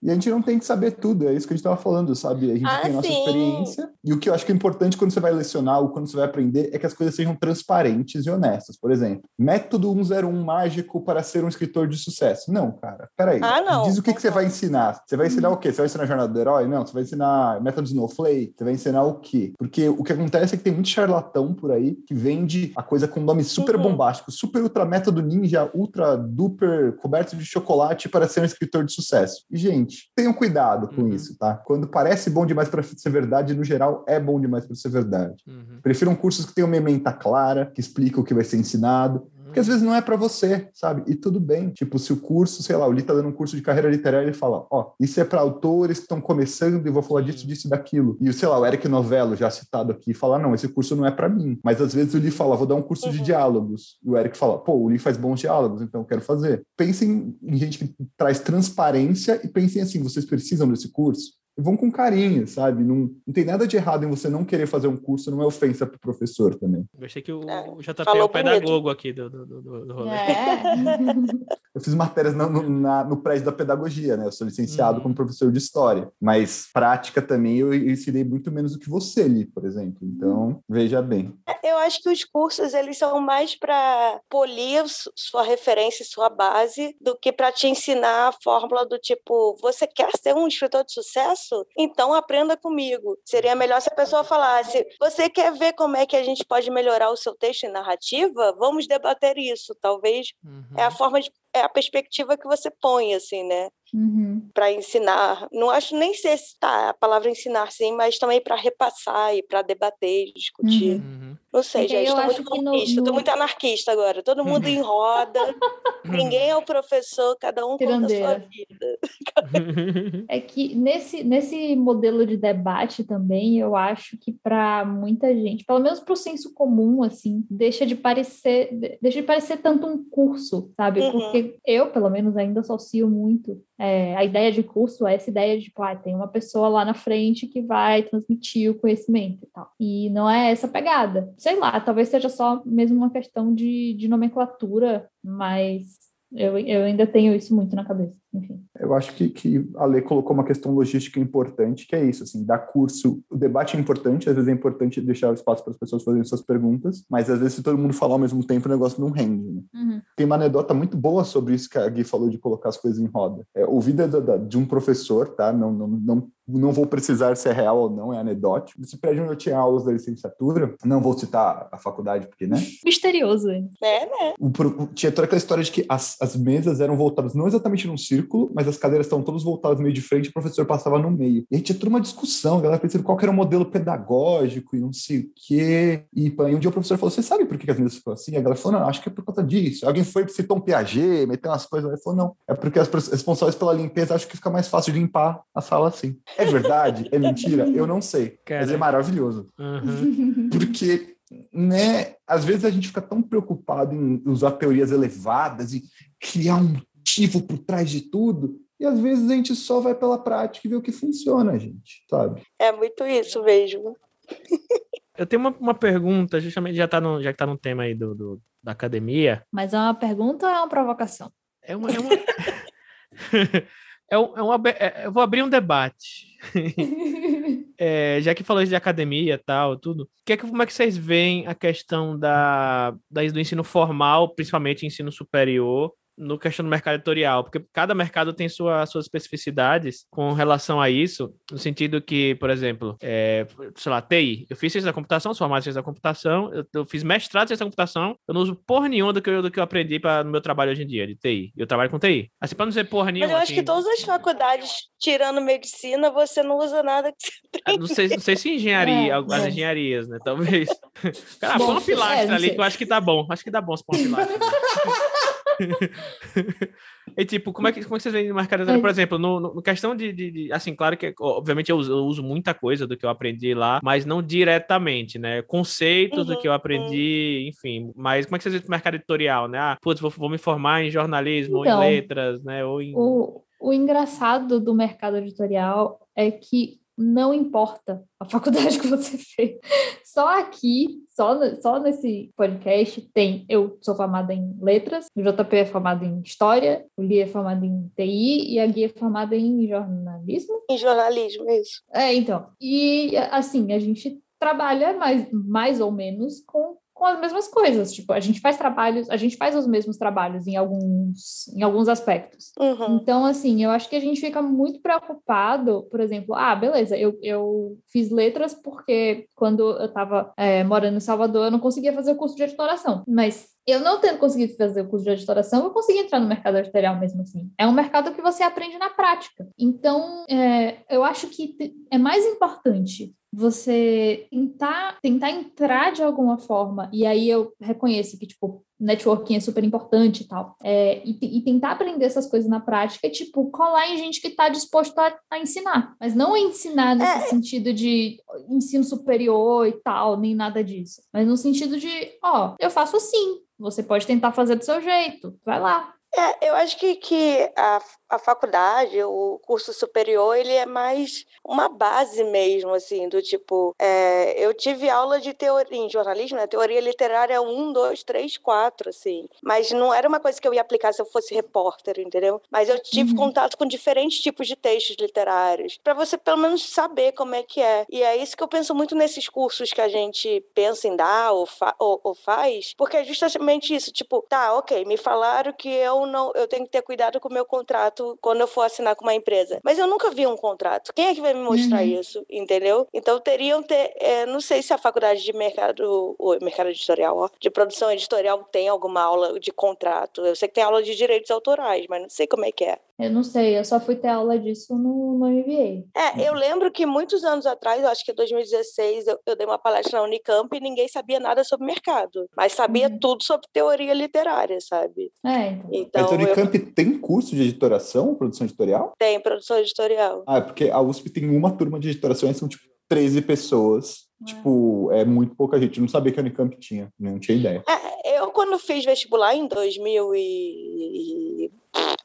E 0.02 0.10
a 0.10 0.14
gente 0.14 0.30
não 0.30 0.42
tem 0.42 0.58
que 0.58 0.66
saber 0.66 0.92
tudo, 0.92 1.28
é 1.28 1.34
isso 1.34 1.48
que 1.48 1.54
a 1.54 1.56
gente 1.56 1.62
estava 1.62 1.78
falando, 1.78 2.16
sabe? 2.16 2.52
A 2.52 2.56
gente 2.56 2.66
ah, 2.66 2.82
tem 2.82 2.92
a 2.92 2.94
nossa 2.96 3.08
sim. 3.08 3.20
experiência. 3.20 3.90
E 4.04 4.14
o 4.14 4.20
que 4.20 4.30
eu 4.30 4.34
acho 4.34 4.46
que 4.46 4.52
é 4.52 4.56
importante 4.56 4.98
quando 4.98 5.12
você 5.12 5.20
vai 5.20 5.32
lecionar 5.32 5.80
ou 5.82 5.90
quando 5.90 6.10
você 6.10 6.18
vai 6.18 6.26
aprender 6.26 6.70
é 6.74 6.80
que 6.80 6.86
as 6.86 6.94
coisas 6.94 7.16
sejam 7.16 7.36
transparentes 7.36 8.26
e 8.26 8.30
honestas. 8.30 8.78
Por 8.78 8.92
exemplo, 8.92 9.30
método 9.38 9.94
101 9.94 10.44
mágico 10.44 11.02
para 11.02 11.22
ser 11.24 11.44
um 11.44 11.48
escritor 11.48 11.88
de 11.88 11.98
sucesso. 11.98 12.52
Não, 12.52 12.72
cara, 12.72 13.10
peraí. 13.16 13.40
Ah, 13.42 13.62
não. 13.62 13.84
Diz 13.84 13.98
o 13.98 14.04
que, 14.04 14.14
que 14.14 14.22
você 14.22 14.32
vai 14.32 14.46
ensinar. 14.46 15.02
Você 15.06 15.16
vai 15.16 15.28
ensinar 15.28 15.50
o 15.50 15.58
quê? 15.58 15.72
Você 15.72 15.78
vai 15.78 15.86
ensinar 15.86 16.04
a 16.04 16.08
jornada 16.08 16.34
do 16.34 16.40
herói? 16.40 16.68
Não, 16.68 16.86
você 16.86 16.94
vai 16.94 17.04
ensinar 17.04 17.62
método 17.62 17.88
Snowflake 17.88 18.25
play, 18.26 18.54
você 18.56 18.64
vai 18.64 18.74
ensinar 18.74 19.04
o 19.04 19.20
quê? 19.20 19.54
Porque 19.58 19.88
o 19.88 20.04
que 20.04 20.12
acontece 20.12 20.56
é 20.56 20.58
que 20.58 20.64
tem 20.64 20.74
muito 20.74 20.90
charlatão 20.90 21.54
por 21.54 21.72
aí 21.72 21.96
que 22.08 22.14
vende 22.14 22.72
a 22.76 22.82
coisa 22.82 23.08
com 23.08 23.20
nome 23.20 23.44
super 23.44 23.76
uhum. 23.76 23.84
bombástico, 23.84 24.32
super 24.32 24.62
ultra 24.64 24.84
meta 24.84 25.12
do 25.12 25.22
ninja, 25.22 25.70
ultra 25.74 26.16
duper 26.16 26.94
coberto 26.98 27.36
de 27.36 27.46
chocolate 27.46 28.10
para 28.10 28.28
ser 28.28 28.42
um 28.42 28.46
escritor 28.46 28.84
de 28.84 28.94
sucesso. 28.94 29.46
E, 29.52 29.58
gente, 29.58 30.10
tenham 30.16 30.34
cuidado 30.34 30.88
com 30.88 31.04
uhum. 31.04 31.10
isso, 31.10 31.38
tá? 31.38 31.56
Quando 31.56 31.88
parece 31.88 32.30
bom 32.30 32.46
demais 32.46 32.68
para 32.68 32.82
ser 32.82 33.10
verdade, 33.10 33.54
no 33.54 33.64
geral, 33.64 34.04
é 34.08 34.20
bom 34.20 34.40
demais 34.40 34.66
para 34.66 34.76
ser 34.76 34.90
verdade. 34.90 35.36
Uhum. 35.48 35.80
Prefiram 35.84 36.16
cursos 36.16 36.46
que 36.46 36.56
tenham 36.56 36.68
uma 36.68 36.78
ementa 36.78 37.14
clara, 37.14 37.72
que 37.74 37.80
explicam 37.80 38.22
o 38.22 38.26
que 38.26 38.34
vai 38.34 38.44
ser 38.44 38.58
ensinado, 38.58 39.28
porque 39.56 39.62
às 39.62 39.68
vezes 39.68 39.82
não 39.82 39.96
é 39.96 40.02
para 40.02 40.18
você, 40.18 40.68
sabe? 40.74 41.10
E 41.10 41.16
tudo 41.16 41.40
bem. 41.40 41.70
Tipo, 41.70 41.98
se 41.98 42.12
o 42.12 42.18
curso, 42.18 42.62
sei 42.62 42.76
lá, 42.76 42.86
o 42.86 42.92
Li 42.92 43.02
tá 43.02 43.14
dando 43.14 43.30
um 43.30 43.32
curso 43.32 43.56
de 43.56 43.62
carreira 43.62 43.90
literária, 43.90 44.26
ele 44.26 44.34
fala: 44.34 44.68
Ó, 44.70 44.92
isso 45.00 45.18
é 45.22 45.24
para 45.24 45.40
autores 45.40 46.00
que 46.00 46.04
estão 46.04 46.20
começando 46.20 46.86
e 46.86 46.92
vou 46.92 47.02
falar 47.02 47.22
disso, 47.22 47.48
disso 47.48 47.68
e 47.68 47.70
daquilo. 47.70 48.18
E, 48.20 48.34
sei 48.34 48.50
lá, 48.50 48.60
o 48.60 48.66
Eric 48.66 48.86
Novello, 48.90 49.34
já 49.34 49.50
citado 49.50 49.94
aqui, 49.94 50.14
fala: 50.14 50.38
Não, 50.38 50.54
esse 50.54 50.68
curso 50.68 50.94
não 50.94 51.06
é 51.06 51.12
para 51.12 51.30
mim. 51.30 51.58
Mas 51.64 51.82
às 51.82 51.94
vezes 51.94 52.14
o 52.14 52.18
Li 52.18 52.32
fala: 52.32 52.58
Vou 52.58 52.68
dar 52.68 52.76
um 52.76 52.82
curso 52.82 53.06
uhum. 53.06 53.14
de 53.14 53.22
diálogos. 53.22 53.98
E 54.04 54.10
o 54.10 54.18
Eric 54.18 54.38
fala: 54.38 54.58
Pô, 54.58 54.74
o 54.74 54.90
Li 54.90 55.00
faz 55.00 55.16
bons 55.16 55.40
diálogos, 55.40 55.82
então 55.82 56.02
eu 56.02 56.06
quero 56.06 56.22
fazer. 56.22 56.62
Pensem 56.76 57.34
em 57.42 57.56
gente 57.56 57.78
que 57.78 57.96
traz 58.18 58.42
transparência 58.42 59.40
e 59.42 59.48
pensem 59.48 59.82
assim: 59.82 60.04
vocês 60.04 60.26
precisam 60.26 60.68
desse 60.68 60.92
curso? 60.92 61.32
Vão 61.58 61.78
com 61.78 61.92
carinho, 61.92 62.48
sabe? 62.48 62.84
Não, 62.84 63.10
não 63.26 63.34
tem 63.34 63.46
nada 63.46 63.68
de 63.68 63.78
errado 63.78 64.06
em 64.06 64.10
você 64.10 64.30
não 64.30 64.44
querer 64.44 64.68
fazer 64.68 64.88
um 64.88 64.98
curso, 64.98 65.32
não 65.32 65.42
é 65.42 65.46
ofensa 65.46 65.86
para 65.86 65.96
o 65.96 66.00
professor 66.00 66.56
também. 66.56 66.86
Gostei 66.94 67.22
que 67.22 67.32
o, 67.32 67.42
é, 67.50 67.70
o 67.70 67.82
JP 67.82 68.04
é 68.18 68.24
o 68.24 68.30
pedagogo 68.30 68.90
aqui 68.90 69.14
do, 69.14 69.30
do, 69.30 69.46
do, 69.46 69.86
do 69.86 69.94
rolê. 69.94 70.12
É. 70.12 70.64
eu 71.74 71.82
fiz 71.82 71.94
matérias 71.94 72.36
no, 72.36 72.50
no, 72.50 72.70
na, 72.70 73.04
no 73.04 73.18
prédio 73.18 73.46
da 73.46 73.52
pedagogia, 73.52 74.18
né? 74.18 74.26
Eu 74.26 74.32
sou 74.32 74.46
licenciado 74.46 75.00
hum. 75.00 75.04
como 75.04 75.16
professor 75.16 75.52
de 75.52 75.58
história, 75.58 76.10
mas 76.20 76.70
prática 76.74 77.22
também 77.22 77.58
eu, 77.58 77.74
eu 77.74 77.92
ensinei 77.92 78.24
muito 78.24 78.52
menos 78.52 78.74
do 78.74 78.80
que 78.80 78.90
você 78.90 79.24
ali, 79.24 79.46
por 79.46 79.66
exemplo. 79.66 80.00
Então, 80.02 80.62
veja 80.68 81.02
bem. 81.02 81.34
É, 81.48 81.72
eu 81.72 81.78
acho 81.78 82.02
que 82.02 82.10
os 82.10 82.24
cursos 82.24 82.74
eles 82.74 82.98
são 82.98 83.20
mais 83.22 83.56
para 83.56 84.20
polir 84.30 84.84
sua 85.16 85.44
referência, 85.44 86.06
sua 86.06 86.30
base, 86.30 86.96
do 87.00 87.18
que 87.18 87.32
para 87.32 87.52
te 87.52 87.68
ensinar 87.68 88.30
a 88.30 88.32
fórmula 88.44 88.86
do 88.86 88.98
tipo, 88.98 89.56
você 89.62 89.88
quer 89.88 90.12
ser 90.18 90.36
um 90.36 90.48
escritor 90.48 90.84
de 90.84 90.94
sucesso? 90.94 91.45
Então 91.78 92.14
aprenda 92.14 92.58
comigo. 92.58 93.18
Seria 93.26 93.56
melhor 93.56 93.82
se 93.82 93.90
a 93.90 93.96
pessoa 93.96 94.24
falasse: 94.24 94.86
Você 95.00 95.30
quer 95.30 95.52
ver 95.54 95.74
como 95.74 95.96
é 95.98 96.06
que 96.06 96.16
a 96.16 96.24
gente 96.24 96.46
pode 96.46 96.70
melhorar 96.72 97.10
o 97.10 97.18
seu 97.18 97.36
texto 97.36 97.64
e 97.64 97.70
narrativa? 97.70 98.56
Vamos 98.58 98.88
debater 98.88 99.38
isso. 99.38 99.76
Talvez 99.82 100.32
uhum. 100.44 100.64
é 100.78 100.84
a 100.84 100.90
uhum. 100.90 100.96
forma 100.96 101.22
de 101.22 101.32
é 101.56 101.62
a 101.62 101.70
perspectiva 101.70 102.38
que 102.38 102.48
você 102.48 102.70
põe, 102.70 103.14
assim, 103.14 103.44
né? 103.48 103.70
Uhum. 103.94 104.50
Para 104.54 104.72
ensinar. 104.74 105.48
Não 105.54 105.70
acho 105.70 105.96
nem 105.96 106.14
se 106.14 106.28
tá, 106.60 106.90
a 106.90 106.94
palavra 106.94 107.30
ensinar, 107.30 107.72
sim, 107.72 107.94
mas 107.94 108.18
também 108.18 108.42
para 108.42 108.56
repassar 108.56 109.34
e 109.34 109.42
para 109.42 109.62
debater, 109.62 110.34
discutir. 110.36 110.96
Uhum. 110.96 111.38
Não 111.54 111.64
sei, 111.64 111.88
gente, 111.88 112.10
estou 112.10 112.26
muito 112.26 112.54
anarquista, 112.54 112.90
estou 112.90 113.06
no... 113.06 113.14
muito 113.14 113.30
anarquista 113.30 113.92
agora. 113.94 114.22
Todo 114.22 114.44
mundo 114.44 114.68
em 114.68 114.82
roda, 114.82 115.40
ninguém 116.04 116.50
é 116.50 116.56
o 116.58 116.62
professor, 116.62 117.38
cada 117.40 117.66
um 117.66 117.78
Tirandeira. 117.78 118.26
conta 118.26 118.38
a 118.38 118.40
sua 118.42 118.50
vida. 118.50 120.26
é 120.28 120.42
que 120.42 120.76
nesse, 120.76 121.24
nesse 121.24 121.76
modelo 121.78 122.26
de 122.26 122.36
debate 122.36 123.06
também, 123.06 123.58
eu 123.58 123.76
acho 123.76 124.18
que 124.18 124.34
para 124.34 124.84
muita 124.84 125.34
gente, 125.34 125.64
pelo 125.64 125.80
menos 125.80 126.02
para 126.02 126.14
o 126.14 126.18
senso 126.18 126.54
comum, 126.54 127.02
assim, 127.04 127.46
deixa 127.50 127.86
de 127.86 127.96
parecer, 127.96 128.98
deixa 129.02 129.22
de 129.22 129.26
parecer 129.26 129.58
tanto 129.58 129.88
um 129.88 130.04
curso, 130.10 130.74
sabe? 130.76 131.00
Uhum. 131.00 131.12
Porque 131.12 131.44
eu, 131.66 131.92
pelo 131.92 132.10
menos, 132.10 132.36
ainda 132.38 132.62
associo 132.62 133.10
muito 133.10 133.62
é, 133.78 134.16
a 134.16 134.24
ideia 134.24 134.52
de 134.52 134.64
curso 134.64 135.06
é 135.06 135.16
essa 135.16 135.30
ideia 135.30 135.58
de, 135.58 135.66
tipo, 135.66 135.84
ah, 135.84 135.96
tem 135.96 136.16
uma 136.16 136.28
pessoa 136.28 136.70
lá 136.70 136.86
na 136.86 136.94
frente 136.94 137.48
que 137.48 137.62
vai 137.62 138.04
transmitir 138.04 138.72
o 138.72 138.76
conhecimento 138.76 139.44
e 139.44 139.48
tal. 139.48 139.72
E 139.80 140.10
não 140.12 140.30
é 140.30 140.52
essa 140.52 140.68
pegada. 140.68 141.34
Sei 141.38 141.58
lá, 141.60 141.80
talvez 141.82 142.10
seja 142.10 142.30
só 142.30 142.62
mesmo 142.66 142.98
uma 142.98 143.10
questão 143.10 143.54
de, 143.54 143.94
de 143.96 144.08
nomenclatura, 144.08 145.10
mas 145.24 145.98
eu, 146.34 146.58
eu 146.58 146.84
ainda 146.84 147.06
tenho 147.06 147.36
isso 147.36 147.56
muito 147.56 147.76
na 147.76 147.86
cabeça, 147.86 148.18
enfim. 148.40 148.62
Eu 148.80 148.94
acho 148.94 149.14
que, 149.16 149.30
que 149.30 149.70
a 149.76 149.86
lei 149.86 150.02
colocou 150.02 150.34
uma 150.34 150.44
questão 150.44 150.74
logística 150.74 151.20
importante, 151.20 151.88
que 151.88 151.96
é 151.96 152.04
isso, 152.04 152.24
assim, 152.24 152.46
dar 152.46 152.60
curso, 152.60 153.22
o 153.30 153.38
debate 153.38 153.78
é 153.78 153.80
importante, 153.80 154.30
às 154.30 154.36
vezes 154.36 154.50
é 154.50 154.54
importante 154.54 155.02
deixar 155.02 155.32
o 155.32 155.34
espaço 155.34 155.64
para 155.64 155.72
as 155.72 155.78
pessoas 155.78 156.04
fazerem 156.04 156.26
suas 156.26 156.42
perguntas, 156.42 157.04
mas 157.10 157.30
às 157.30 157.40
vezes 157.40 157.56
se 157.56 157.64
todo 157.64 157.78
mundo 157.78 157.94
falar 157.94 158.14
ao 158.14 158.20
mesmo 158.20 158.46
tempo, 158.46 158.68
o 158.68 158.72
negócio 158.72 159.02
não 159.02 159.12
rende, 159.12 159.52
né? 159.52 159.62
uhum. 159.74 160.02
Tem 160.16 160.26
uma 160.26 160.36
anedota 160.36 160.74
muito 160.74 160.98
boa 160.98 161.24
sobre 161.24 161.54
isso 161.54 161.70
que 161.70 161.78
a 161.78 161.88
Gui 161.90 162.04
falou 162.04 162.30
de 162.30 162.38
colocar 162.38 162.70
as 162.70 162.78
coisas 162.78 163.00
em 163.00 163.08
roda. 163.08 163.46
É, 163.56 163.66
ouvida 163.66 164.08
de 164.40 164.58
um 164.58 164.66
professor, 164.66 165.30
tá? 165.30 165.52
Não, 165.52 165.72
não, 165.72 165.88
não 165.88 166.28
não 166.48 166.72
vou 166.72 166.86
precisar 166.86 167.36
se 167.36 167.50
é 167.50 167.52
real 167.52 167.78
ou 167.80 167.90
não, 167.90 168.14
é 168.14 168.20
anedótico. 168.20 168.82
Esse 168.82 168.98
prédio 168.98 169.24
onde 169.24 169.34
eu 169.34 169.38
tinha 169.38 169.58
aulas 169.58 169.84
da 169.84 169.92
licenciatura, 169.92 170.76
não 170.84 171.02
vou 171.02 171.18
citar 171.18 171.68
a 171.72 171.78
faculdade, 171.78 172.28
porque, 172.28 172.46
né? 172.46 172.58
Misterioso, 172.86 173.50
hein? 173.50 173.70
É, 173.82 174.06
né? 174.06 174.34
O, 174.40 174.88
tinha 174.94 175.12
toda 175.12 175.26
aquela 175.26 175.38
história 175.38 175.64
de 175.64 175.72
que 175.72 175.86
as, 175.90 176.16
as 176.22 176.36
mesas 176.36 176.80
eram 176.80 176.96
voltadas 176.96 177.34
não 177.34 177.48
exatamente 177.48 177.88
num 177.88 177.98
círculo, 177.98 178.25
mas 178.54 178.68
as 178.68 178.78
cadeiras 178.78 179.06
estavam 179.06 179.24
todas 179.24 179.44
voltadas 179.44 179.80
meio 179.80 179.94
de 179.94 180.02
frente 180.02 180.28
e 180.28 180.30
o 180.30 180.34
professor 180.34 180.66
passava 180.66 181.00
no 181.00 181.12
meio. 181.12 181.46
E 181.52 181.56
aí 181.56 181.62
tinha 181.62 181.78
toda 181.78 181.90
uma 181.90 182.02
discussão, 182.02 182.58
a 182.58 182.62
galera 182.62 182.82
pensando 182.82 183.04
qual 183.04 183.20
era 183.22 183.32
o 183.32 183.34
modelo 183.34 183.66
pedagógico 183.66 184.76
e 184.76 184.80
não 184.80 184.94
sei 184.94 185.20
o 185.20 185.30
quê. 185.36 186.04
E, 186.14 186.28
e 186.28 186.56
um 186.56 186.60
dia 186.60 186.70
o 186.70 186.74
professor 186.74 186.98
falou: 186.98 187.12
Você 187.12 187.22
sabe 187.22 187.46
por 187.46 187.58
que 187.58 187.70
as 187.70 187.78
mesas 187.78 187.98
ficam 187.98 188.14
assim? 188.14 188.36
A 188.36 188.42
galera 188.42 188.60
falou: 188.60 188.80
Não, 188.80 188.88
acho 188.88 189.02
que 189.02 189.10
é 189.10 189.12
por 189.12 189.24
conta 189.24 189.44
disso. 189.44 189.86
Alguém 189.86 190.04
foi 190.04 190.28
citar 190.28 190.58
um 190.58 190.62
Piaget, 190.62 191.26
meteu 191.26 191.52
umas 191.52 191.66
coisas. 191.66 191.92
Ele 191.92 192.02
falou: 192.02 192.18
Não, 192.18 192.36
é 192.48 192.54
porque 192.54 192.80
as 192.80 192.88
responsáveis 192.88 193.56
pela 193.56 193.74
limpeza 193.74 194.16
acham 194.16 194.28
que 194.28 194.38
fica 194.38 194.50
mais 194.50 194.68
fácil 194.68 194.94
de 194.94 195.00
limpar 195.00 195.42
a 195.54 195.62
sala 195.62 195.90
assim. 195.90 196.18
É 196.38 196.46
verdade? 196.46 197.08
É 197.12 197.20
mentira? 197.20 197.68
Eu 197.68 197.88
não 197.88 198.02
sei. 198.02 198.38
Mas 198.50 198.72
é 198.72 198.78
maravilhoso. 198.78 199.50
Uhum. 199.60 200.50
Porque, 200.52 201.16
né, 201.54 202.16
às 202.28 202.46
vezes 202.46 202.66
a 202.66 202.70
gente 202.70 202.88
fica 202.88 203.02
tão 203.02 203.22
preocupado 203.22 203.94
em 203.94 204.22
usar 204.26 204.52
teorias 204.52 204.92
elevadas 204.92 205.74
e 205.74 205.84
criar 206.20 206.58
um 206.58 206.76
motivo 207.16 207.42
por 207.42 207.58
trás 207.60 207.90
de 207.90 208.02
tudo. 208.02 208.60
E 208.80 208.86
às 208.86 209.00
vezes 209.00 209.30
a 209.30 209.36
gente 209.36 209.56
só 209.56 209.80
vai 209.80 209.96
pela 209.96 210.22
prática 210.22 210.68
e 210.68 210.70
vê 210.70 210.76
o 210.76 210.82
que 210.82 210.92
funciona, 210.92 211.58
gente, 211.58 212.04
sabe? 212.10 212.42
É 212.60 212.72
muito 212.72 213.06
isso 213.06 213.42
mesmo. 213.44 213.96
Eu 215.18 215.26
tenho 215.26 215.40
uma, 215.40 215.52
uma 215.52 215.74
pergunta, 215.74 216.42
justamente 216.42 216.76
já 216.76 216.90
tá 216.90 217.00
no, 217.00 217.24
já 217.24 217.32
que 217.32 217.38
tá 217.38 217.46
no 217.46 217.58
tema 217.58 217.84
aí 217.84 217.96
do, 217.96 218.14
do, 218.14 218.42
da 218.62 218.74
academia. 218.74 219.46
Mas 219.50 219.74
é 219.74 219.78
uma 219.78 219.94
pergunta 219.94 220.46
ou 220.46 220.52
é 220.52 220.58
uma 220.58 220.68
provocação? 220.68 221.32
É 221.64 221.74
uma. 221.74 221.90
É 221.90 221.98
uma... 221.98 222.10
é, 224.12 224.20
um, 224.20 224.38
é 224.38 224.42
uma, 224.42 224.62
é, 224.72 225.06
eu 225.06 225.14
vou 225.14 225.24
abrir 225.24 225.42
um 225.42 225.48
debate. 225.48 226.36
é, 227.80 228.20
já 228.22 228.36
que 228.36 228.44
falou 228.44 228.66
de 228.66 228.76
academia 228.76 229.36
e 229.36 229.38
tal, 229.38 229.80
tudo, 229.80 230.10
que, 230.26 230.36
como 230.36 230.62
é 230.62 230.66
que 230.66 230.74
vocês 230.74 230.98
veem 230.98 231.48
a 231.48 231.56
questão 231.56 232.20
da, 232.20 232.92
da, 233.10 233.26
do 233.26 233.40
ensino 233.40 233.64
formal, 233.64 234.36
principalmente 234.36 234.86
ensino 234.86 235.14
superior, 235.14 235.94
no 236.18 236.40
questão 236.40 236.64
do 236.64 236.70
mercado 236.70 236.96
editorial, 236.96 237.44
porque 237.44 237.64
cada 237.74 237.94
mercado 237.94 238.34
tem 238.34 238.48
sua, 238.48 238.86
suas 238.86 239.06
especificidades 239.06 240.06
com 240.10 240.34
relação 240.34 240.80
a 240.80 240.90
isso, 240.90 241.34
no 241.52 241.58
sentido 241.58 242.02
que, 242.02 242.36
por 242.36 242.50
exemplo, 242.50 242.98
é, 243.02 243.46
sei 243.76 243.92
lá, 243.92 244.02
TI, 244.02 244.46
eu 244.50 244.56
fiz 244.56 244.72
ciência 244.72 244.90
da 244.90 244.94
computação, 244.94 245.34
sou 245.34 245.46
formado 245.46 245.62
em 245.62 245.64
ciência 245.64 245.82
da 245.82 245.86
computação, 245.86 246.54
eu, 246.54 246.66
eu, 246.74 246.86
fiz 246.86 247.04
mestrado 247.04 247.46
em 247.46 247.48
ciência 247.50 247.66
da 247.66 247.70
computação, 247.70 248.18
eu 248.28 248.34
não 248.34 248.42
uso 248.42 248.56
porra 248.56 248.88
nenhuma 248.88 249.14
do 249.14 249.22
que 249.22 249.30
eu, 249.30 249.42
do 249.42 249.52
que 249.52 249.60
eu 249.60 249.64
aprendi 249.64 250.00
para 250.00 250.24
no 250.24 250.32
meu 250.32 250.42
trabalho 250.42 250.72
hoje 250.72 250.84
em 250.84 250.88
dia, 250.88 251.06
de 251.06 251.16
TI. 251.16 251.52
Eu 251.56 251.68
trabalho 251.68 251.90
com 251.90 252.00
TI. 252.00 252.32
Assim, 252.40 252.56
para 252.56 252.66
não 252.66 252.70
dizer 252.70 252.86
porra 252.86 253.12
nenhuma. 253.12 253.28
Mas 253.28 253.32
eu 253.32 253.44
acho 253.44 253.52
assim, 253.52 253.62
que 253.62 253.66
todas 253.66 253.86
as 253.88 254.02
faculdades, 254.02 254.72
tirando 255.00 255.42
medicina, 255.42 256.10
você 256.12 256.42
não 256.42 256.58
usa 256.58 256.82
nada 256.82 257.12
que 257.12 257.18
você 257.26 257.32
aprende. 257.62 257.80
Não 257.80 257.88
sei, 257.88 258.08
não 258.10 258.20
sei 258.20 258.36
se 258.36 258.50
engenharia, 258.56 259.14
é, 259.14 259.16
as 259.16 259.44
é. 259.46 259.48
engenharias, 259.50 260.08
né? 260.08 260.18
Talvez. 260.24 260.70
Cara, 261.40 261.58
põe 261.58 261.68
uma 261.68 261.82
pilastra 261.82 262.34
é, 262.34 262.36
ali 262.36 262.52
que 262.52 262.60
eu 262.60 262.64
acho 262.64 262.78
que 262.78 262.86
tá 262.86 263.02
bom. 263.02 263.28
Acho 263.30 263.44
que 263.44 263.52
dá 263.52 263.62
bom 263.62 263.76
se 263.76 263.84
pôr 263.86 263.98
uma 263.98 264.26
pilastra. 264.26 264.40
e 267.18 267.26
tipo, 267.26 267.54
como 267.54 267.68
é 267.68 267.72
que, 267.72 267.84
como 267.84 267.96
é 267.96 267.98
que 267.98 268.04
vocês 268.04 268.14
veem 268.14 268.30
no 268.30 268.36
mercado? 268.36 268.66
Por 268.80 268.90
exemplo, 268.90 269.18
no, 269.18 269.40
no 269.40 269.62
questão 269.62 269.96
de, 269.96 270.12
de, 270.12 270.32
de, 270.32 270.54
Assim, 270.54 270.76
claro 270.76 270.98
que, 270.98 271.14
obviamente, 271.20 271.70
eu 271.70 271.78
uso, 271.78 271.92
eu 271.92 272.06
uso, 272.06 272.24
muita 272.24 272.54
coisa 272.54 272.86
do 272.88 272.98
que 272.98 273.06
eu 273.06 273.10
aprendi 273.10 273.54
lá, 273.54 273.80
mas 273.84 274.06
não 274.06 274.22
diretamente, 274.22 275.18
né? 275.18 275.42
Conceitos 275.42 276.20
uhum, 276.20 276.36
do 276.36 276.40
que 276.40 276.48
eu 276.48 276.54
aprendi, 276.54 277.42
uhum. 277.44 277.50
enfim. 277.50 277.92
Mas 277.96 278.26
como 278.26 278.36
é 278.36 278.40
que 278.40 278.44
vocês 278.44 278.56
veem 278.56 278.70
mercado 278.70 278.96
editorial, 278.96 279.48
né? 279.48 279.58
Ah, 279.60 279.78
putz, 279.82 280.02
vou, 280.02 280.12
vou 280.12 280.30
me 280.30 280.38
formar 280.38 280.84
em 280.84 280.90
jornalismo 280.90 281.66
então, 281.66 281.78
ou 281.78 281.84
em 281.84 281.90
letras, 281.90 282.44
né? 282.44 282.66
Ou 282.66 282.82
em... 282.82 282.94
o, 282.96 283.42
o 283.60 283.74
engraçado 283.74 284.60
do 284.60 284.74
mercado 284.74 285.18
editorial 285.18 286.00
é 286.16 286.32
que 286.32 286.80
não 286.98 287.34
importa 287.34 288.04
a 288.20 288.26
faculdade 288.26 288.80
que 288.80 288.88
você 288.88 289.18
fez. 289.18 289.58
Só 290.04 290.40
aqui, 290.40 291.04
só, 291.10 291.38
só 291.62 291.80
nesse 291.80 292.32
podcast, 292.36 293.02
tem. 293.14 293.46
Eu 293.50 293.78
sou 293.82 293.96
formada 293.96 294.34
em 294.34 294.56
letras, 294.62 295.08
o 295.16 295.22
JP 295.22 295.56
é 295.56 295.66
formado 295.66 296.06
em 296.06 296.22
história, 296.22 296.86
o 296.98 297.02
Li 297.02 297.20
é 297.20 297.28
formado 297.28 297.66
em 297.66 297.92
TI 297.96 298.54
e 298.54 298.60
a 298.60 298.66
Gui 298.66 298.86
é 298.86 298.90
formada 298.90 299.36
em 299.36 299.68
jornalismo. 299.68 300.62
Em 300.70 300.78
jornalismo, 300.78 301.50
isso. 301.50 301.82
É, 301.94 302.14
então. 302.14 302.48
E 302.62 303.16
assim, 303.32 303.74
a 303.74 303.80
gente 303.80 304.20
trabalha 304.40 304.98
mais, 304.98 305.32
mais 305.32 305.82
ou 305.82 305.92
menos 305.92 306.42
com 306.46 306.78
com 307.06 307.10
as 307.10 307.20
mesmas 307.20 307.48
coisas. 307.48 307.94
Tipo, 307.94 308.14
a 308.14 308.20
gente 308.20 308.42
faz 308.42 308.58
trabalhos, 308.58 309.08
a 309.12 309.18
gente 309.18 309.38
faz 309.38 309.56
os 309.56 309.68
mesmos 309.68 309.96
trabalhos 309.96 310.48
em 310.48 310.56
alguns, 310.56 311.48
em 311.56 311.62
alguns 311.62 311.88
aspectos. 311.88 312.52
Uhum. 312.60 312.96
Então, 312.96 313.24
assim, 313.24 313.64
eu 313.64 313.70
acho 313.70 313.88
que 313.88 313.96
a 313.96 314.00
gente 314.00 314.20
fica 314.20 314.42
muito 314.42 314.82
preocupado, 314.82 315.84
por 315.92 316.00
exemplo, 316.00 316.34
ah, 316.34 316.56
beleza, 316.56 316.98
eu, 316.98 317.16
eu 317.22 317.78
fiz 317.92 318.10
letras 318.10 318.56
porque 318.56 319.28
quando 319.36 319.78
eu 319.78 319.86
estava 319.86 320.34
é, 320.36 320.64
morando 320.64 320.98
em 320.98 321.00
Salvador, 321.00 321.46
eu 321.46 321.52
não 321.52 321.60
conseguia 321.60 321.94
fazer 321.94 322.12
o 322.12 322.16
curso 322.16 322.36
de 322.36 322.42
editoração. 322.42 323.04
Mas 323.08 323.50
eu 323.68 323.80
não 323.80 324.00
tendo 324.00 324.18
conseguido 324.18 324.56
fazer 324.56 324.82
o 324.82 324.88
curso 324.88 325.06
de 325.06 325.12
editoração, 325.12 325.64
eu 325.64 325.72
consegui 325.72 326.00
entrar 326.00 326.20
no 326.20 326.28
mercado 326.28 326.58
editorial 326.58 327.00
mesmo 327.00 327.22
assim. 327.22 327.52
É 327.58 327.68
um 327.68 327.72
mercado 327.72 328.14
que 328.14 328.22
você 328.22 328.42
aprende 328.42 328.80
na 328.80 328.90
prática. 328.90 329.48
Então, 329.60 330.26
é, 330.28 330.78
eu 330.90 331.04
acho 331.04 331.28
que 331.28 331.56
é 331.92 331.98
mais 332.00 332.26
importante 332.26 333.14
você 333.36 334.28
tentar, 334.32 334.98
tentar 335.02 335.30
entrar 335.30 335.92
de 335.92 336.02
alguma 336.02 336.38
forma, 336.38 336.90
e 336.94 337.06
aí 337.06 337.30
eu 337.30 337.52
reconheço 337.60 338.18
que, 338.18 338.26
tipo, 338.26 338.64
networking 338.80 339.36
é 339.36 339.40
super 339.42 339.64
importante 339.64 340.24
e 340.24 340.28
tal, 340.28 340.56
é, 340.64 341.02
e, 341.06 341.38
e, 341.38 341.42
tentar 341.42 341.72
aprender 341.72 342.06
essas 342.06 342.30
coisas 342.30 342.50
na 342.50 342.62
prática, 342.62 343.10
tipo, 343.10 343.50
colar 343.52 343.90
em 343.90 343.98
gente 343.98 344.22
que 344.22 344.30
está 344.30 344.48
disposto 344.48 344.98
a, 345.00 345.14
a, 345.30 345.40
ensinar, 345.40 345.96
mas 346.00 346.16
não 346.16 346.36
ensinar 346.38 346.96
nesse 346.96 347.26
é. 347.26 347.28
sentido 347.28 347.74
de 347.74 348.18
ensino 348.50 348.84
superior 348.84 349.68
e 349.68 349.74
tal, 349.84 350.18
nem 350.18 350.34
nada 350.34 350.64
disso, 350.64 351.02
mas 351.12 351.28
no 351.28 351.36
sentido 351.36 351.78
de, 351.78 352.12
ó, 352.24 352.56
eu 352.60 352.70
faço 352.70 352.96
assim, 352.96 353.42
você 353.60 353.84
pode 353.84 354.08
tentar 354.08 354.32
fazer 354.32 354.56
do 354.56 354.64
seu 354.64 354.82
jeito, 354.82 355.38
vai 355.46 355.60
lá. 355.60 355.94
É, 356.18 356.50
eu 356.50 356.56
acho 356.56 356.80
que, 356.80 356.96
que 356.96 357.52
a, 357.58 357.82
a 358.16 358.20
faculdade, 358.20 359.02
o 359.04 359.40
curso 359.46 359.74
superior, 359.74 360.36
ele 360.36 360.54
é 360.54 360.66
mais 360.66 361.26
uma 361.44 361.70
base 361.70 362.24
mesmo, 362.24 362.74
assim, 362.74 363.08
do 363.08 363.22
tipo, 363.22 363.76
é, 363.78 364.44
eu 364.44 364.54
tive 364.54 364.90
aula 364.90 365.20
de 365.20 365.34
teoria 365.34 365.78
em 365.78 365.90
jornalismo, 365.90 366.38
né? 366.38 366.48
Teoria 366.48 366.80
literária 366.80 367.42
1, 367.42 367.74
2, 367.74 368.04
3, 368.04 368.38
4, 368.38 368.90
assim. 368.90 369.28
Mas 369.42 369.72
não 369.72 369.94
era 369.94 370.08
uma 370.08 370.20
coisa 370.20 370.42
que 370.42 370.48
eu 370.48 370.54
ia 370.54 370.62
aplicar 370.62 370.94
se 370.94 371.02
eu 371.02 371.06
fosse 371.06 371.34
repórter, 371.34 372.00
entendeu? 372.00 372.42
Mas 372.50 372.70
eu 372.70 372.82
tive 372.82 373.12
uhum. 373.12 373.18
contato 373.18 373.58
com 373.58 373.66
diferentes 373.66 374.20
tipos 374.20 374.48
de 374.48 374.56
textos 374.56 374.96
literários, 375.00 375.80
para 375.84 375.94
você 375.94 376.18
pelo 376.18 376.38
menos 376.38 376.68
saber 376.68 377.12
como 377.12 377.36
é 377.36 377.44
que 377.44 377.62
é. 377.62 377.86
E 377.90 378.02
é 378.02 378.16
isso 378.18 378.36
que 378.36 378.44
eu 378.44 378.48
penso 378.48 378.74
muito 378.74 378.96
nesses 378.96 379.30
cursos 379.30 379.72
que 379.72 379.82
a 379.82 379.88
gente 379.88 380.44
pensa 380.54 380.88
em 380.88 380.96
dar 380.96 381.32
ou, 381.32 381.46
fa 381.46 381.76
ou, 381.78 382.00
ou 382.04 382.16
faz, 382.16 382.74
porque 382.78 382.98
é 382.98 383.04
justamente 383.04 383.76
isso, 383.76 383.92
tipo, 383.92 384.26
tá, 384.28 384.54
ok, 384.58 384.86
me 384.86 384.98
falaram 384.98 385.54
que 385.54 385.70
eu 385.70 386.06
não, 386.06 386.32
eu 386.36 386.48
tenho 386.48 386.66
que 386.66 386.72
ter 386.72 386.82
cuidado 386.82 387.20
com 387.20 387.30
o 387.30 387.34
meu 387.34 387.46
contrato 387.46 388.05
contrato 388.06 388.18
quando 388.22 388.42
eu 388.42 388.48
for 388.48 388.62
assinar 388.62 388.96
com 388.96 389.06
uma 389.06 389.14
empresa. 389.14 389.60
Mas 389.64 389.78
eu 389.78 389.88
nunca 389.88 390.12
vi 390.12 390.28
um 390.28 390.36
contrato. 390.36 390.94
Quem 390.94 391.08
é 391.08 391.16
que 391.16 391.22
vai 391.22 391.34
me 391.34 391.42
mostrar 391.42 391.82
uhum. 391.82 392.00
isso? 392.00 392.26
Entendeu? 392.30 392.88
Então 392.94 393.20
teriam 393.20 393.64
ter. 393.64 393.94
É, 394.00 394.26
não 394.26 394.42
sei 394.42 394.62
se 394.62 394.74
a 394.74 394.78
faculdade 394.78 395.24
de 395.24 395.34
mercado, 395.34 396.16
ou 396.18 396.38
mercado 396.42 396.70
editorial, 396.70 397.18
ó, 397.18 397.30
de 397.40 397.50
produção 397.50 397.92
editorial 397.92 398.44
tem 398.52 398.68
alguma 398.68 399.02
aula 399.02 399.40
de 399.40 399.52
contrato. 399.52 400.26
Eu 400.26 400.36
sei 400.36 400.48
que 400.48 400.56
tem 400.56 400.64
aula 400.64 400.84
de 400.84 400.96
direitos 400.96 401.32
autorais, 401.32 401.86
mas 401.90 402.02
não 402.02 402.10
sei 402.10 402.28
como 402.28 402.46
é 402.46 402.52
que 402.52 402.66
é. 402.66 402.78
Eu 402.98 403.12
não 403.12 403.24
sei, 403.24 403.58
eu 403.58 403.66
só 403.66 403.80
fui 403.80 403.96
ter 403.96 404.08
aula 404.08 404.40
disso 404.40 404.74
no, 404.78 405.18
no 405.18 405.28
MBA. 405.28 405.86
É, 405.96 406.28
eu 406.28 406.34
lembro 406.34 406.72
que 406.72 406.86
muitos 406.86 407.24
anos 407.26 407.46
atrás, 407.46 407.84
acho 407.84 408.06
que 408.06 408.12
em 408.12 408.16
2016, 408.16 409.08
eu, 409.08 409.20
eu, 409.26 409.36
dei 409.36 409.46
uma 409.46 409.58
palestra 409.58 410.00
na 410.00 410.06
Unicamp 410.06 410.56
e 410.56 410.62
ninguém 410.62 410.88
sabia 410.88 411.20
nada 411.20 411.44
sobre 411.44 411.66
mercado, 411.66 412.30
mas 412.36 412.54
sabia 412.54 412.88
uhum. 412.88 412.98
tudo 412.98 413.24
sobre 413.24 413.48
teoria 413.52 413.94
literária, 413.94 414.60
sabe? 414.62 415.12
É, 415.26 415.50
então. 415.50 415.70
então 415.74 416.02
mas 416.04 416.12
a 416.12 416.16
Unicamp 416.16 416.58
eu... 416.58 416.74
tem 416.74 416.98
curso 416.98 417.36
de 417.36 417.42
editoração, 417.42 418.16
produção 418.16 418.48
editorial? 418.48 418.94
Tem, 418.98 419.20
produção 419.20 419.58
editorial. 419.58 420.24
Ah, 420.26 420.38
é 420.38 420.42
porque 420.42 420.70
a 420.70 420.80
USP 420.80 421.10
tem 421.10 421.30
uma 421.30 421.52
turma 421.52 421.80
de 421.80 421.90
editoração 421.90 422.32
e 422.32 422.34
são 422.34 422.48
tipo 422.48 422.64
13 422.88 423.22
pessoas. 423.24 424.06
É. 424.22 424.26
Tipo, 424.26 424.90
é 424.94 425.04
muito 425.04 425.36
pouca 425.36 425.60
gente. 425.60 425.78
Eu 425.78 425.82
não 425.82 425.90
sabia 425.90 426.14
que 426.14 426.20
a 426.20 426.24
Unicamp 426.24 426.58
tinha, 426.58 426.90
não 426.98 427.20
tinha 427.20 427.38
ideia. 427.38 427.64
É, 427.68 428.20
eu, 428.20 428.32
quando 428.32 428.58
fiz 428.58 428.86
vestibular 428.86 429.36
em 429.36 429.48
2000 429.48 430.16
e 430.16 431.52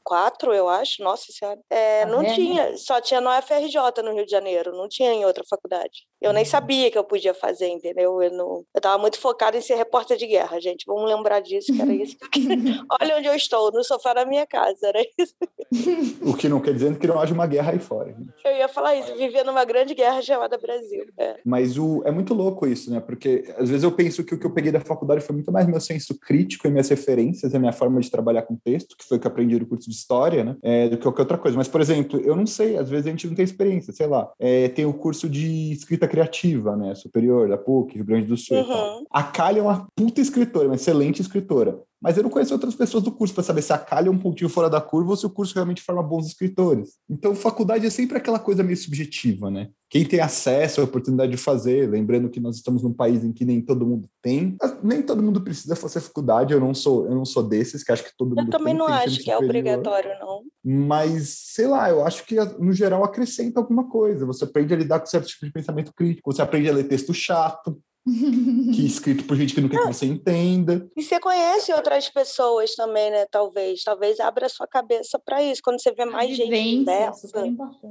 quatro, 0.04 0.52
eu 0.52 0.68
acho, 0.68 1.02
nossa 1.02 1.32
senhora. 1.32 1.60
É, 1.70 2.04
tá 2.04 2.10
não 2.10 2.24
tinha, 2.24 2.76
só 2.76 3.00
tinha 3.00 3.20
no 3.20 3.30
FRJ 3.30 4.02
no 4.02 4.12
Rio 4.12 4.24
de 4.24 4.30
Janeiro, 4.30 4.72
não 4.72 4.88
tinha 4.88 5.12
em 5.12 5.24
outra 5.24 5.44
faculdade. 5.48 6.06
Eu 6.20 6.33
nem 6.33 6.44
sabia 6.44 6.90
que 6.90 6.98
eu 6.98 7.04
podia 7.04 7.33
fazer, 7.33 7.68
entendeu? 7.68 8.22
Eu, 8.22 8.30
não, 8.30 8.64
eu 8.74 8.80
tava 8.80 8.98
muito 8.98 9.18
focada 9.18 9.56
em 9.56 9.61
ser 9.61 9.74
repórter 9.74 10.16
de 10.16 10.26
guerra, 10.26 10.61
gente. 10.61 10.85
Vamos 10.87 11.11
lembrar 11.11 11.40
disso, 11.40 11.72
que 11.72 11.80
era 11.80 11.92
isso. 11.92 12.16
Olha 13.00 13.16
onde 13.16 13.26
eu 13.26 13.35
estou, 13.35 13.72
no 13.72 13.83
sofá 13.83 14.12
da 14.12 14.26
minha 14.26 14.46
casa, 14.46 14.88
era 14.88 15.00
isso. 15.00 15.35
O 16.22 16.35
que 16.35 16.48
não 16.48 16.61
quer 16.61 16.74
dizer 16.74 16.98
que 16.98 17.06
não 17.06 17.18
haja 17.18 17.33
uma 17.33 17.46
guerra 17.46 17.72
aí 17.72 17.78
fora. 17.78 18.12
Gente. 18.12 18.30
Eu 18.44 18.56
ia 18.56 18.68
falar 18.68 18.96
isso, 18.96 19.14
viver 19.16 19.44
numa 19.44 19.64
grande 19.64 19.94
guerra 19.94 20.20
chamada 20.20 20.59
Brasil. 20.59 21.06
É. 21.16 21.37
Mas 21.44 21.78
o, 21.78 22.02
é 22.04 22.11
muito 22.11 22.35
louco 22.35 22.66
isso, 22.66 22.90
né? 22.90 23.00
Porque 23.00 23.44
às 23.56 23.68
vezes 23.68 23.85
eu 23.85 23.92
penso 23.92 24.24
que 24.24 24.35
o 24.35 24.38
que 24.38 24.44
eu 24.44 24.50
peguei 24.52 24.72
da 24.72 24.80
faculdade 24.80 25.22
foi 25.22 25.35
muito 25.35 25.50
mais 25.52 25.66
meu 25.66 25.80
senso 25.80 26.18
crítico 26.18 26.66
e 26.66 26.70
minhas 26.70 26.88
referências, 26.88 27.54
a 27.54 27.59
minha 27.59 27.72
forma 27.72 28.00
de 28.00 28.11
trabalhar 28.11 28.42
com 28.42 28.56
texto, 28.56 28.96
que 28.96 29.04
foi 29.04 29.16
o 29.16 29.20
que 29.20 29.26
eu 29.26 29.30
aprendi 29.30 29.59
no 29.59 29.66
curso 29.66 29.88
de 29.88 29.94
história, 29.94 30.44
né? 30.44 30.56
É, 30.62 30.88
do 30.88 30.96
que 30.96 31.02
qualquer 31.04 31.22
outra 31.22 31.38
coisa. 31.38 31.56
Mas, 31.56 31.68
por 31.68 31.80
exemplo, 31.80 32.20
eu 32.20 32.35
não 32.35 32.46
sei, 32.46 32.76
às 32.76 32.90
vezes 32.90 33.06
a 33.06 33.11
gente 33.11 33.26
não 33.28 33.35
tem 33.35 33.44
experiência, 33.44 33.92
sei 33.92 34.06
lá. 34.06 34.30
É, 34.38 34.68
tem 34.68 34.85
o 34.85 34.92
curso 34.92 35.28
de 35.28 35.72
escrita 35.72 36.09
criativa, 36.10 36.76
né? 36.76 36.94
Superior, 36.94 37.48
da 37.48 37.56
PUC, 37.56 37.94
Rio 37.94 38.04
Grande 38.04 38.26
do 38.26 38.36
Sul. 38.36 38.58
Uhum. 38.58 39.04
A 39.10 39.22
Kali 39.22 39.60
é 39.60 39.62
uma 39.62 39.86
puta 39.94 40.20
escritora, 40.20 40.66
uma 40.66 40.74
excelente 40.74 41.22
escritora 41.22 41.80
mas 42.00 42.16
eu 42.16 42.22
não 42.22 42.30
conheço 42.30 42.54
outras 42.54 42.74
pessoas 42.74 43.04
do 43.04 43.12
curso 43.12 43.34
para 43.34 43.44
saber 43.44 43.62
se 43.62 43.72
a 43.72 43.78
calha 43.78 44.08
é 44.08 44.10
um 44.10 44.18
pontinho 44.18 44.48
fora 44.48 44.70
da 44.70 44.80
curva 44.80 45.10
ou 45.10 45.16
se 45.16 45.26
o 45.26 45.30
curso 45.30 45.54
realmente 45.54 45.82
forma 45.82 46.02
bons 46.02 46.26
escritores. 46.26 46.94
Então, 47.08 47.34
faculdade 47.34 47.86
é 47.86 47.90
sempre 47.90 48.16
aquela 48.16 48.38
coisa 48.38 48.62
meio 48.62 48.76
subjetiva, 48.76 49.50
né? 49.50 49.68
Quem 49.90 50.04
tem 50.04 50.20
acesso 50.20 50.80
à 50.80 50.84
oportunidade 50.84 51.32
de 51.32 51.36
fazer, 51.36 51.90
lembrando 51.90 52.30
que 52.30 52.38
nós 52.40 52.56
estamos 52.56 52.82
num 52.82 52.92
país 52.92 53.24
em 53.24 53.32
que 53.32 53.44
nem 53.44 53.60
todo 53.60 53.84
mundo 53.84 54.08
tem, 54.22 54.56
nem 54.82 55.02
todo 55.02 55.22
mundo 55.22 55.42
precisa 55.42 55.74
fazer 55.74 56.00
faculdade, 56.00 56.54
eu 56.54 56.60
não 56.60 56.72
sou, 56.72 57.06
eu 57.06 57.14
não 57.14 57.24
sou 57.24 57.42
desses, 57.42 57.82
que 57.82 57.90
acho 57.90 58.04
que 58.04 58.16
todo 58.16 58.28
mundo 58.28 58.46
Eu 58.46 58.50
também 58.50 58.74
tem, 58.74 58.78
não 58.78 58.86
acho 58.86 59.18
que 59.18 59.30
é 59.30 59.36
obrigatório, 59.36 60.10
não. 60.20 60.42
Mas, 60.64 61.34
sei 61.54 61.66
lá, 61.66 61.90
eu 61.90 62.06
acho 62.06 62.24
que 62.24 62.36
no 62.58 62.72
geral 62.72 63.02
acrescenta 63.02 63.58
alguma 63.58 63.88
coisa. 63.88 64.24
Você 64.26 64.44
aprende 64.44 64.72
a 64.72 64.76
lidar 64.76 65.00
com 65.00 65.06
certo 65.06 65.26
tipo 65.26 65.44
de 65.44 65.52
pensamento 65.52 65.92
crítico, 65.92 66.32
você 66.32 66.40
aprende 66.40 66.68
a 66.68 66.72
ler 66.72 66.84
texto 66.84 67.12
chato, 67.12 67.78
que 68.04 68.82
é 68.82 68.86
escrito 68.86 69.24
por 69.24 69.36
gente 69.36 69.54
que 69.54 69.60
não 69.60 69.68
quer 69.68 69.80
que 69.80 69.86
você 69.86 70.06
entenda. 70.06 70.88
E 70.96 71.02
você 71.02 71.20
conhece 71.20 71.72
outras 71.72 72.08
pessoas 72.08 72.74
também, 72.74 73.10
né? 73.10 73.26
Talvez. 73.30 73.82
Talvez 73.84 74.18
abra 74.20 74.48
sua 74.48 74.66
cabeça 74.66 75.18
para 75.24 75.42
isso, 75.42 75.60
quando 75.62 75.80
você 75.80 75.92
vê 75.92 76.04
mais 76.04 76.34
gente 76.34 76.78
diversa. 76.78 77.28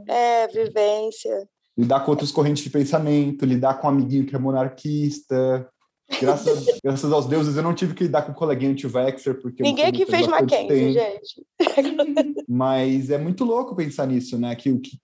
É, 0.08 0.48
vivência. 0.48 1.48
Lidar 1.78 2.02
com 2.02 2.12
outras 2.12 2.32
correntes 2.32 2.63
de 2.63 2.69
pensamento, 2.69 3.45
lidar 3.45 3.76
com 3.76 3.88
um 3.88 3.91
amiguinho 3.91 4.26
que 4.26 4.36
é 4.36 4.39
monarquista. 4.39 5.69
Graças, 6.22 6.65
graças 6.84 7.12
aos 7.12 7.28
deuses, 7.28 7.56
eu 7.56 7.63
não 7.63 7.74
tive 7.74 7.93
que 7.93 8.04
lidar 8.04 8.24
com 8.24 8.32
um 8.32 8.36
coleguinha 8.36 8.72
anti-vaxxer, 8.72 9.39
porque... 9.41 9.63
Ninguém 9.63 9.86
aqui 9.86 10.06
fez 10.06 10.28
Mackenzie, 10.28 10.93
gente. 10.93 11.45
Mas 12.48 13.10
é 13.10 13.17
muito 13.17 13.43
louco 13.45 13.76
pensar 13.76 14.08
nisso, 14.08 14.38
né? 14.38 14.56
Que 14.56 14.72
o 14.72 14.80
que, 14.80 15.00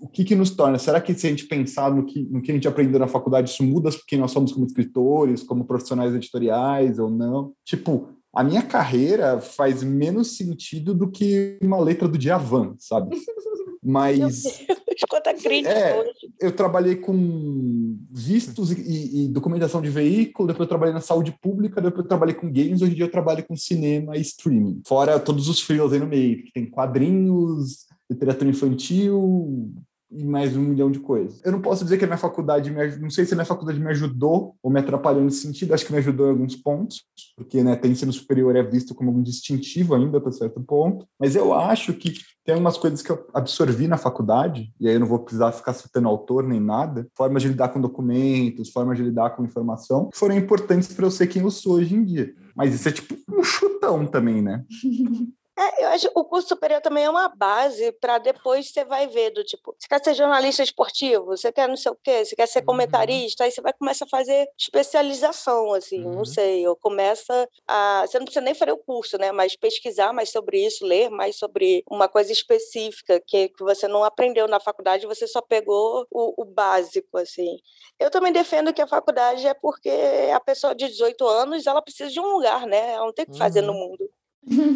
o 0.00 0.08
que, 0.08 0.24
que 0.24 0.34
nos 0.34 0.50
torna? 0.50 0.78
Será 0.78 1.00
que 1.00 1.14
se 1.14 1.26
a 1.26 1.30
gente 1.30 1.46
pensar 1.46 1.94
no 1.94 2.04
que, 2.04 2.22
no 2.24 2.42
que 2.42 2.50
a 2.50 2.54
gente 2.54 2.68
aprendeu 2.68 2.98
na 2.98 3.06
faculdade, 3.06 3.50
isso 3.50 3.62
muda 3.62 3.90
porque 3.90 4.16
nós 4.16 4.30
somos 4.30 4.52
como 4.52 4.66
escritores, 4.66 5.42
como 5.42 5.64
profissionais 5.64 6.14
editoriais 6.14 6.98
ou 6.98 7.10
não? 7.10 7.52
Tipo, 7.64 8.08
a 8.34 8.44
minha 8.44 8.62
carreira 8.62 9.40
faz 9.40 9.82
menos 9.82 10.36
sentido 10.36 10.94
do 10.94 11.10
que 11.10 11.58
uma 11.62 11.80
letra 11.80 12.06
do 12.06 12.18
Djavan, 12.18 12.74
sabe? 12.78 13.16
Mas. 13.82 14.66
Quanta 15.08 15.32
crítica 15.34 15.72
é, 15.72 15.98
hoje. 15.98 16.30
Eu 16.40 16.52
trabalhei 16.52 16.96
com 16.96 17.96
vistos 18.10 18.70
e, 18.72 19.24
e, 19.24 19.28
documentação 19.28 19.80
de 19.80 19.88
veículo, 19.88 20.48
depois 20.48 20.66
eu 20.66 20.68
trabalhei 20.68 20.94
na 20.94 21.00
saúde 21.00 21.32
pública, 21.40 21.80
depois 21.80 22.02
eu 22.02 22.08
trabalhei 22.08 22.34
com 22.34 22.52
games, 22.52 22.82
hoje 22.82 22.92
em 22.92 22.94
dia 22.96 23.04
eu 23.04 23.10
trabalho 23.10 23.46
com 23.46 23.56
cinema 23.56 24.16
e 24.16 24.20
streaming. 24.20 24.82
Fora 24.86 25.18
todos 25.18 25.48
os 25.48 25.60
frios 25.60 25.92
aí 25.92 25.98
no 25.98 26.06
meio, 26.06 26.44
que 26.44 26.52
tem 26.52 26.68
quadrinhos, 26.68 27.86
literatura 28.10 28.50
infantil 28.50 29.72
e 30.10 30.24
mais 30.24 30.56
um 30.56 30.62
milhão 30.62 30.90
de 30.90 31.00
coisas. 31.00 31.40
Eu 31.44 31.52
não 31.52 31.60
posso 31.60 31.84
dizer 31.84 31.98
que 31.98 32.04
a 32.04 32.06
minha 32.06 32.18
faculdade 32.18 32.70
me 32.70 32.96
não 32.96 33.10
sei 33.10 33.24
se 33.24 33.34
a 33.34 33.36
minha 33.36 33.44
faculdade 33.44 33.78
me 33.78 33.88
ajudou 33.88 34.54
ou 34.62 34.70
me 34.70 34.80
atrapalhou 34.80 35.22
nesse 35.22 35.42
sentido, 35.42 35.74
acho 35.74 35.84
que 35.84 35.92
me 35.92 35.98
ajudou 35.98 36.26
em 36.26 36.30
alguns 36.30 36.56
pontos, 36.56 37.04
porque 37.36 37.62
né, 37.62 37.76
ter 37.76 37.88
ensino 37.88 38.12
superior 38.12 38.56
é 38.56 38.62
visto 38.62 38.94
como 38.94 39.10
um 39.10 39.22
distintivo 39.22 39.94
ainda 39.94 40.18
até 40.18 40.30
certo 40.30 40.60
ponto, 40.60 41.06
mas 41.18 41.36
eu 41.36 41.52
acho 41.52 41.92
que 41.92 42.14
tem 42.44 42.54
algumas 42.54 42.78
coisas 42.78 43.02
que 43.02 43.10
eu 43.10 43.26
absorvi 43.34 43.86
na 43.86 43.98
faculdade, 43.98 44.72
e 44.80 44.88
aí 44.88 44.94
eu 44.94 45.00
não 45.00 45.06
vou 45.06 45.18
precisar 45.18 45.52
ficar 45.52 45.74
citando 45.74 46.08
autor 46.08 46.44
nem 46.44 46.58
nada, 46.58 47.06
formas 47.14 47.42
de 47.42 47.48
lidar 47.48 47.68
com 47.68 47.80
documentos, 47.80 48.70
formas 48.70 48.96
de 48.96 49.04
lidar 49.04 49.36
com 49.36 49.44
informação, 49.44 50.08
que 50.08 50.16
foram 50.16 50.34
importantes 50.34 50.92
para 50.94 51.04
eu 51.04 51.10
ser 51.10 51.26
quem 51.26 51.42
eu 51.42 51.50
sou 51.50 51.74
hoje 51.74 51.94
em 51.94 52.02
dia. 52.02 52.34
Mas 52.56 52.74
isso 52.74 52.88
é 52.88 52.92
tipo 52.92 53.14
um 53.30 53.42
chutão 53.42 54.06
também, 54.06 54.40
né? 54.40 54.64
É, 55.58 55.84
eu 55.84 55.88
acho 55.88 56.08
o 56.14 56.24
curso 56.24 56.46
superior 56.46 56.80
também 56.80 57.02
é 57.02 57.10
uma 57.10 57.28
base 57.28 57.90
para 58.00 58.18
depois 58.18 58.70
você 58.70 58.84
vai 58.84 59.08
ver 59.08 59.30
do 59.30 59.42
tipo, 59.42 59.74
você 59.76 59.88
quer 59.88 60.04
ser 60.04 60.14
jornalista 60.14 60.62
esportivo, 60.62 61.36
você 61.36 61.50
quer 61.50 61.68
não 61.68 61.76
sei 61.76 61.90
o 61.90 61.98
quê, 62.00 62.24
você 62.24 62.36
quer 62.36 62.46
ser 62.46 62.60
uhum. 62.60 62.66
comentarista, 62.66 63.42
aí 63.42 63.50
você 63.50 63.60
vai 63.60 63.72
começar 63.72 64.04
a 64.04 64.08
fazer 64.08 64.48
especialização, 64.56 65.74
assim, 65.74 66.04
uhum. 66.04 66.18
não 66.18 66.24
sei, 66.24 66.64
ou 66.68 66.76
começa 66.76 67.48
a, 67.66 68.04
você 68.06 68.20
não 68.20 68.24
precisa 68.24 68.44
nem 68.44 68.54
fazer 68.54 68.70
o 68.70 68.78
curso, 68.78 69.18
né, 69.18 69.32
mas 69.32 69.56
pesquisar 69.56 70.12
mais 70.12 70.30
sobre 70.30 70.64
isso, 70.64 70.86
ler 70.86 71.10
mais 71.10 71.36
sobre 71.36 71.82
uma 71.90 72.06
coisa 72.06 72.30
específica 72.30 73.20
que, 73.26 73.48
que 73.48 73.64
você 73.64 73.88
não 73.88 74.04
aprendeu 74.04 74.46
na 74.46 74.60
faculdade, 74.60 75.08
você 75.08 75.26
só 75.26 75.42
pegou 75.42 76.06
o, 76.08 76.40
o 76.40 76.44
básico, 76.44 77.18
assim. 77.18 77.56
Eu 77.98 78.12
também 78.12 78.32
defendo 78.32 78.72
que 78.72 78.80
a 78.80 78.86
faculdade 78.86 79.44
é 79.44 79.54
porque 79.54 79.90
a 80.32 80.38
pessoa 80.38 80.72
de 80.72 80.86
18 80.86 81.26
anos, 81.26 81.66
ela 81.66 81.82
precisa 81.82 82.10
de 82.10 82.20
um 82.20 82.26
lugar, 82.26 82.64
né, 82.64 82.92
ela 82.92 83.06
não 83.06 83.12
tem 83.12 83.24
o 83.24 83.32
que 83.32 83.36
fazer 83.36 83.62
uhum. 83.62 83.66
no 83.66 83.74
mundo. 83.74 84.08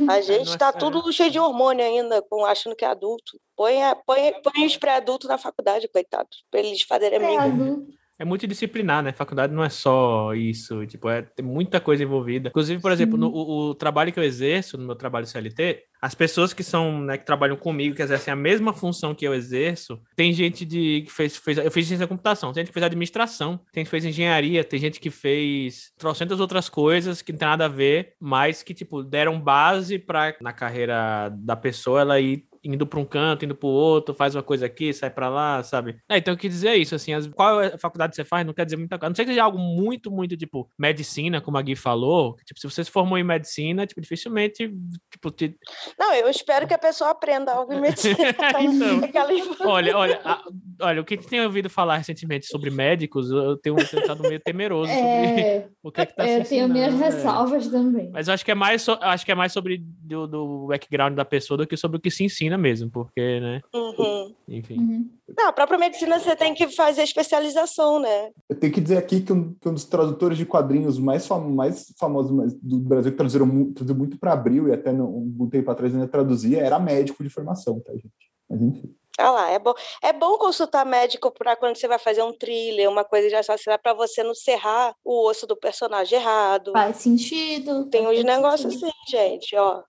A 0.09 0.19
é, 0.19 0.23
gente 0.23 0.49
está 0.49 0.69
é, 0.69 0.73
tudo 0.73 1.13
cheio 1.13 1.31
de 1.31 1.39
hormônio 1.39 1.85
ainda, 1.85 2.23
com, 2.23 2.45
achando 2.45 2.77
que 2.77 2.85
é 2.85 2.89
adulto. 2.89 3.41
Põe, 3.57 3.75
põe, 4.07 4.33
põe 4.43 4.67
os 4.67 4.77
pré-adultos 4.77 5.29
na 5.29 5.39
faculdade, 5.39 5.89
coitados, 5.89 6.45
para 6.51 6.61
eles 6.61 6.83
fazerem 6.83 7.39
amigo. 7.39 7.87
É 8.19 8.25
multidisciplinar, 8.25 9.03
né? 9.03 9.13
Faculdade 9.13 9.53
não 9.53 9.65
é 9.65 9.69
só 9.69 10.33
isso, 10.35 10.87
tipo, 10.87 11.09
é, 11.09 11.23
tem 11.23 11.45
muita 11.45 11.81
coisa 11.81 12.05
envolvida. 12.05 12.51
Inclusive, 12.51 12.81
por 12.81 12.93
exemplo, 12.93 13.19
no, 13.19 13.29
o, 13.29 13.71
o, 13.71 13.75
trabalho 13.75 14.13
que 14.13 14.19
eu 14.19 14.25
exerço, 14.25 14.79
no 14.79 14.87
meu 14.87 14.95
trabalho 14.95 15.27
CLT, 15.27 15.83
as 16.03 16.17
pessoas 16.17 16.53
que 16.53 16.65
são, 16.65 17.01
né, 17.01 17.17
que 17.17 17.25
trabalham 17.25 17.57
comigo, 17.57 17.95
que 17.95 18.03
exercem 18.03 18.33
a 18.33 18.37
mesma 18.37 18.73
função 18.73 19.15
que 19.15 19.25
eu 19.25 19.33
exerço, 19.33 20.03
tem 20.17 20.33
gente 20.33 20.65
de 20.65 21.03
que 21.03 21.13
fez, 21.13 21.37
fez 21.37 21.59
eu 21.59 21.71
fiz 21.71 21.87
ciência 21.87 22.05
da 22.05 22.09
computação, 22.09 22.53
tem 22.53 22.63
gente 22.63 22.71
que 22.71 22.75
fez 22.75 22.85
administração, 22.85 23.61
tem 23.73 23.83
gente 23.83 23.87
que 23.87 23.91
fez 23.91 24.05
engenharia, 24.05 24.65
tem 24.65 24.81
gente 24.81 24.99
que 24.99 25.11
fez 25.11 25.93
trocentas 25.97 26.41
outras 26.41 26.69
coisas 26.69 27.23
que 27.23 27.31
não 27.31 27.39
tem 27.39 27.49
nada 27.49 27.67
a 27.67 27.69
ver, 27.69 28.15
mas 28.21 28.65
que, 28.65 28.75
tipo, 28.75 29.05
deram 29.05 29.41
base 29.41 29.97
para 29.97 30.37
na 30.41 30.53
carreira 30.53 31.31
da 31.31 31.55
pessoa 31.55 32.01
ela 32.01 32.19
ir 32.19 32.45
indo 32.65 32.87
para 32.87 33.01
um 33.01 33.05
canto, 33.05 33.45
indo 33.45 33.55
para 33.55 33.67
o 33.67 33.73
outro, 33.73 34.15
faz 34.15 34.35
uma 34.35 34.43
coisa 34.43 34.67
aqui, 34.67 34.93
sai 34.93 35.11
para 35.11 35.29
lá, 35.29 35.63
sabe? 35.63 35.99
É, 36.09 36.19
então 36.19 36.33
eu 36.33 36.39
quis 36.39 36.51
dizer 36.51 36.75
isso, 36.75 36.95
assim, 36.95 37.13
as, 37.13 37.27
qual 37.27 37.61
é 37.61 37.75
a 37.75 37.79
faculdade 37.79 38.11
que 38.11 38.17
você 38.17 38.25
faz 38.25 38.47
não 38.47 38.55
quer 38.55 38.65
dizer 38.65 38.77
muita 38.77 38.99
coisa. 38.99 39.11
Não 39.11 39.17
sei 39.17 39.25
que 39.25 39.33
seja 39.33 39.43
algo 39.43 39.59
muito, 39.59 40.11
muito, 40.11 40.37
tipo, 40.37 40.71
medicina, 40.79 41.41
como 41.41 41.59
a 41.59 41.63
Gui 41.63 41.75
falou, 41.75 42.37
que, 42.37 42.45
tipo, 42.45 42.61
se 42.61 42.71
você 42.71 42.85
se 42.85 42.91
formou 42.91 43.19
em 43.19 43.25
medicina, 43.25 43.87
tipo, 43.87 44.01
dificilmente, 44.01 44.73
tipo, 45.11 45.31
te... 45.31 45.57
Não, 45.99 46.15
eu 46.15 46.29
espero 46.29 46.67
que 46.67 46.75
a 46.75 46.79
pessoa 46.79 47.11
aprenda 47.11 47.53
algo 47.53 47.73
em 47.73 47.81
medicina. 47.81 48.17
então, 48.61 49.69
olha, 49.69 49.97
olha, 49.97 50.21
a, 50.25 50.43
olha, 50.81 51.01
o 51.01 51.05
que 51.05 51.17
tem 51.17 51.41
ouvido 51.41 51.69
falar 51.71 51.97
recentemente 51.97 52.47
sobre 52.47 52.71
médicos, 52.71 53.31
eu 53.31 53.57
tenho, 53.57 53.77
estado 53.79 54.23
meio 54.23 54.41
temeroso 54.41 54.91
é, 54.91 54.97
sobre 54.97 55.71
o 55.83 55.93
que 55.93 56.01
é 56.01 56.07
que 56.07 56.17
tá 56.17 56.29
Eu 56.29 56.45
tenho 56.45 56.69
minhas 56.69 56.95
é. 56.95 57.05
ressalvas 57.05 57.69
também. 57.69 58.11
Mas 58.13 58.29
eu 58.29 58.35
acho 58.35 58.45
que 58.45 58.51
é 58.51 58.55
mais, 58.55 58.83
so, 58.83 58.99
acho 59.01 59.25
que 59.25 59.33
é 59.33 59.35
mais 59.35 59.53
sobre 59.53 59.79
do, 59.79 60.27
do 60.27 60.67
background 60.69 61.15
da 61.15 61.25
pessoa 61.25 61.59
do 61.59 61.67
que 61.67 61.77
sobre 61.77 61.99
o 61.99 62.01
que 62.01 62.11
se 62.11 62.25
ensina 62.25 62.59
mesmo, 62.59 62.91
porque, 62.91 63.41
né? 63.41 63.61
Uhum. 63.75 64.35
Enfim. 64.49 64.79
Uhum. 64.79 65.11
Não, 65.37 65.49
a 65.49 65.53
própria 65.53 65.79
medicina 65.79 66.19
você 66.19 66.37
tem 66.37 66.55
que 66.55 66.69
fazer 66.69 67.03
especialização, 67.03 67.99
né? 67.99 68.31
Eu 68.49 68.59
tenho 68.59 68.73
que 68.73 68.81
dizer 68.81 68.99
aqui 68.99 69.21
que 69.21 69.33
um, 69.33 69.55
que 69.55 69.69
um 69.69 69.75
dos 69.75 69.85
tradutores 69.85 70.37
de 70.37 70.45
quadrinhos 70.45 70.99
mais, 70.99 71.27
fam 71.27 71.49
mais 71.49 71.93
famosos 71.99 72.55
do 72.63 72.79
Brasil, 72.79 73.13
que 73.13 73.17
traduziram 73.17 73.73
traduziu 73.73 73.97
muito 73.97 74.19
para 74.19 74.33
Abril 74.33 74.69
e 74.69 74.73
até 74.73 74.93
um, 74.93 75.35
um 75.41 75.49
tempo 75.49 75.71
atrás 75.71 75.95
ainda 75.95 76.09
traduzia, 76.09 76.61
era 76.61 76.79
médico 76.79 77.23
de 77.23 77.31
formação, 77.31 77.81
tá, 77.81 77.93
gente? 77.93 78.11
Mas 78.49 78.61
enfim. 78.61 78.95
Ah 79.19 79.31
lá, 79.31 79.51
é 79.51 79.59
bom, 79.59 79.75
é 80.03 80.13
bom 80.13 80.39
consultar 80.39 80.87
médico 80.87 81.31
para 81.31 81.55
quando 81.55 81.77
você 81.77 81.87
vai 81.87 81.99
fazer 81.99 82.23
um 82.23 82.33
thriller, 82.33 82.89
uma 82.89 83.05
coisa 83.05 83.29
de 83.29 83.35
assassinato, 83.35 83.83
para 83.83 83.93
você 83.93 84.23
não 84.23 84.35
serrar 84.35 84.95
o 85.05 85.29
osso 85.29 85.47
do 85.47 85.57
personagem 85.57 86.19
errado. 86.19 86.73
Faz 86.73 86.97
sentido. 86.97 87.87
Tem 87.87 88.07
uns 88.07 88.25
negócios 88.25 88.75
assim, 88.75 88.91
gente, 89.09 89.55
ó. 89.57 89.83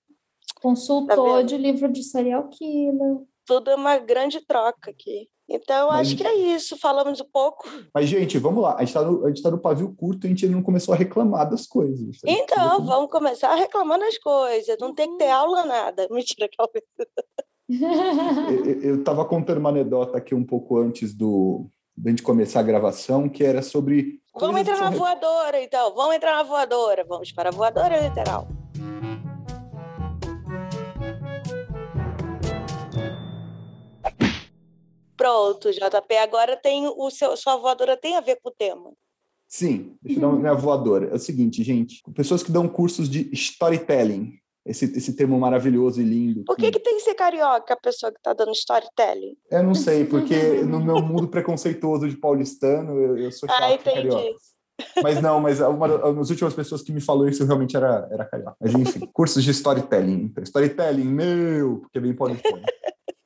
Consultor 0.61 1.37
tá 1.37 1.41
de 1.41 1.57
livro 1.57 1.91
de 1.91 2.03
serial 2.03 2.49
killer. 2.49 3.21
Tudo 3.45 3.71
é 3.71 3.75
uma 3.75 3.97
grande 3.97 4.45
troca 4.45 4.91
aqui. 4.91 5.29
Então, 5.49 5.89
Mas... 5.89 6.07
acho 6.07 6.17
que 6.17 6.25
é 6.25 6.35
isso. 6.55 6.77
Falamos 6.77 7.19
um 7.21 7.27
pouco. 7.31 7.63
Mas, 7.93 8.09
gente, 8.09 8.37
vamos 8.37 8.63
lá. 8.63 8.75
A 8.75 8.79
gente 8.79 8.89
está 8.89 9.03
no, 9.03 9.33
tá 9.33 9.51
no 9.51 9.59
pavio 9.59 9.93
curto 9.95 10.25
e 10.25 10.27
a 10.27 10.29
gente 10.29 10.45
ainda 10.45 10.57
não 10.57 10.63
começou 10.63 10.93
a 10.93 10.97
reclamar 10.97 11.49
das 11.49 11.67
coisas. 11.67 12.17
Então, 12.25 12.85
vamos 12.85 13.09
começar 13.09 13.49
a 13.49 13.55
reclamar 13.55 13.99
das 13.99 14.17
coisas. 14.17 14.77
Não 14.79 14.93
tem 14.93 15.11
que 15.11 15.17
ter 15.17 15.29
aula, 15.29 15.65
nada. 15.65 16.07
Mentira, 16.11 16.49
Calvin. 16.57 16.81
eu 18.81 18.99
estava 18.99 19.25
contando 19.25 19.57
uma 19.57 19.69
anedota 19.69 20.17
aqui 20.17 20.35
um 20.35 20.43
pouco 20.43 20.77
antes 20.77 21.13
do 21.13 21.67
da 21.95 22.09
gente 22.09 22.23
começar 22.23 22.59
a 22.59 22.63
gravação, 22.63 23.29
que 23.29 23.43
era 23.43 23.61
sobre. 23.61 24.19
Vamos 24.35 24.61
entrar 24.61 24.79
na 24.79 24.89
voadora, 24.89 25.61
então. 25.61 25.93
Vamos 25.93 26.15
entrar 26.15 26.37
na 26.37 26.43
voadora. 26.43 27.05
Vamos 27.07 27.31
para 27.31 27.49
a 27.49 27.51
voadora 27.51 27.99
literal. 27.99 28.47
Pronto, 35.23 35.71
JP. 35.71 36.17
Agora 36.17 36.57
tem 36.57 36.85
o 36.85 37.09
seu, 37.09 37.37
sua 37.37 37.55
voadora 37.55 37.95
tem 37.95 38.17
a 38.17 38.19
ver 38.19 38.39
com 38.43 38.49
o 38.49 38.51
tema. 38.51 38.91
Sim, 39.47 39.95
deixa 40.01 40.19
eu 40.19 40.29
dar 40.29 40.37
minha 40.37 40.53
voadora. 40.53 41.11
É 41.11 41.15
o 41.15 41.19
seguinte, 41.19 41.63
gente, 41.63 42.03
pessoas 42.13 42.43
que 42.43 42.51
dão 42.51 42.67
cursos 42.67 43.07
de 43.07 43.29
storytelling, 43.31 44.33
esse, 44.65 44.83
esse 44.83 45.15
termo 45.15 45.39
maravilhoso 45.39 46.01
e 46.01 46.03
lindo. 46.03 46.43
Por 46.43 46.57
que, 46.57 46.69
que 46.69 46.79
tem 46.79 46.97
que 46.97 47.03
ser 47.03 47.15
carioca 47.15 47.73
a 47.73 47.77
pessoa 47.77 48.11
que 48.11 48.17
está 48.17 48.33
dando 48.33 48.51
storytelling? 48.51 49.37
Eu 49.49 49.63
não 49.63 49.73
sei, 49.73 50.03
porque 50.03 50.35
no 50.67 50.81
meu 50.81 51.01
mundo 51.01 51.29
preconceituoso 51.29 52.09
de 52.09 52.17
paulistano, 52.17 52.91
eu, 52.99 53.17
eu 53.17 53.31
sou 53.31 53.47
chato 53.47 53.63
ah, 53.63 53.73
entendi. 53.73 53.95
carioca. 53.95 54.35
Mas 55.01 55.21
não, 55.21 55.39
mas 55.39 55.61
uma, 55.61 55.87
das 55.87 56.31
últimas 56.31 56.53
pessoas 56.53 56.81
que 56.81 56.91
me 56.91 56.99
falou 56.99 57.29
isso 57.29 57.45
realmente 57.45 57.77
era, 57.77 58.09
era 58.11 58.25
carioca. 58.25 58.57
Mas 58.59 58.73
enfim, 58.73 59.07
cursos 59.13 59.41
de 59.41 59.51
storytelling. 59.51 60.33
Storytelling, 60.41 61.05
meu, 61.05 61.77
porque 61.77 61.97
é 61.97 62.01
bem 62.01 62.13
paulistano. 62.13 62.61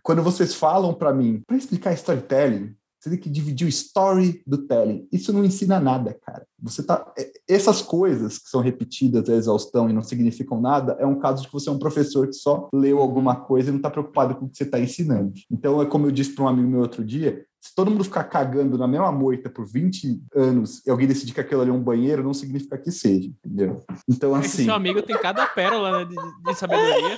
Quando 0.08 0.24
vocês 0.24 0.55
falam 0.55 0.93
para 0.93 1.14
mim, 1.14 1.41
para 1.45 1.58
explicar 1.58 1.91
storytelling, 1.91 2.74
você 2.97 3.10
tem 3.10 3.20
que 3.20 3.30
dividir 3.30 3.68
o 3.68 3.70
story 3.70 4.41
do 4.47 4.60
telling. 4.60 5.05
Isso 5.12 5.34
não 5.34 5.43
ensina 5.43 5.82
nada, 5.82 6.18
cara. 6.26 6.47
Você 6.64 6.82
tá 6.82 7.12
é, 7.20 7.30
essas 7.45 7.82
coisas 7.82 8.39
que 8.39 8.47
são 8.49 8.62
repetidas 8.62 9.30
a 9.30 9.36
exaustão 9.36 9.89
e 9.89 9.93
não 9.93 10.01
significam 10.01 10.62
nada, 10.62 10.95
é 10.97 11.05
um 11.05 11.20
caso 11.20 11.41
de 11.41 11.49
que 11.49 11.53
você 11.53 11.68
é 11.68 11.74
um 11.74 11.78
professor 11.78 12.26
que 12.26 12.32
só 12.32 12.70
leu 12.74 12.99
alguma 12.99 13.36
coisa 13.36 13.68
e 13.68 13.72
não 13.72 13.80
está 13.80 13.89
preocupado 13.89 14.34
com 14.34 14.45
o 14.45 14.49
que 14.49 14.55
você 14.55 14.64
está 14.64 14.80
ensinando. 14.80 15.34
Então, 15.51 15.82
é 15.82 15.86
como 15.86 16.08
eu 16.08 16.12
disse 16.12 16.34
para 16.34 16.45
um 16.45 16.47
amigo 16.47 16.70
meu 16.70 16.80
outro 16.80 17.03
dia, 17.03 17.45
se 17.60 17.76
todo 17.76 17.91
mundo 17.91 18.05
ficar 18.05 18.24
cagando 18.24 18.78
na 18.78 18.88
mesma 18.88 19.12
moita 19.12 19.49
por 19.49 19.66
20 19.66 20.22
anos 20.34 20.82
e 20.88 20.89
alguém 20.89 21.05
decidir 21.05 21.34
que 21.34 21.41
aquilo 21.41 21.60
ali 21.60 21.70
é 21.70 21.74
um 21.74 21.84
banheiro, 21.84 22.24
não 22.24 22.34
significa 22.34 22.78
que 22.78 22.91
seja, 22.91 23.30
entendeu? 23.43 23.84
Então, 24.08 24.34
assim... 24.34 24.47
Esse 24.47 24.64
seu 24.64 24.74
amigo 24.74 25.01
tem 25.01 25.18
cada 25.18 25.45
pérola 25.47 25.99
né, 25.99 26.05
de, 26.05 26.16
de 26.16 26.58
sabedoria. 26.58 27.18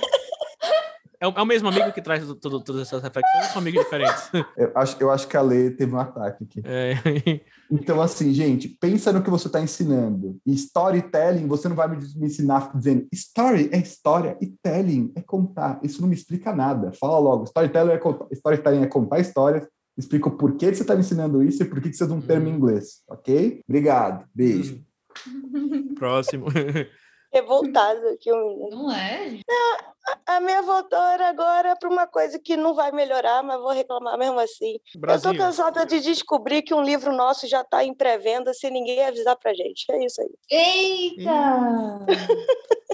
É 1.20 1.28
o, 1.28 1.32
é 1.36 1.42
o 1.42 1.46
mesmo 1.46 1.68
amigo 1.68 1.92
que 1.92 2.00
traz 2.00 2.24
tudo, 2.40 2.64
todas 2.64 2.80
essas 2.80 3.02
reflexões 3.02 3.44
ou 3.44 3.50
são 3.50 3.60
amigos 3.60 3.84
diferentes? 3.84 4.30
Eu 4.56 4.72
acho, 4.74 4.96
eu 5.00 5.10
acho 5.10 5.28
que 5.28 5.36
a 5.36 5.42
Lê 5.42 5.70
teve 5.70 5.94
um 5.94 5.98
ataque 5.98 6.44
aqui. 6.44 6.62
É. 6.64 6.94
Então, 7.70 8.00
assim, 8.00 8.32
gente, 8.32 8.68
pensa 8.68 9.12
no 9.12 9.22
que 9.22 9.30
você 9.30 9.46
está 9.46 9.60
ensinando. 9.60 10.38
E 10.46 10.52
storytelling, 10.54 11.46
você 11.46 11.68
não 11.68 11.76
vai 11.76 11.88
me, 11.88 11.96
me 12.16 12.26
ensinar 12.26 12.70
dizendo 12.74 13.06
story 13.12 13.68
é 13.72 13.78
história 13.78 14.36
e 14.40 14.46
telling 14.46 15.12
é 15.14 15.20
contar. 15.20 15.78
Isso 15.82 16.00
não 16.00 16.08
me 16.08 16.14
explica 16.14 16.54
nada. 16.54 16.92
Fala 16.98 17.18
logo. 17.18 17.44
Storytelling 17.44 17.92
é 17.92 17.98
contar, 17.98 18.26
storytelling 18.32 18.82
é 18.82 18.86
contar 18.86 19.20
histórias. 19.20 19.68
Explica 19.96 20.28
o 20.28 20.36
porquê 20.36 20.74
você 20.74 20.82
está 20.82 20.94
me 20.94 21.00
ensinando 21.00 21.42
isso 21.42 21.62
e 21.62 21.66
por 21.66 21.80
que 21.80 21.92
você 21.92 22.04
usa 22.04 22.14
um 22.14 22.20
termo 22.20 22.48
em 22.48 22.52
uhum. 22.52 22.56
inglês. 22.56 23.02
Ok? 23.08 23.62
Obrigado. 23.68 24.26
Beijo. 24.34 24.82
Próximo. 25.96 26.46
revoltado 27.32 28.08
aqui 28.08 28.30
o 28.30 28.36
menino. 28.36 28.70
Não 28.70 28.92
é? 28.92 29.30
Não, 29.48 29.78
a, 30.26 30.36
a 30.36 30.40
minha 30.40 30.62
voadora 30.62 31.28
agora 31.28 31.76
para 31.76 31.88
uma 31.88 32.06
coisa 32.06 32.38
que 32.38 32.56
não 32.56 32.74
vai 32.74 32.92
melhorar, 32.92 33.42
mas 33.42 33.60
vou 33.60 33.70
reclamar 33.72 34.18
mesmo 34.18 34.38
assim. 34.38 34.78
Brasil. 34.96 35.30
Eu 35.30 35.36
tô 35.36 35.42
cansada 35.42 35.86
de 35.86 36.00
descobrir 36.00 36.62
que 36.62 36.74
um 36.74 36.82
livro 36.82 37.12
nosso 37.12 37.46
já 37.46 37.60
está 37.60 37.84
em 37.84 37.94
pré-venda 37.94 38.52
sem 38.54 38.70
ninguém 38.70 39.04
avisar 39.04 39.36
pra 39.36 39.54
gente. 39.54 39.84
É 39.90 40.04
isso 40.04 40.20
aí. 40.20 40.30
Eita! 40.50 42.00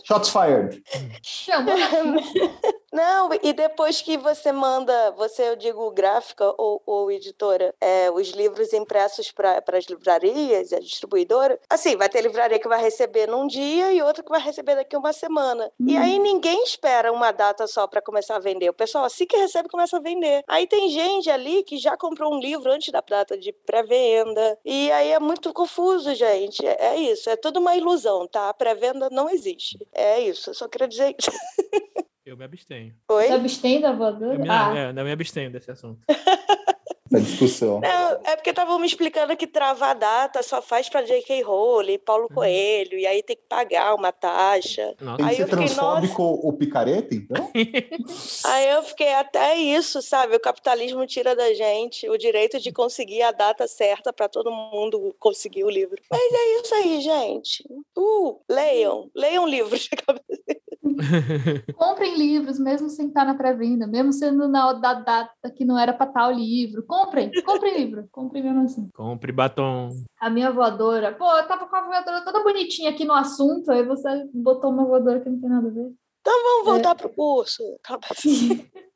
Shots 0.04 0.30
fired. 0.30 0.82
Chama. 1.22 1.72
Não, 2.92 3.28
e 3.42 3.52
depois 3.52 4.00
que 4.00 4.16
você 4.16 4.50
manda, 4.52 5.10
você, 5.12 5.50
eu 5.50 5.56
digo 5.56 5.90
gráfica 5.90 6.54
ou, 6.56 6.80
ou 6.86 7.10
editora, 7.10 7.74
é, 7.78 8.10
os 8.10 8.28
livros 8.30 8.72
impressos 8.72 9.30
para 9.30 9.62
as 9.74 9.84
livrarias, 9.84 10.72
a 10.72 10.78
distribuidora, 10.78 11.60
assim, 11.68 11.94
vai 11.94 12.08
ter 12.08 12.22
livraria 12.22 12.58
que 12.58 12.66
vai 12.68 12.80
receber 12.80 13.26
num 13.26 13.46
dia 13.46 13.92
e 13.92 14.00
outra 14.00 14.22
que 14.22 14.30
vai 14.30 14.40
receber 14.40 14.76
daqui 14.76 14.96
uma 14.96 15.12
semana. 15.12 15.70
Hum. 15.78 15.86
E 15.88 15.96
aí 15.96 16.18
ninguém 16.18 16.64
espera 16.64 17.05
uma 17.10 17.32
data 17.32 17.66
só 17.66 17.86
para 17.86 18.02
começar 18.02 18.36
a 18.36 18.40
vender. 18.40 18.68
O 18.70 18.74
pessoal, 18.74 19.04
assim 19.04 19.26
que 19.26 19.36
recebe, 19.36 19.68
começa 19.68 19.96
a 19.96 20.00
vender. 20.00 20.42
Aí 20.48 20.66
tem 20.66 20.88
gente 20.88 21.30
ali 21.30 21.62
que 21.62 21.78
já 21.78 21.96
comprou 21.96 22.34
um 22.34 22.38
livro 22.40 22.70
antes 22.70 22.92
da 22.92 23.00
data 23.00 23.36
de 23.36 23.52
pré-venda. 23.52 24.58
E 24.64 24.90
aí 24.92 25.10
é 25.12 25.20
muito 25.20 25.52
confuso, 25.52 26.14
gente. 26.14 26.64
É, 26.66 26.94
é 26.94 26.96
isso, 26.96 27.28
é 27.30 27.36
tudo 27.36 27.60
uma 27.60 27.76
ilusão, 27.76 28.26
tá? 28.26 28.48
A 28.48 28.54
pré-venda 28.54 29.08
não 29.10 29.28
existe. 29.28 29.78
É 29.92 30.20
isso, 30.20 30.50
eu 30.50 30.54
só 30.54 30.68
queria 30.68 30.88
dizer 30.88 31.14
isso. 31.18 31.30
Eu 32.26 32.36
me 32.36 32.44
abstenho. 32.44 32.92
Oi? 33.08 33.28
Você 33.28 33.32
abstém 33.32 33.80
da 33.80 33.92
voadora? 33.92 34.34
Eu 34.34 34.40
me, 34.40 34.50
ah. 34.50 34.74
é, 34.76 34.90
eu 34.90 35.04
me 35.04 35.12
abstenho 35.12 35.48
desse 35.48 35.70
assunto. 35.70 36.00
a 37.12 37.18
discussão. 37.18 37.80
Não, 37.80 38.20
é 38.24 38.36
porque 38.36 38.50
estavam 38.50 38.78
me 38.78 38.86
explicando 38.86 39.36
que 39.36 39.46
travar 39.46 39.94
data 39.94 40.42
só 40.42 40.60
faz 40.60 40.88
para 40.88 41.02
J.K. 41.02 41.42
Rowling, 41.42 41.98
Paulo 41.98 42.28
Coelho, 42.28 42.98
e 42.98 43.06
aí 43.06 43.22
tem 43.22 43.36
que 43.36 43.42
pagar 43.48 43.94
uma 43.94 44.12
taxa. 44.12 44.94
Nossa. 45.00 45.16
Tem 45.16 45.26
que 45.26 45.30
Aí 45.30 45.36
ser 45.36 45.44
fiquei, 45.44 45.66
transfóbico 45.66 46.22
ou 46.22 46.52
picareta, 46.52 47.14
então? 47.14 47.50
Aí 48.44 48.68
eu 48.68 48.82
fiquei 48.82 49.12
até 49.14 49.56
isso, 49.56 50.02
sabe? 50.02 50.36
O 50.36 50.40
capitalismo 50.40 51.06
tira 51.06 51.34
da 51.34 51.52
gente 51.54 52.08
o 52.08 52.16
direito 52.16 52.60
de 52.60 52.72
conseguir 52.72 53.22
a 53.22 53.32
data 53.32 53.66
certa 53.66 54.12
para 54.12 54.28
todo 54.28 54.50
mundo 54.50 55.14
conseguir 55.18 55.64
o 55.64 55.70
livro. 55.70 56.00
Mas 56.10 56.20
é 56.20 56.60
isso 56.60 56.74
aí, 56.74 57.00
gente. 57.00 57.64
Uh, 57.96 58.40
leiam, 58.48 59.10
leiam 59.14 59.46
livros. 59.46 59.88
Comprem 61.76 62.16
livros, 62.16 62.58
mesmo 62.58 62.88
sem 62.88 63.08
estar 63.08 63.24
na 63.24 63.34
pré-venda, 63.34 63.86
mesmo 63.86 64.12
sendo 64.12 64.48
na 64.48 64.72
da 64.74 64.94
data 64.94 65.50
que 65.50 65.64
não 65.64 65.78
era 65.78 65.92
para 65.92 66.28
o 66.28 66.32
livro. 66.32 66.84
Comprem, 66.86 67.30
comprem 67.44 67.76
livro, 67.76 68.08
comprem 68.10 68.42
mesmo 68.42 68.62
assim. 68.62 68.88
Compre 68.94 69.32
batom. 69.32 69.90
A 70.20 70.30
minha 70.30 70.50
voadora, 70.50 71.12
pô, 71.12 71.30
eu 71.36 71.46
tava 71.46 71.66
com 71.66 71.76
a 71.76 71.82
voadora 71.82 72.24
toda 72.24 72.42
bonitinha 72.42 72.90
aqui 72.90 73.04
no 73.04 73.14
assunto, 73.14 73.70
aí 73.70 73.84
você 73.84 74.08
botou 74.32 74.70
uma 74.70 74.84
voadora 74.84 75.20
que 75.20 75.28
não 75.28 75.40
tem 75.40 75.50
nada 75.50 75.68
a 75.68 75.70
ver. 75.70 75.92
Então 76.20 76.42
vamos 76.42 76.66
voltar 76.66 76.94
pro 76.94 77.08
curso. 77.08 77.62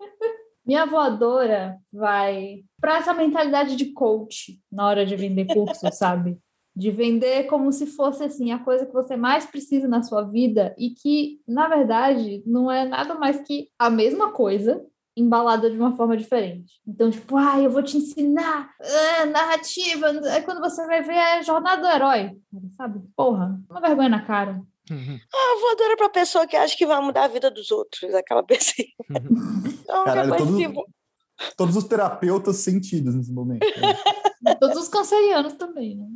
Minha 0.67 0.85
voadora 0.87 1.79
vai 1.93 2.63
para 2.81 2.99
essa 2.99 3.15
mentalidade 3.15 3.77
de 3.77 3.93
coach 3.93 4.61
na 4.71 4.87
hora 4.87 5.07
de 5.07 5.17
vender 5.17 5.47
curso, 5.47 5.81
sabe? 5.93 6.39
De 6.75 6.91
vender 6.91 7.45
como 7.45 7.73
se 7.73 7.87
fosse 7.87 8.23
assim 8.25 8.53
a 8.53 8.59
coisa 8.59 8.87
que 8.87 8.93
você 8.93 9.17
mais 9.17 9.45
precisa 9.45 9.89
na 9.89 10.03
sua 10.03 10.23
vida 10.23 10.75
e 10.79 10.91
que, 10.91 11.41
na 11.47 11.69
verdade, 11.69 12.43
não 12.47 12.71
é 12.71 12.85
nada 12.87 13.15
mais 13.15 13.41
que 13.41 13.69
a 13.79 13.91
mesma 13.91 14.33
coisa 14.33 14.85
embalada 15.17 15.69
de 15.69 15.77
uma 15.77 15.95
forma 15.97 16.17
diferente. 16.17 16.81
Então, 16.87 17.11
tipo, 17.11 17.37
ah, 17.37 17.61
eu 17.61 17.71
vou 17.71 17.83
te 17.83 17.97
ensinar 17.99 18.71
ah, 18.81 19.27
narrativa. 19.27 20.07
Aí 20.33 20.43
quando 20.43 20.61
você 20.61 20.87
vai 20.87 21.03
ver 21.03 21.13
é 21.15 21.39
a 21.39 21.43
jornada 21.43 21.83
do 21.83 21.89
herói, 21.89 22.31
sabe? 22.77 23.01
Porra, 23.17 23.61
uma 23.69 23.81
vergonha 23.81 24.09
na 24.09 24.23
cara. 24.25 24.63
Ah, 25.33 25.59
voadora 25.61 25.97
pra 25.97 26.09
pessoa 26.09 26.47
que 26.47 26.57
acha 26.57 26.77
que 26.77 26.87
vai 26.87 27.01
mudar 27.01 27.25
a 27.25 27.29
vida 27.29 27.51
dos 27.51 27.71
outros, 27.71 28.15
aquela 28.15 28.43
pessoa. 28.47 28.87
Então, 29.11 30.05
Caralho, 30.05 30.37
todo- 30.37 30.57
que- 30.57 30.85
Todos 31.57 31.77
os 31.77 31.85
terapeutas 31.85 32.57
sentidos 32.57 33.15
nesse 33.15 33.33
momento. 33.33 33.65
né? 33.81 33.97
Todos 34.59 34.77
os 34.79 34.89
cancerianos 34.89 35.55
também, 35.55 35.97
né? 35.97 36.07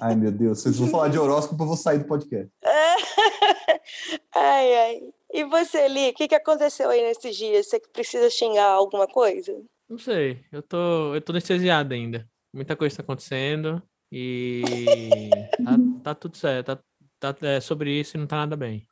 Ai, 0.00 0.14
meu 0.14 0.30
Deus. 0.30 0.60
Vocês 0.62 0.78
vão 0.78 0.88
falar 0.88 1.08
de 1.08 1.18
horóscopo, 1.18 1.62
eu 1.62 1.66
vou 1.66 1.76
sair 1.76 1.98
do 1.98 2.04
podcast. 2.06 2.50
ai, 4.34 4.74
ai. 4.74 5.00
E 5.32 5.44
você, 5.44 5.88
Li, 5.88 6.10
o 6.10 6.14
que, 6.14 6.28
que 6.28 6.34
aconteceu 6.34 6.88
aí 6.90 7.02
nesses 7.02 7.36
dias? 7.36 7.66
Você 7.68 7.80
que 7.80 7.88
precisa 7.90 8.30
xingar 8.30 8.70
alguma 8.70 9.06
coisa? 9.06 9.52
Não 9.88 9.98
sei, 9.98 10.40
eu 10.52 10.62
tô, 10.62 11.14
eu 11.14 11.20
tô 11.20 11.32
anestesiado 11.32 11.94
ainda. 11.94 12.28
Muita 12.54 12.74
coisa 12.76 12.96
tá 12.96 13.02
acontecendo 13.02 13.82
e 14.10 14.62
tá, 15.64 15.76
tá 16.02 16.14
tudo 16.14 16.36
certo. 16.36 16.78
Tá, 17.18 17.32
tá- 17.32 17.46
é, 17.46 17.60
sobre 17.60 17.90
isso 17.98 18.16
e 18.16 18.20
não 18.20 18.26
tá 18.26 18.36
nada 18.36 18.56
bem. 18.56 18.86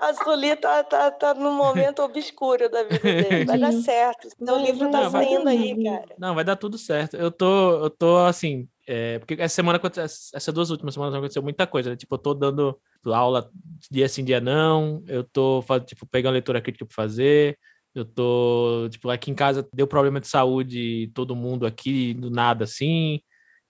A 0.00 0.14
Suli 0.14 0.56
tá, 0.56 0.84
tá, 0.84 1.10
tá 1.10 1.34
num 1.34 1.52
momento 1.56 2.02
obscuro 2.02 2.68
da 2.68 2.82
vida 2.82 2.98
dele. 2.98 3.44
Vai 3.46 3.58
dar 3.58 3.72
certo. 3.72 4.28
Então 4.40 4.56
o 4.56 4.58
Vai, 4.58 4.66
livro 4.72 4.90
vai, 4.90 5.02
tá 5.02 5.08
vai. 5.08 5.24
saindo 5.24 5.48
aí, 5.48 5.84
cara. 5.84 6.14
Não, 6.18 6.34
vai 6.34 6.44
dar 6.44 6.56
tudo 6.56 6.78
certo. 6.78 7.16
Eu 7.16 7.30
tô, 7.30 7.84
eu 7.84 7.90
tô 7.90 8.18
assim, 8.18 8.68
é, 8.86 9.18
porque 9.18 9.34
essa 9.34 9.54
semana, 9.54 9.80
essas 9.94 10.54
duas 10.54 10.70
últimas 10.70 10.94
semanas 10.94 11.14
aconteceu 11.14 11.42
muita 11.42 11.66
coisa, 11.66 11.90
né? 11.90 11.96
Tipo, 11.96 12.14
eu 12.14 12.18
tô 12.18 12.34
dando 12.34 12.78
aula 13.06 13.50
dia 13.90 14.08
sim, 14.08 14.24
dia 14.24 14.40
não, 14.40 15.02
eu 15.06 15.24
tô, 15.24 15.62
tipo, 15.86 16.06
pegando 16.06 16.32
leitura 16.34 16.60
crítica 16.60 16.84
pra 16.86 16.94
fazer, 16.94 17.58
eu 17.94 18.04
tô, 18.04 18.88
tipo, 18.90 19.08
aqui 19.10 19.30
em 19.30 19.34
casa 19.34 19.66
deu 19.72 19.86
problema 19.86 20.20
de 20.20 20.28
saúde, 20.28 21.10
todo 21.14 21.34
mundo 21.36 21.66
aqui, 21.66 22.14
do 22.14 22.30
nada, 22.30 22.64
assim, 22.64 23.20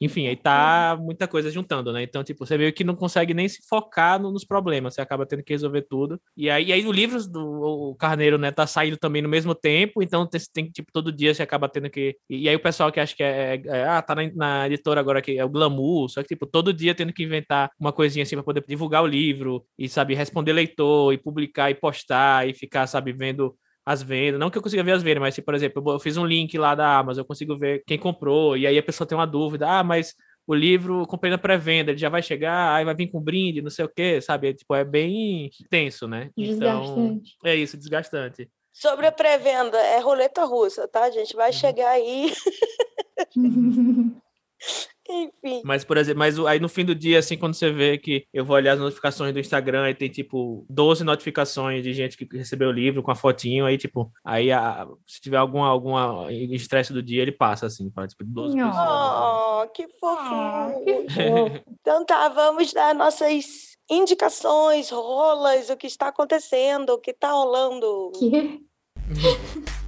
enfim, 0.01 0.27
aí 0.29 0.37
tá 0.37 0.97
muita 1.01 1.27
coisa 1.27 1.51
juntando, 1.51 1.93
né? 1.93 2.03
Então, 2.03 2.23
tipo, 2.23 2.47
você 2.47 2.57
meio 2.57 2.73
que 2.73 2.85
não 2.85 2.95
consegue 2.95 3.35
nem 3.35 3.49
se 3.49 3.61
focar 3.69 4.21
no- 4.21 4.31
nos 4.31 4.45
problemas, 4.45 4.95
você 4.95 5.01
acaba 5.01 5.27
tendo 5.27 5.43
que 5.43 5.53
resolver 5.53 5.83
tudo. 5.83 6.21
E 6.37 6.49
aí, 6.51 6.67
e 6.67 6.73
aí 6.73 6.87
o 6.87 6.93
livro 6.93 7.19
do 7.29 7.41
o 7.91 7.95
Carneiro, 7.97 8.39
né, 8.39 8.51
tá 8.53 8.67
saindo 8.67 8.97
também 8.97 9.21
no 9.23 9.29
mesmo 9.29 9.55
tempo, 9.55 10.03
então 10.03 10.27
tem, 10.27 10.41
tem 10.53 10.71
tipo, 10.71 10.91
todo 10.93 11.11
dia 11.13 11.35
você 11.35 11.43
acaba 11.43 11.69
tendo 11.69 11.91
que. 11.91 12.17
E, 12.29 12.43
e 12.45 12.49
aí 12.49 12.55
o 12.57 12.61
pessoal 12.61 12.93
que 12.93 13.01
acha 13.01 13.15
que 13.17 13.23
é, 13.23 13.57
é- 13.57 13.63
é, 13.67 13.85
ah, 13.89 14.01
tá 14.03 14.15
na, 14.15 14.23
na 14.35 14.67
editora 14.67 15.01
agora 15.01 15.21
que 15.23 15.37
é 15.39 15.45
o 15.45 15.49
Glamour, 15.49 16.09
só 16.09 16.23
que, 16.23 16.29
tipo, 16.29 16.47
todo 16.47 16.73
dia 16.73 16.95
tendo 16.95 17.13
que 17.13 17.23
inventar 17.25 17.71
uma 17.79 17.93
coisinha 17.93 18.23
assim 18.23 18.37
pra 18.37 18.43
poder 18.45 18.65
divulgar 18.69 19.03
o 19.03 19.07
livro 19.07 19.65
e, 19.79 19.89
sabe, 19.89 20.15
responder 20.15 20.53
leitor 20.53 21.13
e 21.13 21.19
publicar 21.19 21.71
e 21.71 21.75
postar 21.75 22.49
e 22.49 22.55
ficar, 22.55 22.87
sabe, 22.87 23.13
vendo 23.13 23.55
as 23.89 24.03
vendas. 24.03 24.39
Não 24.39 24.51
que 24.51 24.59
eu 24.59 24.63
consiga 24.63 24.83
ver 24.83 24.93
as 24.93 25.03
vendas, 25.03 25.23
mas, 25.23 25.35
tipo, 25.35 25.47
por 25.47 25.55
exemplo, 25.55 25.93
eu 25.93 25.99
fiz 25.99 26.19
um 26.19 26.27
link 26.27 26.59
lá 26.59 26.75
da 26.75 26.99
Amazon, 26.99 27.23
eu 27.23 27.27
consigo 27.27 27.57
ver 27.57 27.83
quem 27.87 27.99
comprou, 27.99 28.55
e 28.55 28.67
aí 28.67 28.77
a 28.77 28.83
pessoa 28.83 29.09
tem 29.09 29.17
uma 29.17 29.27
dúvida, 29.27 29.67
ah, 29.67 29.83
mas 29.83 30.15
o 30.47 30.55
livro 30.55 31.01
eu 31.01 31.07
comprei 31.07 31.31
na 31.31 31.39
pré-venda, 31.39 31.91
ele 31.91 31.99
já 31.99 32.11
vai 32.11 32.23
chegar, 32.23 32.75
aí 32.75 32.85
vai 32.85 32.95
vir 32.95 33.09
com 33.09 33.19
brinde, 33.19 33.63
não 33.63 33.71
sei 33.71 33.87
o 33.87 33.89
quê, 33.89 34.21
sabe? 34.21 34.51
É, 34.51 34.53
tipo, 34.53 34.75
é 34.75 34.85
bem 34.85 35.49
tenso, 35.71 36.07
né? 36.07 36.31
Então, 36.37 36.83
Desgastante. 36.83 37.37
é 37.47 37.57
isso, 37.57 37.79
desgastante. 37.79 38.51
Sobre 38.75 39.07
a 39.07 39.13
pré-venda, 39.13 39.79
é 39.79 40.01
roleta 40.01 40.45
russa, 40.45 40.87
tá, 40.87 41.11
gente? 41.11 41.35
Vai 41.35 41.51
chegar 41.51 41.89
aí. 41.89 42.31
Enfim. 45.09 45.63
Mas, 45.65 45.85
por 45.85 45.97
exemplo, 45.97 46.19
mas 46.19 46.39
aí 46.41 46.61
no 46.61 46.69
fim 46.69 46.85
do 46.85 46.95
dia, 46.95 47.19
assim, 47.19 47.37
quando 47.37 47.55
você 47.55 47.71
vê 47.71 47.97
que 47.99 48.25
eu 48.33 48.45
vou 48.45 48.57
olhar 48.57 48.75
as 48.75 48.79
notificações 48.81 49.33
do 49.33 49.41
Instagram 49.41 49.89
e 49.91 49.95
tem, 49.95 50.09
tipo, 50.09 50.67
12 50.69 51.03
notificações 51.05 51.83
de 51.83 51.93
gente 51.93 52.17
que 52.17 52.29
recebeu 52.37 52.69
o 52.69 52.73
livro 52.73 53.03
com 53.03 53.11
a 53.11 53.15
fotinho, 53.15 53.65
aí, 53.65 53.79
tipo, 53.79 54.13
aí 54.25 54.53
a- 54.53 54.87
se 55.07 55.21
tiver 55.21 55.39
alguma, 55.39 55.67
alguma 55.69 56.31
estresse 56.33 56.93
do 56.93 57.03
dia, 57.03 57.23
ele 57.23 57.33
passa, 57.33 57.67
assim, 57.67 57.91
fala, 57.91 58.07
tipo, 58.07 58.23
12 58.25 58.57
Não. 58.57 58.69
pessoas. 58.69 58.89
Oh, 58.89 59.69
que 59.73 59.83
Ah, 59.83 60.75
que 60.85 61.09
fofo. 61.11 61.63
Então 61.81 62.05
tá, 62.05 62.29
vamos 62.29 62.73
dar 62.73 62.95
nossas 62.95 63.77
indicações, 63.91 64.91
rolas, 64.91 65.71
o 65.71 65.77
que 65.77 65.87
está 65.87 66.09
acontecendo, 66.09 66.91
o 66.91 66.99
que 66.99 67.13
está 67.13 67.31
rolando. 67.33 68.13
Que? 68.19 68.61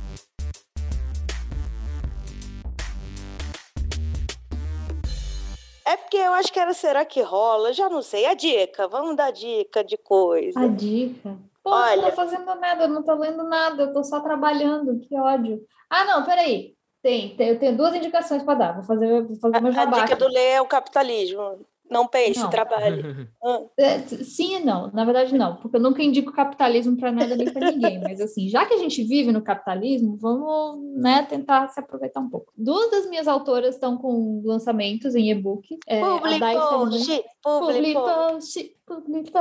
É 5.90 5.96
porque 5.96 6.16
eu 6.16 6.32
acho 6.34 6.52
que 6.52 6.60
era 6.60 6.72
será 6.72 7.04
que 7.04 7.20
rola? 7.20 7.72
Já 7.72 7.88
não 7.88 8.00
sei. 8.00 8.24
A 8.26 8.34
dica, 8.34 8.86
vamos 8.86 9.16
dar 9.16 9.32
dica 9.32 9.82
de 9.82 9.96
coisa. 9.96 10.60
A 10.60 10.68
dica. 10.68 11.36
Pô, 11.64 11.70
eu 11.70 11.74
Olha. 11.74 12.02
não 12.02 12.10
tô 12.10 12.16
fazendo 12.16 12.54
nada, 12.54 12.84
eu 12.84 12.88
não 12.88 13.02
tô 13.02 13.14
lendo 13.14 13.42
nada, 13.42 13.82
eu 13.82 13.92
tô 13.92 14.04
só 14.04 14.20
trabalhando, 14.20 15.00
que 15.00 15.18
ódio. 15.18 15.60
Ah, 15.90 16.04
não, 16.04 16.24
peraí. 16.24 16.74
Tem, 17.02 17.34
tem 17.34 17.48
eu 17.48 17.58
tenho 17.58 17.76
duas 17.76 17.94
indicações 17.94 18.42
para 18.44 18.54
dar. 18.54 18.72
Vou 18.74 18.84
fazer, 18.84 19.22
vou 19.24 19.36
fazer 19.36 19.56
A, 19.56 19.60
meu 19.60 19.70
a 19.72 19.74
jabá. 19.74 20.00
dica 20.02 20.14
aqui. 20.14 20.24
do 20.24 20.28
Lê 20.28 20.50
é 20.50 20.60
o 20.62 20.66
capitalismo. 20.66 21.66
Não 21.90 22.06
pense, 22.06 22.40
Não. 22.40 22.50
trabalhe. 22.50 23.28
É, 23.76 23.98
Sim 24.00 24.56
e 24.56 24.60
não, 24.60 24.90
na 24.92 25.04
verdade 25.04 25.36
não, 25.36 25.56
porque 25.56 25.76
eu 25.76 25.80
nunca 25.80 26.02
indico 26.02 26.32
capitalismo 26.32 26.96
para 26.96 27.10
nada 27.10 27.34
nem 27.34 27.50
para 27.50 27.70
ninguém, 27.72 27.98
mas 28.00 28.20
assim, 28.20 28.48
já 28.48 28.66
que 28.66 28.74
a 28.74 28.78
gente 28.78 29.02
vive 29.02 29.32
no 29.32 29.42
capitalismo, 29.42 30.16
vamos 30.16 30.78
né, 31.00 31.22
tentar 31.28 31.68
se 31.68 31.80
aproveitar 31.80 32.20
um 32.20 32.28
pouco. 32.28 32.52
Duas 32.56 32.90
das 32.90 33.08
minhas 33.08 33.26
autoras 33.26 33.74
estão 33.74 33.96
com 33.96 34.42
lançamentos 34.44 35.14
em 35.14 35.30
e-book. 35.30 35.78
É. 35.86 36.00
Publicou, 37.42 38.38
publicou. 38.86 39.40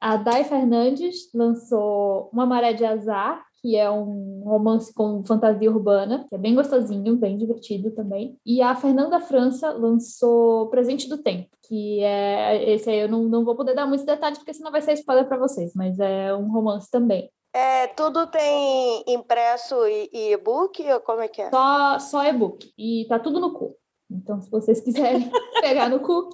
A 0.00 0.16
Dai 0.16 0.44
Fernandes 0.44 1.30
lançou 1.34 2.30
Uma 2.32 2.46
Maré 2.46 2.72
de 2.72 2.84
Azar, 2.84 3.44
que 3.60 3.76
é 3.76 3.90
um 3.90 4.42
romance 4.44 4.92
com 4.92 5.24
fantasia 5.24 5.70
urbana, 5.70 6.24
que 6.28 6.34
é 6.34 6.38
bem 6.38 6.54
gostosinho, 6.54 7.16
bem 7.16 7.36
divertido 7.36 7.90
também. 7.90 8.36
E 8.44 8.62
a 8.62 8.74
Fernanda 8.74 9.20
França 9.20 9.70
lançou 9.70 10.68
Presente 10.68 11.08
do 11.08 11.18
Tempo, 11.18 11.48
que 11.62 12.00
é 12.00 12.70
esse 12.72 12.88
aí 12.88 13.00
eu 13.00 13.08
não, 13.08 13.24
não 13.24 13.44
vou 13.44 13.56
poder 13.56 13.74
dar 13.74 13.86
muitos 13.86 14.06
detalhes, 14.06 14.38
porque 14.38 14.54
senão 14.54 14.70
vai 14.70 14.80
ser 14.80 14.92
spoiler 14.94 15.26
para 15.26 15.38
vocês, 15.38 15.72
mas 15.74 15.98
é 15.98 16.34
um 16.34 16.50
romance 16.50 16.90
também. 16.90 17.30
É, 17.52 17.88
tudo 17.88 18.26
tem 18.26 19.04
impresso 19.06 19.86
e 19.86 20.08
e 20.12 20.32
e-book? 20.32 20.80
ou 20.92 21.00
como 21.00 21.22
é 21.22 21.28
que 21.28 21.42
é? 21.42 21.50
Só, 21.50 21.98
só 21.98 22.24
e-book. 22.24 22.72
E 22.78 23.06
tá 23.08 23.18
tudo 23.18 23.40
no 23.40 23.52
cu. 23.52 23.74
Então, 24.10 24.40
se 24.40 24.50
vocês 24.50 24.80
quiserem 24.80 25.30
pegar 25.60 25.88
no 25.88 26.00
cu, 26.00 26.28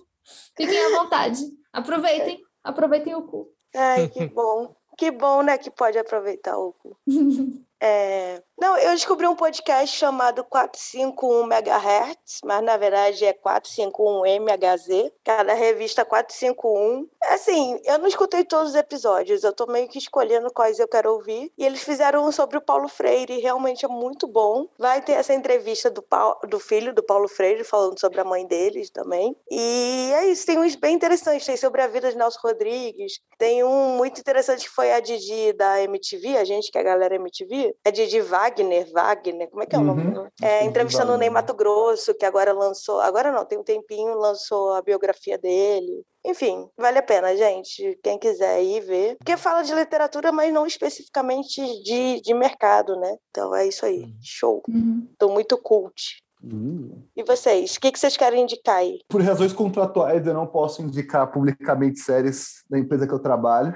fiquem 0.57 0.79
à 0.79 1.03
vontade. 1.03 1.41
Aproveitem, 1.72 2.41
aproveitem 2.62 3.14
o 3.14 3.22
cu. 3.22 3.49
Ai, 3.75 4.09
que 4.09 4.27
bom. 4.29 4.75
Que 4.97 5.11
bom, 5.11 5.42
né, 5.42 5.59
que 5.59 5.70
pode 5.70 5.99
aproveitar 5.99 6.57
o. 6.59 6.74
É, 7.81 8.43
Não, 8.59 8.79
eu 8.79 8.93
descobri 8.93 9.27
um 9.27 9.37
podcast 9.37 9.95
chamado 9.95 10.43
451 10.45 11.43
MHz, 11.47 12.41
mas 12.45 12.62
na 12.62 12.77
verdade 12.79 13.25
é 13.27 13.33
451 13.35 14.25
MHZ, 14.41 15.12
cada 15.22 15.53
revista 15.53 16.05
451. 16.05 17.07
Assim, 17.25 17.79
eu 17.85 17.99
não 17.99 18.07
escutei 18.07 18.45
todos 18.45 18.70
os 18.70 18.75
episódios, 18.77 19.45
eu 19.45 19.53
tô 19.53 19.66
meio 19.66 19.89
que 19.89 19.99
escolhendo 19.99 20.51
quais 20.53 20.79
eu 20.79 20.89
quero 20.89 21.12
ouvir. 21.12 21.53
E 21.59 21.64
eles 21.66 21.83
fizeram 21.83 22.25
um 22.27 22.33
sobre 22.33 22.57
o 22.57 22.61
Paulo 22.62 22.89
Freire, 22.89 23.39
realmente 23.41 23.85
é 23.85 23.89
muito 23.89 24.27
bom. 24.27 24.66
Vai 24.79 25.03
ter 25.03 25.12
essa 25.12 25.35
entrevista 25.35 25.91
do, 25.91 26.01
Pau- 26.03 26.39
do 26.49 26.59
filho 26.61 26.95
do 26.95 27.03
Paulo 27.03 27.29
Freire, 27.29 27.64
falando 27.64 27.99
sobre 28.01 28.20
a 28.20 28.25
mãe 28.25 28.47
deles 28.47 28.89
também. 28.91 29.37
E 29.51 30.11
é 30.14 30.27
isso, 30.29 30.47
tem 30.47 30.59
uns 30.59 30.75
bem 30.77 30.95
interessantes. 30.95 31.45
Tem 31.47 31.57
sobre 31.57 31.83
a 31.83 31.87
vida 31.87 32.11
de 32.11 32.16
Nelson 32.16 32.39
Rodrigues, 32.43 33.20
tem 33.39 33.62
um 33.64 33.97
muito 33.97 34.20
interessante 34.20 34.64
que 34.64 34.70
foi 34.75 34.93
a 34.93 35.01
Didi 35.01 35.53
da 35.55 35.83
MTV, 35.83 36.37
a 36.39 36.45
gente 36.45 36.70
que 36.70 36.79
é 36.79 36.81
a 36.81 36.85
galera 36.85 37.16
MTV, 37.16 37.63
Didi, 37.64 37.76
é 37.84 37.90
Didi 37.90 38.20
Wagner, 38.20 38.90
Wagner, 38.92 39.50
como 39.50 39.62
é 39.62 39.66
que 39.66 39.74
é 39.74 39.78
o 39.78 39.84
nome? 39.84 40.02
Uhum. 40.02 40.26
É, 40.42 40.64
entrevistando 40.64 41.12
o 41.12 41.16
Ney 41.16 41.30
Mato 41.30 41.54
Grosso, 41.54 42.14
que 42.14 42.24
agora 42.24 42.52
lançou, 42.52 43.00
agora 43.00 43.32
não, 43.32 43.44
tem 43.44 43.58
um 43.58 43.64
tempinho, 43.64 44.14
lançou 44.14 44.72
a 44.74 44.82
biografia 44.82 45.38
dele. 45.38 46.04
Enfim, 46.26 46.68
vale 46.76 46.98
a 46.98 47.02
pena, 47.02 47.36
gente. 47.36 47.98
Quem 48.02 48.18
quiser 48.18 48.62
ir 48.62 48.80
ver. 48.80 49.16
Porque 49.18 49.36
fala 49.36 49.62
de 49.62 49.74
literatura, 49.74 50.32
mas 50.32 50.52
não 50.52 50.66
especificamente 50.66 51.60
de, 51.82 52.20
de 52.20 52.34
mercado, 52.34 52.96
né? 52.96 53.16
Então 53.30 53.54
é 53.54 53.66
isso 53.66 53.84
aí. 53.84 54.04
Uhum. 54.04 54.18
Show. 54.22 54.62
Uhum. 54.68 55.06
Tô 55.18 55.28
muito 55.28 55.58
cult. 55.58 56.24
Uh. 56.42 57.02
E 57.16 57.22
vocês? 57.22 57.76
O 57.76 57.80
que, 57.80 57.92
que 57.92 57.98
vocês 57.98 58.16
querem 58.16 58.42
indicar 58.42 58.76
aí? 58.76 59.00
Por 59.08 59.22
razões 59.22 59.52
contratuais, 59.52 60.26
eu 60.26 60.34
não 60.34 60.46
posso 60.46 60.82
indicar 60.82 61.30
publicamente 61.30 62.00
séries 62.00 62.62
da 62.68 62.78
empresa 62.78 63.06
que 63.06 63.14
eu 63.14 63.18
trabalho, 63.18 63.74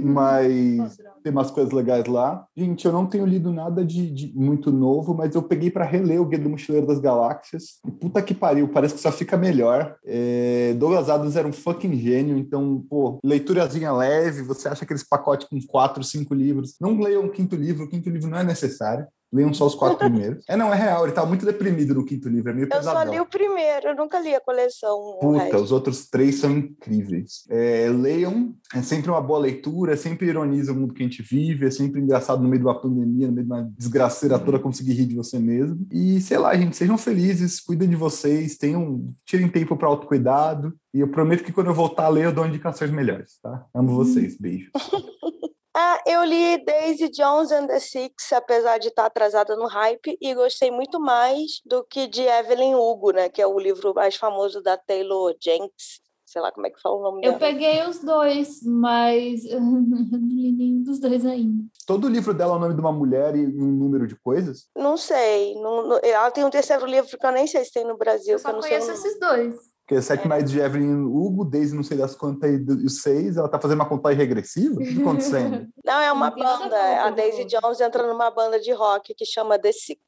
mas 0.00 0.96
tem 1.22 1.32
umas 1.32 1.50
coisas 1.50 1.72
legais 1.72 2.06
lá. 2.06 2.46
Gente, 2.56 2.84
eu 2.84 2.92
não 2.92 3.06
tenho 3.06 3.26
lido 3.26 3.52
nada 3.52 3.84
de, 3.84 4.10
de 4.10 4.32
muito 4.36 4.70
novo, 4.70 5.14
mas 5.14 5.34
eu 5.34 5.42
peguei 5.42 5.70
para 5.70 5.84
reler 5.84 6.20
o 6.20 6.26
Guia 6.26 6.38
do 6.38 6.50
Mochileiro 6.50 6.86
das 6.86 6.98
Galáxias. 6.98 7.80
E 7.86 7.90
puta 7.90 8.22
que 8.22 8.34
pariu, 8.34 8.68
parece 8.68 8.94
que 8.94 9.00
só 9.00 9.10
fica 9.10 9.36
melhor. 9.36 9.96
É, 10.04 10.74
Douglas 10.74 11.08
Adams 11.08 11.36
era 11.36 11.48
um 11.48 11.52
fucking 11.52 11.94
gênio, 11.96 12.36
então, 12.36 12.84
pô, 12.88 13.18
leiturazinha 13.24 13.92
leve, 13.92 14.42
você 14.42 14.68
acha 14.68 14.84
aqueles 14.84 15.02
pacotes 15.02 15.48
com 15.48 15.58
quatro, 15.66 16.04
cinco 16.04 16.34
livros. 16.34 16.76
Não 16.80 16.98
leiam 16.98 17.24
o 17.24 17.30
quinto 17.30 17.56
livro, 17.56 17.84
o 17.84 17.88
quinto 17.88 18.10
livro 18.10 18.28
não 18.28 18.38
é 18.38 18.44
necessário. 18.44 19.06
Leiam 19.34 19.52
só 19.52 19.66
os 19.66 19.74
quatro 19.74 19.98
primeiros. 19.98 20.44
É, 20.48 20.56
não, 20.56 20.72
é 20.72 20.76
real, 20.76 21.04
ele 21.04 21.12
tá 21.12 21.26
muito 21.26 21.44
deprimido 21.44 21.94
no 21.94 22.04
quinto 22.04 22.28
livro, 22.28 22.50
é 22.50 22.54
meio 22.54 22.66
Eu 22.66 22.70
só 22.70 22.78
pesadão. 22.78 23.12
li 23.12 23.20
o 23.20 23.26
primeiro, 23.26 23.88
eu 23.88 23.96
nunca 23.96 24.20
li 24.20 24.34
a 24.34 24.40
coleção. 24.40 25.18
Puta, 25.20 25.58
os 25.58 25.72
outros 25.72 26.08
três 26.08 26.36
são 26.36 26.52
incríveis. 26.52 27.44
É, 27.50 27.88
leiam, 27.90 28.54
é 28.72 28.80
sempre 28.82 29.10
uma 29.10 29.20
boa 29.20 29.40
leitura, 29.40 29.94
é 29.94 29.96
sempre 29.96 30.28
ironiza 30.28 30.72
o 30.72 30.76
mundo 30.76 30.94
que 30.94 31.02
a 31.02 31.06
gente 31.06 31.22
vive, 31.22 31.66
é 31.66 31.70
sempre 31.70 32.00
engraçado 32.00 32.42
no 32.42 32.48
meio 32.48 32.62
de 32.62 32.66
uma 32.66 32.80
pandemia, 32.80 33.26
no 33.26 33.32
meio 33.32 33.46
de 33.46 33.52
uma 33.52 33.72
desgraceira 33.76 34.38
toda, 34.38 34.58
conseguir 34.58 34.92
rir 34.92 35.06
de 35.06 35.16
você 35.16 35.38
mesmo. 35.38 35.84
E 35.90 36.20
sei 36.20 36.38
lá, 36.38 36.54
gente, 36.56 36.76
sejam 36.76 36.96
felizes, 36.96 37.60
cuidem 37.60 37.88
de 37.88 37.96
vocês, 37.96 38.56
tenham, 38.56 39.12
tirem 39.26 39.48
tempo 39.48 39.76
para 39.76 39.88
autocuidado. 39.88 40.72
E 40.92 41.00
eu 41.00 41.08
prometo 41.08 41.42
que 41.42 41.52
quando 41.52 41.68
eu 41.68 41.74
voltar 41.74 42.04
a 42.04 42.08
ler, 42.08 42.26
eu 42.26 42.32
dou 42.32 42.46
indicações 42.46 42.90
melhores, 42.90 43.38
tá? 43.42 43.66
Amo 43.74 43.94
vocês, 43.94 44.38
beijo. 44.38 44.70
Ah, 45.76 46.00
eu 46.06 46.22
li 46.24 46.64
Daisy 46.64 47.08
Jones 47.10 47.50
and 47.50 47.66
the 47.66 47.80
Six, 47.80 48.32
apesar 48.32 48.78
de 48.78 48.88
estar 48.88 49.06
atrasada 49.06 49.56
no 49.56 49.66
hype, 49.66 50.16
e 50.20 50.34
gostei 50.34 50.70
muito 50.70 51.00
mais 51.00 51.60
do 51.66 51.82
que 51.84 52.06
de 52.06 52.22
Evelyn 52.22 52.76
Hugo, 52.76 53.10
né? 53.10 53.28
Que 53.28 53.42
é 53.42 53.46
o 53.46 53.58
livro 53.58 53.92
mais 53.92 54.14
famoso 54.14 54.62
da 54.62 54.76
Taylor 54.76 55.34
Jenks. 55.42 56.00
Sei 56.24 56.40
lá 56.40 56.50
como 56.52 56.66
é 56.66 56.70
que 56.70 56.80
fala 56.80 56.96
o 56.96 57.02
nome 57.02 57.18
Eu 57.26 57.32
dela. 57.32 57.38
peguei 57.38 57.82
os 57.86 57.98
dois, 58.00 58.60
mas 58.62 59.44
eu 59.50 59.60
não 59.60 60.18
li 60.28 60.52
nenhum 60.52 60.82
dos 60.82 60.98
dois 61.00 61.26
ainda. 61.26 61.64
Todo 61.86 62.08
livro 62.08 62.32
dela 62.32 62.54
é 62.54 62.56
o 62.56 62.60
nome 62.60 62.74
de 62.74 62.80
uma 62.80 62.92
mulher 62.92 63.34
e 63.36 63.44
um 63.44 63.66
número 63.72 64.06
de 64.06 64.16
coisas? 64.16 64.68
Não 64.76 64.96
sei. 64.96 65.54
Não, 65.56 65.86
não- 65.88 66.00
ela 66.02 66.30
tem 66.30 66.44
um 66.44 66.50
terceiro 66.50 66.86
livro 66.86 67.18
que 67.18 67.26
eu 67.26 67.32
nem 67.32 67.46
sei 67.48 67.64
se 67.64 67.72
tem 67.72 67.84
no 67.84 67.96
Brasil. 67.96 68.34
Eu 68.34 68.38
que 68.40 68.46
eu 68.46 68.50
só 68.50 68.52
não 68.52 68.62
sei 68.62 68.78
o 68.78 68.80
conheço 68.80 68.92
esses 69.06 69.18
dois. 69.20 69.56
Porque 69.86 70.00
Sete 70.00 70.26
Mais 70.26 70.50
de 70.50 70.58
Evelyn 70.58 71.04
Hugo, 71.04 71.44
Daisy 71.44 71.76
não 71.76 71.82
sei 71.82 71.98
das 71.98 72.14
quantas 72.14 72.50
e 72.50 72.86
os 72.86 73.02
seis, 73.02 73.36
ela 73.36 73.48
tá 73.50 73.60
fazendo 73.60 73.80
uma 73.80 73.88
contagem 73.88 74.16
regressiva? 74.18 74.76
O 74.76 74.78
que 74.78 74.94
tá 74.94 75.00
acontecendo? 75.02 75.66
Não, 75.84 76.00
é 76.00 76.10
uma 76.10 76.28
a 76.28 76.30
banda. 76.30 77.04
A 77.04 77.10
Daisy 77.10 77.44
Jones 77.44 77.80
entra 77.82 78.06
numa 78.06 78.30
banda 78.30 78.58
de 78.58 78.72
rock 78.72 79.14
que 79.14 79.26
chama 79.26 79.58
The 79.58 79.72
Six. 79.72 80.00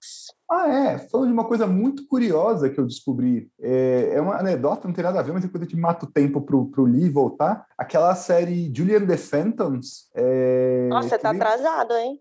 Ah, 0.51 0.69
é. 0.69 0.99
Falando 0.99 1.27
de 1.27 1.33
uma 1.35 1.45
coisa 1.45 1.67
muito 1.67 2.07
curiosa 2.09 2.71
que 2.71 2.81
eu 2.81 2.87
descobri. 2.87 3.51
É, 3.61 4.13
é 4.15 4.21
uma 4.21 4.39
anedota, 4.39 4.89
não 4.89 4.95
tem 4.95 5.05
nada 5.05 5.21
a 5.21 5.23
ver, 5.23 5.33
mas 5.33 5.45
enquanto 5.45 5.65
a 5.65 5.67
gente 5.67 5.77
mata 5.77 6.07
o 6.07 6.11
tempo 6.11 6.41
pro, 6.41 6.67
pro 6.71 6.85
Lee 6.85 7.11
voltar, 7.11 7.67
aquela 7.77 8.15
série 8.15 8.73
Julian 8.75 9.05
the 9.07 9.19
Phantoms. 9.19 10.09
É, 10.15 10.89
Nossa, 10.89 11.11
você 11.11 11.19
tá 11.19 11.33
nem- 11.35 11.43
atrasado, 11.43 11.93
hein? 11.95 12.19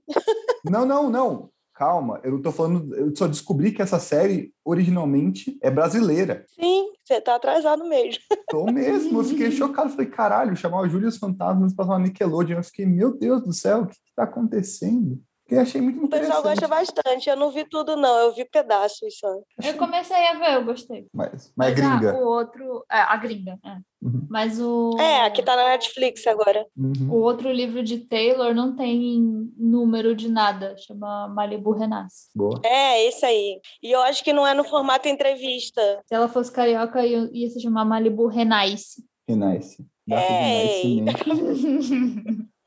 Não, 0.66 0.86
não, 0.86 1.10
não. 1.10 1.50
Calma, 1.76 2.22
eu 2.24 2.32
não 2.32 2.42
tô 2.42 2.54
falando. 2.54 2.96
Eu 2.96 3.14
só 3.14 3.28
descobri 3.28 3.74
que 3.74 3.82
essa 3.82 4.00
série 4.00 4.54
originalmente 4.64 5.58
é 5.62 5.70
brasileira. 5.70 6.46
Sim, 6.48 6.94
você 7.04 7.20
tá 7.20 7.36
atrasado 7.36 7.84
mesmo. 7.84 8.24
Tô 8.50 8.66
mesmo, 8.72 9.20
eu 9.20 9.24
fiquei 9.26 9.52
chocado. 9.52 9.90
Falei, 9.90 10.06
caralho, 10.08 10.56
chamava 10.56 10.88
Júlio 10.88 11.10
os 11.10 11.18
Fantasmas 11.18 11.74
para 11.74 11.84
uma 11.84 12.00
Nickelodeon. 12.00 12.60
Eu 12.60 12.64
fiquei, 12.64 12.86
meu 12.86 13.18
Deus 13.18 13.44
do 13.44 13.52
céu, 13.52 13.82
o 13.82 13.88
que, 13.88 13.96
que 13.96 14.16
tá 14.16 14.24
acontecendo? 14.24 15.22
Porque 15.46 15.56
eu 15.56 15.62
achei 15.62 15.80
muito 15.80 16.04
O 16.04 16.10
pessoal 16.10 16.40
interessante. 16.40 16.60
gosta 16.62 16.68
bastante. 16.68 17.30
Eu 17.30 17.36
não 17.36 17.52
vi 17.52 17.66
tudo, 17.70 17.96
não. 17.96 18.18
Eu 18.18 18.34
vi 18.34 18.46
pedaços 18.46 19.20
só. 19.20 19.28
Eu 19.64 19.76
comecei 19.78 20.28
a 20.28 20.34
ver, 20.34 20.56
eu 20.56 20.66
gostei. 20.66 21.06
Mas, 21.14 21.54
mas 21.56 21.78
é 21.78 21.84
ah, 21.84 21.98
gringa. 21.98 22.16
o 22.16 22.26
outro. 22.26 22.84
É, 22.92 22.98
a 22.98 23.16
gringa. 23.16 23.60
é. 23.64 23.78
Uhum. 24.02 24.28
Mas 24.28 24.60
o. 24.60 24.96
É, 25.00 25.26
aqui 25.26 25.44
tá 25.44 25.56
na 25.56 25.70
Netflix 25.70 26.26
agora. 26.26 26.66
Uhum. 26.76 27.12
O 27.12 27.18
outro 27.18 27.52
livro 27.52 27.84
de 27.84 28.00
Taylor 28.00 28.56
não 28.56 28.76
tem 28.76 29.52
número 29.56 30.16
de 30.16 30.30
nada, 30.30 30.76
chama 30.78 31.28
Malibu 31.28 31.72
Renasce. 31.74 32.30
Boa. 32.36 32.60
É, 32.64 33.08
esse 33.08 33.24
aí. 33.24 33.60
E 33.84 33.92
eu 33.92 34.02
acho 34.02 34.24
que 34.24 34.34
não 34.34 34.48
é 34.48 34.56
no 34.56 34.64
formato 34.64 35.08
entrevista. 35.08 35.82
Se 36.08 36.16
ela 36.16 36.28
fosse 36.28 36.52
carioca, 36.52 37.06
ia 37.06 37.30
ia 37.32 37.50
se 37.52 37.62
chamar 37.62 37.86
Malibu 37.86 38.26
Renasce. 38.28 39.04
Renasce. 39.30 39.86
Dá 40.08 40.18
pra 40.18 40.50
Ei. 40.50 41.06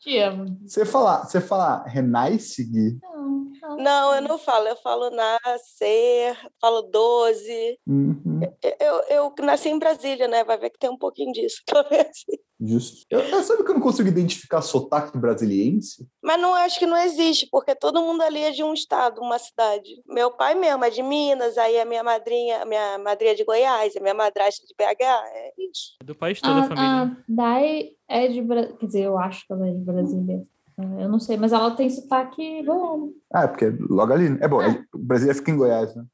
Te 0.09 0.18
amo. 0.20 0.59
Você 0.66 0.86
falar, 0.86 1.26
você 1.26 1.38
falar 1.38 1.84
Renasce, 1.84 2.64
Gui? 2.64 2.98
Não, 3.02 3.52
não. 3.61 3.76
Não, 3.76 4.14
eu 4.14 4.22
não 4.22 4.38
falo. 4.38 4.66
Eu 4.66 4.76
falo 4.76 5.11
nascer, 5.11 6.34
falo 6.59 6.80
12. 6.80 7.78
Uhum, 7.86 8.40
Eu, 8.80 9.02
eu 9.11 9.34
nasci 9.44 9.68
em 9.68 9.78
Brasília, 9.78 10.26
né? 10.26 10.44
Vai 10.44 10.56
ver 10.56 10.70
que 10.70 10.78
tem 10.78 10.88
um 10.88 10.96
pouquinho 10.96 11.30
disso. 11.32 11.62
justo. 12.61 13.06
Eu, 13.11 13.20
eu 13.20 13.42
sabe 13.42 13.62
que 13.64 13.70
eu 13.70 13.74
não 13.74 13.80
consigo 13.80 14.09
identificar 14.09 14.61
sotaque 14.62 15.16
brasiliense? 15.18 16.06
Mas 16.22 16.40
não 16.40 16.54
acho 16.54 16.78
que 16.78 16.86
não 16.86 16.96
existe, 16.96 17.46
porque 17.50 17.74
todo 17.74 18.00
mundo 18.02 18.22
ali 18.22 18.40
é 18.42 18.50
de 18.50 18.62
um 18.64 18.72
estado, 18.74 19.20
uma 19.20 19.38
cidade. 19.38 19.88
Meu 20.06 20.30
pai 20.30 20.54
mesmo 20.54 20.84
é 20.84 20.90
de 20.90 21.02
Minas, 21.02 21.56
aí 21.59 21.78
a 21.80 21.84
minha 21.84 22.02
madrinha, 22.02 22.62
a 22.62 22.64
minha 22.64 22.98
madrinha 22.98 23.32
é 23.32 23.34
de 23.34 23.44
Goiás, 23.44 23.96
a 23.96 24.00
minha 24.00 24.14
madrasta 24.14 24.62
é 24.64 24.66
de 24.66 24.74
BH. 24.74 25.02
É 25.34 25.52
isso. 25.70 25.96
Do 26.04 26.14
país 26.14 26.40
todo, 26.40 26.59
a 26.59 26.61
A, 26.61 26.68
família. 26.68 27.02
a 27.02 27.16
Dai 27.28 27.90
é 28.09 28.28
de 28.28 28.42
Brasília. 28.42 28.76
Quer 28.78 28.86
dizer, 28.86 29.02
eu 29.04 29.18
acho 29.18 29.46
que 29.46 29.52
ela 29.52 29.68
é 29.68 29.72
de 29.72 29.80
Brasília. 29.80 30.42
É, 30.78 31.04
Eu 31.04 31.09
não 31.09 31.18
sei, 31.18 31.36
mas 31.36 31.52
ela 31.52 31.70
tem 31.72 31.90
sotaque 31.90 32.62
goiano. 32.62 33.12
Ah, 33.32 33.42
é 33.44 33.46
porque 33.48 33.64
é 33.66 33.72
logo 33.90 34.12
ali. 34.12 34.28
né? 34.30 34.38
É 34.40 34.48
bom, 34.48 34.62
é- 34.62 34.84
o 34.94 34.98
Brasília 34.98 35.34
fica 35.34 35.50
em 35.50 35.56
Goiás, 35.56 35.94
né? 35.94 36.04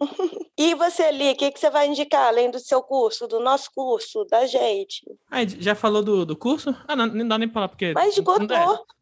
E 0.58 0.74
você, 0.74 1.12
Li, 1.12 1.32
o 1.32 1.36
que, 1.36 1.50
que 1.50 1.60
você 1.60 1.68
vai 1.68 1.86
indicar, 1.86 2.28
além 2.28 2.50
do 2.50 2.58
seu 2.58 2.82
curso, 2.82 3.26
do 3.26 3.38
nosso 3.38 3.70
curso, 3.74 4.24
da 4.24 4.46
gente? 4.46 5.02
Ah, 5.30 5.44
já 5.46 5.74
falou 5.74 6.02
do, 6.02 6.24
do 6.24 6.34
curso? 6.34 6.74
Ah, 6.88 6.96
não, 6.96 7.06
não 7.06 7.28
dá 7.28 7.36
nem 7.36 7.46
pra 7.46 7.54
falar, 7.54 7.68
porque. 7.68 7.92
Mas 7.94 8.14
esgotou. 8.16 8.46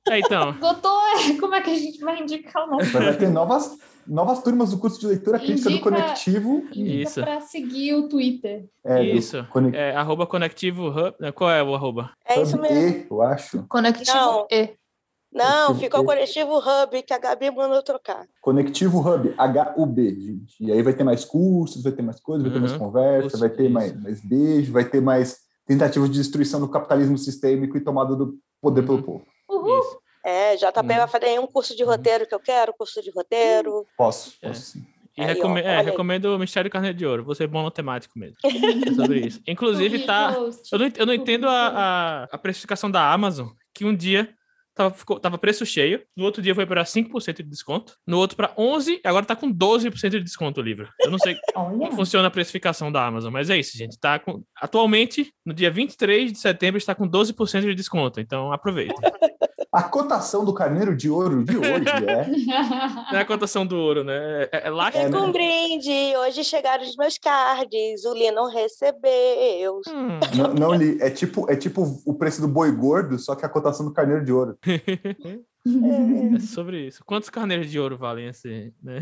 É, 0.09 0.19
então. 0.19 0.53
Doutor, 0.59 1.01
é, 1.31 1.39
como 1.39 1.55
é 1.55 1.61
que 1.63 1.71
a 1.71 1.75
gente 1.77 2.01
vai 2.01 2.21
indicar 2.21 2.65
o 2.67 2.71
nosso? 2.73 2.91
Vai 2.91 3.17
ter 3.17 3.29
novas, 3.29 3.79
novas 4.05 4.43
turmas 4.43 4.71
do 4.71 4.79
curso 4.79 4.99
de 4.99 5.07
leitura 5.07 5.39
crítica 5.39 5.69
do 5.71 5.77
Indica- 5.77 5.91
Conectivo. 5.91 6.67
Isso. 6.75 7.21
Para 7.21 7.41
seguir 7.41 7.95
o 7.95 8.09
Twitter. 8.09 8.65
É, 8.85 8.97
do 8.97 9.03
Isso. 9.05 9.47
Conec- 9.51 9.77
É, 9.77 9.95
arroba 9.95 10.27
conectivo 10.27 10.89
hub. 10.89 11.33
Qual 11.35 11.51
é 11.51 11.63
o 11.63 11.73
arroba? 11.73 12.11
É 12.27 12.43
isso 12.43 12.61
mesmo. 12.61 12.77
E, 12.77 13.07
eu 13.09 13.23
acho. 13.23 13.65
Conectivo 13.69 14.13
Não. 14.13 14.47
E. 14.51 14.75
Não, 15.35 15.67
Conectivo 15.69 15.81
ficou 15.81 16.01
o. 16.01 16.05
Coletivo 16.05 16.59
Hub, 16.59 17.03
que 17.03 17.13
a 17.13 17.19
Gabi 17.19 17.51
mandou 17.51 17.83
trocar. 17.83 18.25
Conectivo 18.41 19.01
Hub, 19.01 19.35
H-U-B, 19.37 20.11
gente. 20.21 20.55
E 20.61 20.71
aí 20.71 20.81
vai 20.83 20.93
ter 20.95 21.03
mais 21.05 21.25
cursos, 21.25 21.83
vai 21.83 21.93
ter 21.93 22.03
mais 22.03 22.21
coisas, 22.21 22.45
vai 22.45 22.53
ter 22.53 22.61
mais 22.61 22.73
Uhum. 22.73 22.79
conversa, 22.79 23.23
Curso, 23.23 23.39
vai 23.41 23.49
ter 23.51 23.69
mais, 23.69 24.01
mais 24.01 24.21
beijo, 24.21 24.73
vai 24.73 24.85
ter 24.85 25.01
mais 25.01 25.39
tentativas 25.67 26.09
de 26.11 26.19
destruição 26.19 26.61
do 26.61 26.69
capitalismo 26.69 27.19
sistêmico 27.19 27.77
e 27.77 27.81
tomada 27.81 28.15
do 28.15 28.39
poder 28.61 28.83
pelo 28.83 28.99
Uhum. 28.99 29.03
povo. 29.03 29.27
Uhul. 29.51 29.81
Isso. 29.81 29.99
É, 30.25 30.57
JP 30.57 30.81
Uhum. 30.81 30.87
vai 30.87 31.09
fazer 31.09 31.41
um 31.41 31.47
curso 31.47 31.77
de 31.77 31.83
roteiro 31.83 32.27
que 32.27 32.35
eu 32.35 32.41
quero, 32.41 32.73
curso 32.73 33.03
de 33.03 33.11
roteiro. 33.11 33.85
Posso, 33.99 34.37
É. 34.41 34.49
posso 34.49 34.61
sim. 34.63 34.87
E 35.17 35.21
Aí, 35.23 35.31
ó, 35.31 35.35
recome- 35.35 35.61
é, 35.61 35.65
olha 35.65 35.79
aí. 35.81 35.85
recomendo 35.87 36.25
o 36.35 36.39
Mistério 36.39 36.71
Carneiro 36.71 36.97
de 36.97 37.07
Ouro. 37.07 37.25
Você 37.25 37.45
é 37.45 37.47
bom 37.47 37.63
no 37.63 37.71
temático 37.71 38.19
mesmo. 38.19 38.37
É 38.91 38.95
sobre 38.95 39.21
isso. 39.27 39.41
Inclusive, 39.47 40.01
tá. 40.07 40.35
Eu 40.73 40.79
não, 40.79 40.89
eu 40.97 41.07
não 41.07 41.15
entendo 41.15 41.49
a, 41.49 41.69
a, 41.69 42.25
a 42.25 42.39
precificação 42.39 42.91
da 42.91 43.13
Amazon, 43.13 43.49
que 43.73 43.85
um 43.85 43.95
dia 43.95 44.29
tava, 44.75 44.95
ficou, 44.95 45.21
tava 45.21 45.39
preço 45.39 45.65
cheio, 45.65 46.03
no 46.17 46.25
outro 46.25 46.43
dia 46.43 46.55
foi 46.55 46.67
para 46.67 46.83
5% 46.85 47.37
de 47.37 47.43
desconto, 47.45 47.97
no 48.07 48.19
outro 48.19 48.37
para 48.37 48.55
11%, 48.55 49.01
e 49.05 49.09
agora 49.09 49.25
tá 49.25 49.37
com 49.37 49.53
12% 49.53 50.11
de 50.11 50.23
desconto 50.23 50.61
o 50.61 50.65
livro. 50.65 50.89
Eu 51.01 51.11
não 51.11 51.19
sei 51.19 51.37
como 51.55 51.93
funciona 51.93 52.29
a 52.29 52.31
precificação 52.31 52.91
da 52.91 53.07
Amazon, 53.07 53.33
mas 53.33 53.51
é 53.51 53.57
isso, 53.57 53.77
gente. 53.77 53.99
Tá 53.99 54.19
com, 54.19 54.43
atualmente, 54.57 55.33
no 55.45 55.55
dia 55.55 55.71
23 55.71 56.33
de 56.33 56.39
setembro, 56.39 56.79
está 56.79 56.95
com 56.95 57.09
12% 57.09 57.61
de 57.63 57.75
desconto, 57.75 58.21
então 58.21 58.53
aproveita. 58.53 58.95
A 59.75 59.83
cotação 59.83 60.45
do 60.45 60.55
carneiro 60.55 60.97
de 60.97 61.11
ouro 61.11 61.43
de 61.43 61.57
hoje 61.57 61.67
é. 62.09 62.27
Não 63.11 63.19
é 63.19 63.23
a 63.23 63.25
cotação 63.25 63.67
do 63.67 63.77
ouro, 63.77 64.05
né? 64.05 64.45
É, 64.53 64.69
é 64.69 64.71
lá 64.71 64.93
que. 64.93 64.99
É, 64.99 65.09
né? 65.09 65.19
um 65.19 65.33
brinde, 65.33 66.17
hoje 66.17 66.45
chegaram 66.45 66.85
os 66.85 66.97
meus 66.97 67.19
cards, 67.19 68.05
o 68.05 68.15
Li 68.15 68.31
não 68.31 68.49
recebeu. 68.49 69.81
Hum. 69.89 70.21
Não, 70.39 70.55
não 70.55 70.75
li. 70.75 70.97
É 71.01 71.11
tipo, 71.11 71.51
é 71.51 71.57
tipo 71.57 71.83
o 72.07 72.15
preço 72.15 72.41
do 72.41 72.49
boi 72.49 72.71
gordo, 72.71 73.19
só 73.19 73.35
que 73.35 73.45
a 73.45 73.49
cotação 73.49 73.85
do 73.85 73.93
carneiro 73.93 74.25
de 74.25 74.33
ouro. 74.33 74.57
É 75.67 76.41
sobre 76.41 76.89
isso. 76.89 77.03
Quantos 77.07 77.31
carneiros 77.31 77.71
de 77.71 77.81
ouro 77.81 77.97
valem 77.97 78.27
esse, 78.27 78.75
né? 78.83 78.99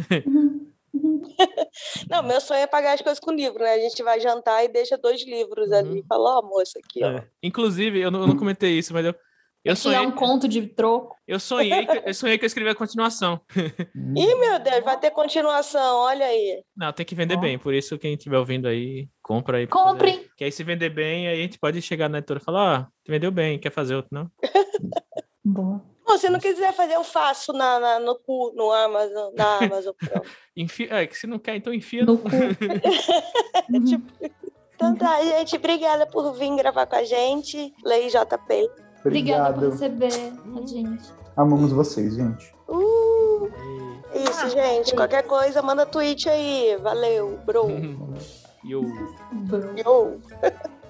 Não, 2.08 2.22
meu 2.22 2.40
sonho 2.40 2.60
é 2.60 2.68
pagar 2.68 2.94
as 2.94 3.02
coisas 3.02 3.18
com 3.18 3.32
livro, 3.32 3.58
né? 3.64 3.74
A 3.74 3.80
gente 3.80 4.00
vai 4.00 4.20
jantar 4.20 4.64
e 4.64 4.68
deixa 4.68 4.96
dois 4.96 5.26
livros 5.26 5.70
Uhum. 5.70 5.74
ali. 5.76 6.04
Fala, 6.08 6.38
ó, 6.38 6.42
moça, 6.42 6.78
aqui, 6.78 7.02
ó. 7.02 7.08
É. 7.08 7.26
Inclusive, 7.42 8.00
eu 8.00 8.12
não, 8.12 8.20
eu 8.20 8.26
não 8.28 8.36
comentei 8.36 8.78
isso, 8.78 8.92
mas 8.94 9.04
eu 9.04 9.14
Eu 9.64 9.76
Criar 9.76 9.76
sonhei, 9.76 10.00
um 10.00 10.10
conto 10.10 10.48
de 10.48 10.66
troco. 10.66 11.16
eu 11.26 11.38
sonhei, 11.38 11.86
que, 11.86 12.02
eu 12.08 12.14
sonhei 12.14 12.36
que 12.36 12.44
eu 12.44 12.48
escrevi 12.48 12.70
a 12.70 12.74
continuação. 12.74 13.40
Ih, 14.16 14.34
meu 14.34 14.58
Deus, 14.58 14.82
vai 14.82 14.98
ter 14.98 15.10
continuação, 15.12 15.98
olha 15.98 16.26
aí. 16.26 16.64
Não, 16.76 16.92
tem 16.92 17.06
que 17.06 17.14
vender 17.14 17.36
Ó. 17.36 17.40
bem. 17.40 17.56
Por 17.56 17.72
isso, 17.72 17.96
quem 17.96 18.14
estiver 18.14 18.38
ouvindo 18.38 18.66
aí, 18.66 19.08
compra 19.22 19.58
aí. 19.58 19.68
fazer. 19.68 19.84
Comprem! 19.84 20.26
Que 20.36 20.42
aí, 20.44 20.50
se 20.50 20.64
vender 20.64 20.90
bem, 20.90 21.28
aí 21.28 21.38
a 21.38 21.42
gente 21.42 21.60
pode 21.60 21.80
chegar 21.80 22.08
na 22.08 22.18
editora 22.18 22.40
e 22.40 22.44
falar: 22.44 22.80
Ó, 22.80 22.92
vendeu 23.08 23.30
bem, 23.30 23.56
quer 23.56 23.70
fazer 23.70 23.94
outro, 23.94 24.08
não? 24.12 24.28
Boa. 25.44 25.80
Bom, 26.04 26.18
se 26.18 26.28
não 26.28 26.40
quiser 26.40 26.72
fazer, 26.74 26.94
eu 26.94 27.04
faço 27.04 27.52
na, 27.52 27.78
na- 27.78 28.00
no 28.00 28.16
cu, 28.18 28.52
no 28.56 28.72
Amazon, 28.72 29.32
na 29.36 29.58
Amazon. 29.58 29.94
Enfia, 30.56 30.88
é, 30.90 31.06
que 31.06 31.16
se 31.16 31.28
não 31.28 31.38
quer, 31.38 31.54
então 31.54 31.72
enfia. 31.72 32.04
No 32.04 32.18
cu. 32.18 32.28
Então 34.74 34.96
tá, 34.96 35.22
gente, 35.24 35.54
obrigada 35.56 36.04
por 36.06 36.32
vir 36.34 36.54
gravar 36.56 36.86
com 36.86 36.96
a 36.96 37.04
gente. 37.04 37.72
Lei 37.84 38.08
JP. 38.08 38.68
Obrigada 39.04 39.52
por 39.54 39.64
Obrigado. 39.64 39.70
receber 39.70 40.32
a 40.62 40.66
gente. 40.66 41.12
Amamos 41.36 41.72
vocês, 41.72 42.14
gente. 42.14 42.54
Uh, 42.68 43.48
E- 44.14 44.22
isso, 44.30 44.48
gente. 44.50 44.94
Qualquer 44.94 45.22
coisa, 45.24 45.60
manda 45.62 45.84
tweet 45.86 46.28
aí. 46.28 46.76
Valeu, 46.82 47.38
bro. 47.44 47.66
E 48.64 48.76
o 48.76 48.82
Bro. 49.32 49.74
Yo. 49.76 50.20